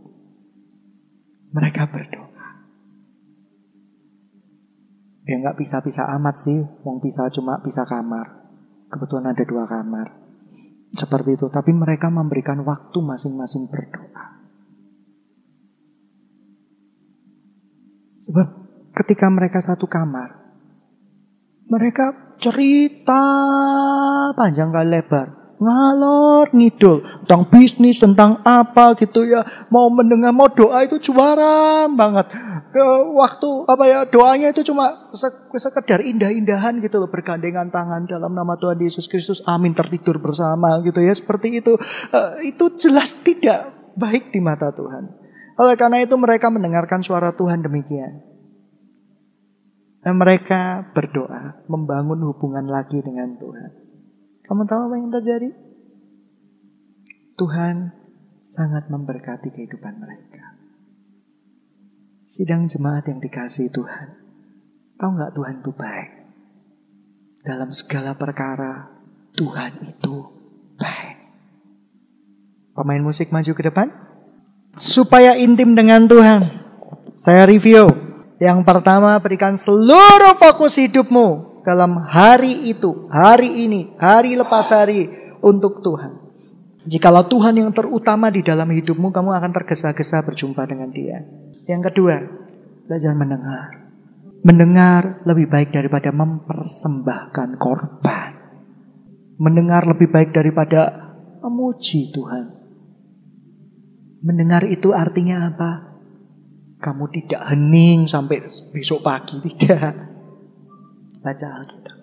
Mereka 1.55 1.87
berdoa. 1.87 2.47
Ya 5.25 5.35
nggak 5.39 5.57
bisa-bisa 5.57 6.03
amat 6.19 6.35
sih, 6.35 6.59
wong 6.83 6.99
bisa 6.99 7.31
cuma 7.31 7.63
bisa 7.63 7.87
kamar. 7.87 8.43
Kebetulan 8.91 9.31
ada 9.31 9.43
dua 9.47 9.63
kamar. 9.63 10.11
Seperti 10.91 11.39
itu, 11.39 11.47
tapi 11.47 11.71
mereka 11.71 12.11
memberikan 12.11 12.59
waktu 12.61 12.99
masing-masing 12.99 13.71
berdoa. 13.71 14.25
Sebab 18.19 18.47
ketika 18.93 19.31
mereka 19.31 19.63
satu 19.63 19.87
kamar, 19.87 20.35
mereka 21.71 22.35
cerita 22.37 23.23
panjang 24.37 24.69
kali 24.69 24.89
lebar. 24.91 25.44
Ngalor 25.55 26.51
ngidul 26.51 27.23
tentang 27.23 27.47
bisnis, 27.47 28.03
tentang 28.03 28.43
apa 28.43 28.91
gitu 28.99 29.23
ya. 29.23 29.39
Mau 29.71 29.87
mendengar, 29.87 30.35
mau 30.35 30.51
doa 30.51 30.83
itu 30.83 30.99
juara 30.99 31.87
banget. 31.87 32.27
Ke 32.75 32.85
waktu 33.15 33.49
apa 33.63 33.83
ya 33.87 33.99
doanya 34.03 34.51
itu 34.51 34.67
cuma 34.67 35.07
sekedar 35.55 36.03
indah-indahan 36.03 36.83
gitu 36.83 36.99
loh. 36.99 37.07
Bergandengan 37.07 37.71
tangan 37.71 38.03
dalam 38.03 38.35
nama 38.35 38.59
Tuhan 38.59 38.83
Yesus 38.83 39.07
Kristus. 39.07 39.39
Amin 39.47 39.71
tertidur 39.71 40.19
bersama 40.19 40.83
gitu 40.83 40.99
ya. 40.99 41.15
Seperti 41.15 41.63
itu. 41.63 41.79
Uh, 42.11 42.35
itu 42.43 42.75
jelas 42.75 43.15
tidak 43.23 43.71
baik 43.95 44.35
di 44.35 44.43
mata 44.43 44.75
Tuhan. 44.75 45.07
Oleh 45.55 45.79
karena 45.79 46.03
itu 46.03 46.19
mereka 46.19 46.51
mendengarkan 46.51 46.99
suara 46.99 47.31
Tuhan 47.31 47.63
demikian. 47.63 48.27
Dan 50.03 50.19
mereka 50.19 50.91
berdoa, 50.93 51.65
membangun 51.65 52.21
hubungan 52.29 52.67
lagi 52.69 52.99
dengan 53.01 53.39
Tuhan. 53.39 53.84
Kamu 54.45 54.61
tahu 54.69 54.81
apa 54.89 54.95
yang 55.01 55.09
terjadi? 55.09 55.49
Tuhan 57.35 57.91
sangat 58.37 58.87
memberkati 58.93 59.49
kehidupan 59.49 59.97
mereka. 59.97 60.53
Sidang 62.29 62.69
jemaat 62.69 63.09
yang 63.09 63.17
dikasih 63.17 63.73
Tuhan. 63.73 64.21
Tahu 65.01 65.09
nggak 65.17 65.33
Tuhan 65.33 65.55
itu 65.65 65.71
baik? 65.73 66.11
Dalam 67.45 67.69
segala 67.69 68.13
perkara, 68.17 68.89
Tuhan 69.33 69.81
itu 69.93 70.15
baik. 70.77 71.17
Pemain 72.77 73.03
musik 73.03 73.29
maju 73.33 73.51
ke 73.53 73.63
depan 73.65 73.87
supaya 74.77 75.37
intim 75.37 75.73
dengan 75.73 76.05
Tuhan. 76.05 76.41
Saya 77.13 77.49
review. 77.49 77.91
Yang 78.37 78.67
pertama, 78.67 79.15
berikan 79.23 79.55
seluruh 79.55 80.35
fokus 80.35 80.75
hidupmu 80.75 81.54
dalam 81.65 82.05
hari 82.05 82.69
itu, 82.69 83.09
hari 83.09 83.65
ini, 83.65 83.97
hari 83.97 84.37
lepas 84.37 84.69
hari 84.69 85.09
untuk 85.41 85.81
Tuhan. 85.81 86.21
Jikalau 86.85 87.25
Tuhan 87.25 87.57
yang 87.57 87.73
terutama 87.73 88.29
di 88.29 88.45
dalam 88.45 88.69
hidupmu, 88.69 89.09
kamu 89.09 89.33
akan 89.33 89.51
tergesa-gesa 89.51 90.21
berjumpa 90.21 90.69
dengan 90.69 90.93
Dia. 90.93 91.25
Yang 91.65 91.89
kedua, 91.89 92.21
belajar 92.85 93.17
mendengar. 93.17 93.89
Mendengar 94.45 95.25
lebih 95.25 95.49
baik 95.49 95.73
daripada 95.73 96.13
mempersembahkan 96.13 97.57
korban. 97.57 98.31
Mendengar 99.41 99.89
lebih 99.89 100.13
baik 100.13 100.29
daripada 100.29 100.93
memuji 101.41 102.13
Tuhan. 102.13 102.53
Mendengar 104.21 104.69
itu 104.69 104.93
artinya 104.93 105.49
apa? 105.49 105.97
Kamu 106.77 107.09
tidak 107.09 107.49
hening 107.49 108.05
sampai 108.05 108.45
besok 108.69 109.01
pagi, 109.01 109.41
tidak. 109.41 110.14
Baca 111.25 111.57
Alkitab. 111.57 111.97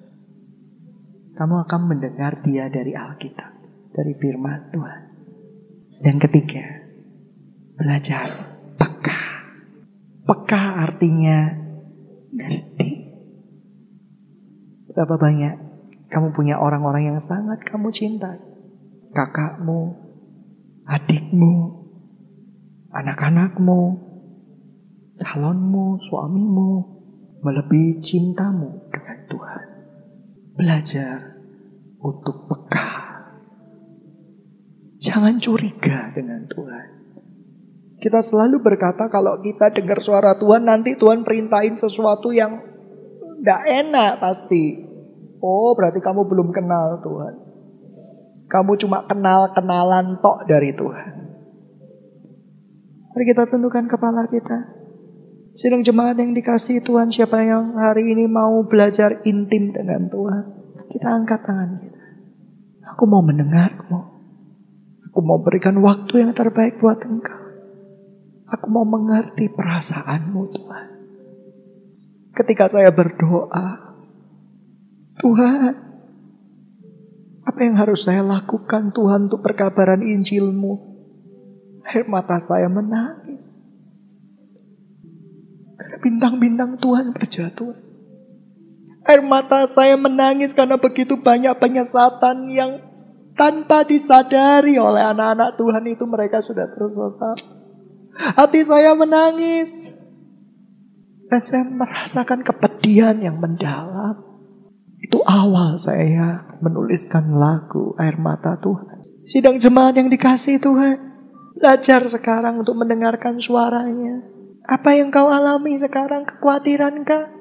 Kamu 1.38 1.54
akan 1.62 1.80
mendengar 1.86 2.42
dia 2.42 2.66
dari 2.66 2.90
Alkitab 2.90 3.54
dari 3.94 4.18
firman 4.18 4.74
Tuhan. 4.74 5.02
Yang 6.02 6.18
ketiga, 6.26 6.66
belajar 7.78 8.26
peka. 8.74 9.22
Peka 10.26 10.62
artinya 10.82 11.54
ngerti. 12.34 12.90
Berapa 14.90 15.14
banyak 15.14 15.54
kamu 16.10 16.34
punya 16.34 16.58
orang-orang 16.58 17.14
yang 17.14 17.20
sangat 17.22 17.62
kamu 17.62 17.94
cintai? 17.94 18.42
Kakakmu, 19.14 20.02
adikmu, 20.82 21.54
anak-anakmu, 22.90 23.80
calonmu, 25.14 26.02
suamimu, 26.10 26.70
melebihi 27.46 28.02
cintamu 28.02 28.82
Tuhan. 29.33 29.64
Belajar 30.53 31.41
untuk 32.05 32.45
peka 32.45 33.12
Jangan 35.03 35.35
curiga 35.43 36.14
dengan 36.14 36.47
Tuhan. 36.47 36.87
Kita 37.99 38.22
selalu 38.22 38.62
berkata 38.62 39.11
kalau 39.11 39.35
kita 39.43 39.74
dengar 39.74 39.99
suara 39.99 40.39
Tuhan 40.39 40.62
nanti 40.62 40.95
Tuhan 40.95 41.26
perintahin 41.26 41.74
sesuatu 41.74 42.30
yang 42.30 42.62
tidak 43.43 43.62
enak 43.66 44.22
pasti. 44.22 44.78
Oh 45.43 45.74
berarti 45.74 45.99
kamu 45.99 46.22
belum 46.22 46.55
kenal 46.55 47.03
Tuhan. 47.03 47.35
Kamu 48.47 48.78
cuma 48.78 49.03
kenal-kenalan 49.11 50.22
tok 50.22 50.47
dari 50.47 50.70
Tuhan. 50.70 51.12
Mari 53.11 53.24
kita 53.26 53.51
tundukkan 53.51 53.91
kepala 53.91 54.30
kita. 54.30 54.82
Sidang 55.53 55.84
jemaat 55.84 56.16
yang 56.16 56.32
dikasih 56.32 56.80
Tuhan 56.80 57.12
siapa 57.12 57.44
yang 57.44 57.76
hari 57.76 58.16
ini 58.16 58.24
mau 58.24 58.64
belajar 58.64 59.20
intim 59.28 59.68
dengan 59.68 60.09
Tuhan. 60.09 60.44
Kita 60.88 61.12
angkat 61.12 61.40
tangan 61.44 61.70
kita. 61.76 62.05
Aku 62.96 63.05
mau 63.05 63.20
mendengarmu. 63.20 64.00
Aku 65.12 65.20
mau 65.20 65.36
berikan 65.44 65.76
waktu 65.84 66.24
yang 66.24 66.32
terbaik 66.32 66.80
buat 66.80 67.05
engkau. 67.05 67.42
Aku 68.48 68.66
mau 68.72 68.88
mengerti 68.88 69.53
perasaanmu 69.53 70.42
Tuhan. 70.57 70.88
Ketika 72.32 72.72
saya 72.72 72.88
berdoa, 72.88 73.96
Tuhan, 75.20 75.72
apa 77.44 77.61
yang 77.61 77.76
harus 77.76 78.09
saya 78.09 78.24
lakukan 78.24 78.88
Tuhan 78.96 79.28
untuk 79.28 79.44
perkabaran 79.44 80.00
Injilmu? 80.00 80.80
Air 81.84 82.09
mata 82.09 82.40
saya 82.40 82.72
menangis. 82.72 83.71
Bintang-bintang 86.03 86.82
Tuhan 86.82 87.14
berjatuh. 87.14 87.72
Air 89.07 89.22
mata 89.22 89.62
saya 89.70 89.94
menangis 89.94 90.50
karena 90.50 90.78
begitu 90.78 91.14
banyak 91.18 91.55
penyesatan 91.59 92.50
yang 92.50 92.82
tanpa 93.38 93.86
disadari 93.86 94.78
oleh 94.78 95.03
anak-anak 95.03 95.59
Tuhan 95.59 95.84
itu 95.90 96.05
mereka 96.07 96.38
sudah 96.42 96.66
tersesat. 96.70 97.38
Hati 98.34 98.62
saya 98.66 98.92
menangis. 98.98 100.03
Dan 101.30 101.40
saya 101.40 101.64
merasakan 101.64 102.44
kepedihan 102.44 103.16
yang 103.16 103.40
mendalam. 103.40 104.20
Itu 105.00 105.24
awal 105.24 105.80
saya 105.80 106.44
menuliskan 106.61 107.34
lagu 107.40 107.96
Air 107.96 108.20
Mata 108.20 108.55
Tuhan. 108.61 109.00
Sidang 109.24 109.57
jemaat 109.57 109.96
yang 109.96 110.12
dikasih 110.12 110.61
Tuhan. 110.61 110.98
Belajar 111.57 112.05
sekarang 112.05 112.61
untuk 112.61 112.76
mendengarkan 112.76 113.40
suaranya. 113.40 114.32
Apa 114.66 114.94
yang 114.94 115.10
kau 115.10 115.26
alami 115.26 115.74
sekarang? 115.74 116.22
Kekhawatiran 116.22 117.02
kah? 117.02 117.34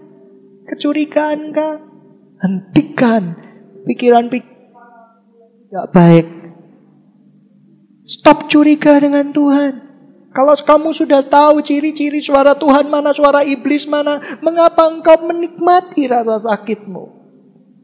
Kecurigaan 0.66 1.54
kah? 1.54 1.78
Hentikan 2.42 3.38
pikiran-pikiran 3.86 4.62
Gak 5.72 5.88
baik. 5.96 6.28
Stop 8.04 8.52
curiga 8.52 9.00
dengan 9.00 9.32
Tuhan. 9.32 9.74
Kalau 10.36 10.52
kamu 10.60 10.92
sudah 10.92 11.24
tahu 11.24 11.64
ciri-ciri 11.64 12.20
suara 12.20 12.52
Tuhan 12.52 12.92
mana, 12.92 13.16
suara 13.16 13.44
iblis 13.48 13.88
mana, 13.88 14.20
mengapa 14.44 14.92
engkau 14.92 15.16
menikmati 15.24 16.12
rasa 16.12 16.44
sakitmu? 16.44 17.08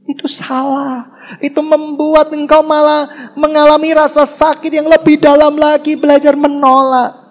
Itu 0.03 0.27
salah. 0.27 1.11
Itu 1.39 1.63
membuat 1.63 2.31
engkau 2.35 2.59
malah 2.59 3.31
mengalami 3.39 3.95
rasa 3.95 4.27
sakit 4.27 4.71
yang 4.71 4.87
lebih 4.91 5.19
dalam 5.19 5.55
lagi, 5.55 5.95
belajar 5.95 6.35
menolak 6.35 7.26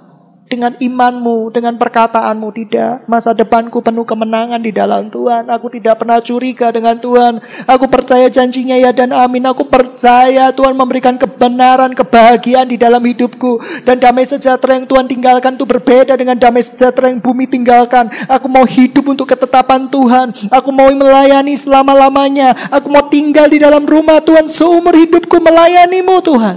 dengan 0.46 0.78
imanmu, 0.78 1.50
dengan 1.50 1.74
perkataanmu. 1.74 2.48
Tidak, 2.54 3.10
masa 3.10 3.34
depanku 3.34 3.82
penuh 3.82 4.06
kemenangan 4.06 4.62
di 4.62 4.70
dalam 4.70 5.10
Tuhan. 5.10 5.50
Aku 5.50 5.66
tidak 5.70 6.02
pernah 6.02 6.22
curiga 6.22 6.70
dengan 6.70 6.96
Tuhan. 6.96 7.42
Aku 7.66 7.90
percaya 7.90 8.30
janjinya 8.30 8.78
ya 8.78 8.94
dan 8.94 9.10
amin. 9.10 9.42
Aku 9.50 9.66
percaya 9.66 10.50
Tuhan 10.54 10.74
memberikan 10.78 11.18
kebenaran, 11.18 11.92
kebahagiaan 11.92 12.70
di 12.70 12.78
dalam 12.78 13.02
hidupku. 13.02 13.60
Dan 13.82 13.98
damai 13.98 14.24
sejahtera 14.24 14.78
yang 14.78 14.86
Tuhan 14.86 15.06
tinggalkan 15.10 15.58
itu 15.58 15.66
berbeda 15.66 16.14
dengan 16.14 16.38
damai 16.38 16.62
sejahtera 16.62 17.10
yang 17.10 17.18
bumi 17.20 17.50
tinggalkan. 17.50 18.08
Aku 18.30 18.46
mau 18.46 18.64
hidup 18.64 19.04
untuk 19.06 19.26
ketetapan 19.26 19.90
Tuhan. 19.90 20.32
Aku 20.54 20.70
mau 20.70 20.88
melayani 20.88 21.58
selama-lamanya. 21.58 22.54
Aku 22.70 22.88
mau 22.88 23.04
tinggal 23.10 23.50
di 23.50 23.58
dalam 23.58 23.82
rumah 23.82 24.22
Tuhan 24.22 24.46
seumur 24.46 24.94
hidupku 24.94 25.42
melayanimu 25.42 26.22
Tuhan. 26.22 26.56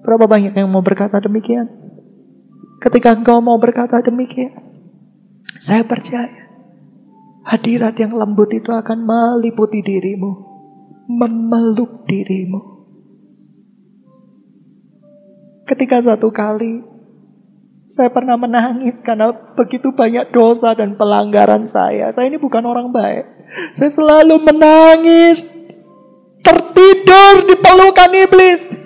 Berapa 0.00 0.24
banyak 0.24 0.56
yang 0.56 0.72
mau 0.72 0.80
berkata 0.80 1.20
demikian? 1.20 1.79
Ketika 2.80 3.12
engkau 3.12 3.44
mau 3.44 3.60
berkata 3.60 4.00
demikian, 4.00 4.56
saya 5.60 5.84
percaya 5.84 6.48
hadirat 7.44 7.92
yang 8.00 8.16
lembut 8.16 8.56
itu 8.56 8.72
akan 8.72 9.04
meliputi 9.04 9.84
dirimu, 9.84 10.32
memeluk 11.04 12.08
dirimu. 12.08 12.80
Ketika 15.68 16.00
satu 16.00 16.32
kali 16.32 16.80
saya 17.84 18.08
pernah 18.08 18.40
menangis 18.40 19.02
karena 19.04 19.34
begitu 19.34 19.92
banyak 19.92 20.32
dosa 20.32 20.72
dan 20.72 20.96
pelanggaran 20.96 21.68
saya. 21.68 22.08
Saya 22.14 22.32
ini 22.32 22.40
bukan 22.40 22.64
orang 22.64 22.88
baik. 22.94 23.26
Saya 23.74 23.90
selalu 23.92 24.40
menangis, 24.40 25.42
tertidur 26.40 27.50
di 27.50 27.54
pelukan 27.58 28.10
iblis 28.14 28.79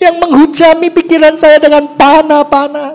yang 0.00 0.16
menghujami 0.18 0.88
pikiran 0.88 1.36
saya 1.36 1.60
dengan 1.60 1.94
panah-panah. 1.98 2.92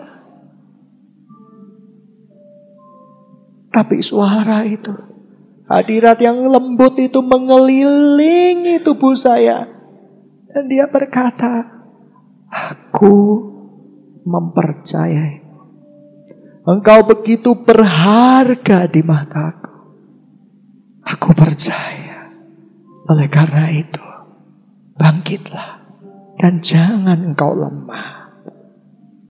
Tapi 3.70 4.02
suara 4.02 4.66
itu, 4.66 4.96
hadirat 5.70 6.18
yang 6.18 6.42
lembut 6.50 6.98
itu 6.98 7.22
mengelilingi 7.22 8.82
tubuh 8.82 9.14
saya. 9.14 9.70
Dan 10.50 10.66
dia 10.66 10.90
berkata, 10.90 11.70
aku 12.50 13.16
mempercayai. 14.26 15.46
Engkau 16.68 17.00
begitu 17.06 17.54
berharga 17.64 18.90
di 18.90 19.06
mataku. 19.06 19.72
Aku 21.06 21.32
percaya. 21.38 22.28
Oleh 23.08 23.30
karena 23.32 23.72
itu, 23.72 24.04
bangkitlah 25.00 25.77
dan 26.38 26.62
jangan 26.62 27.34
engkau 27.34 27.54
lemah. 27.54 28.17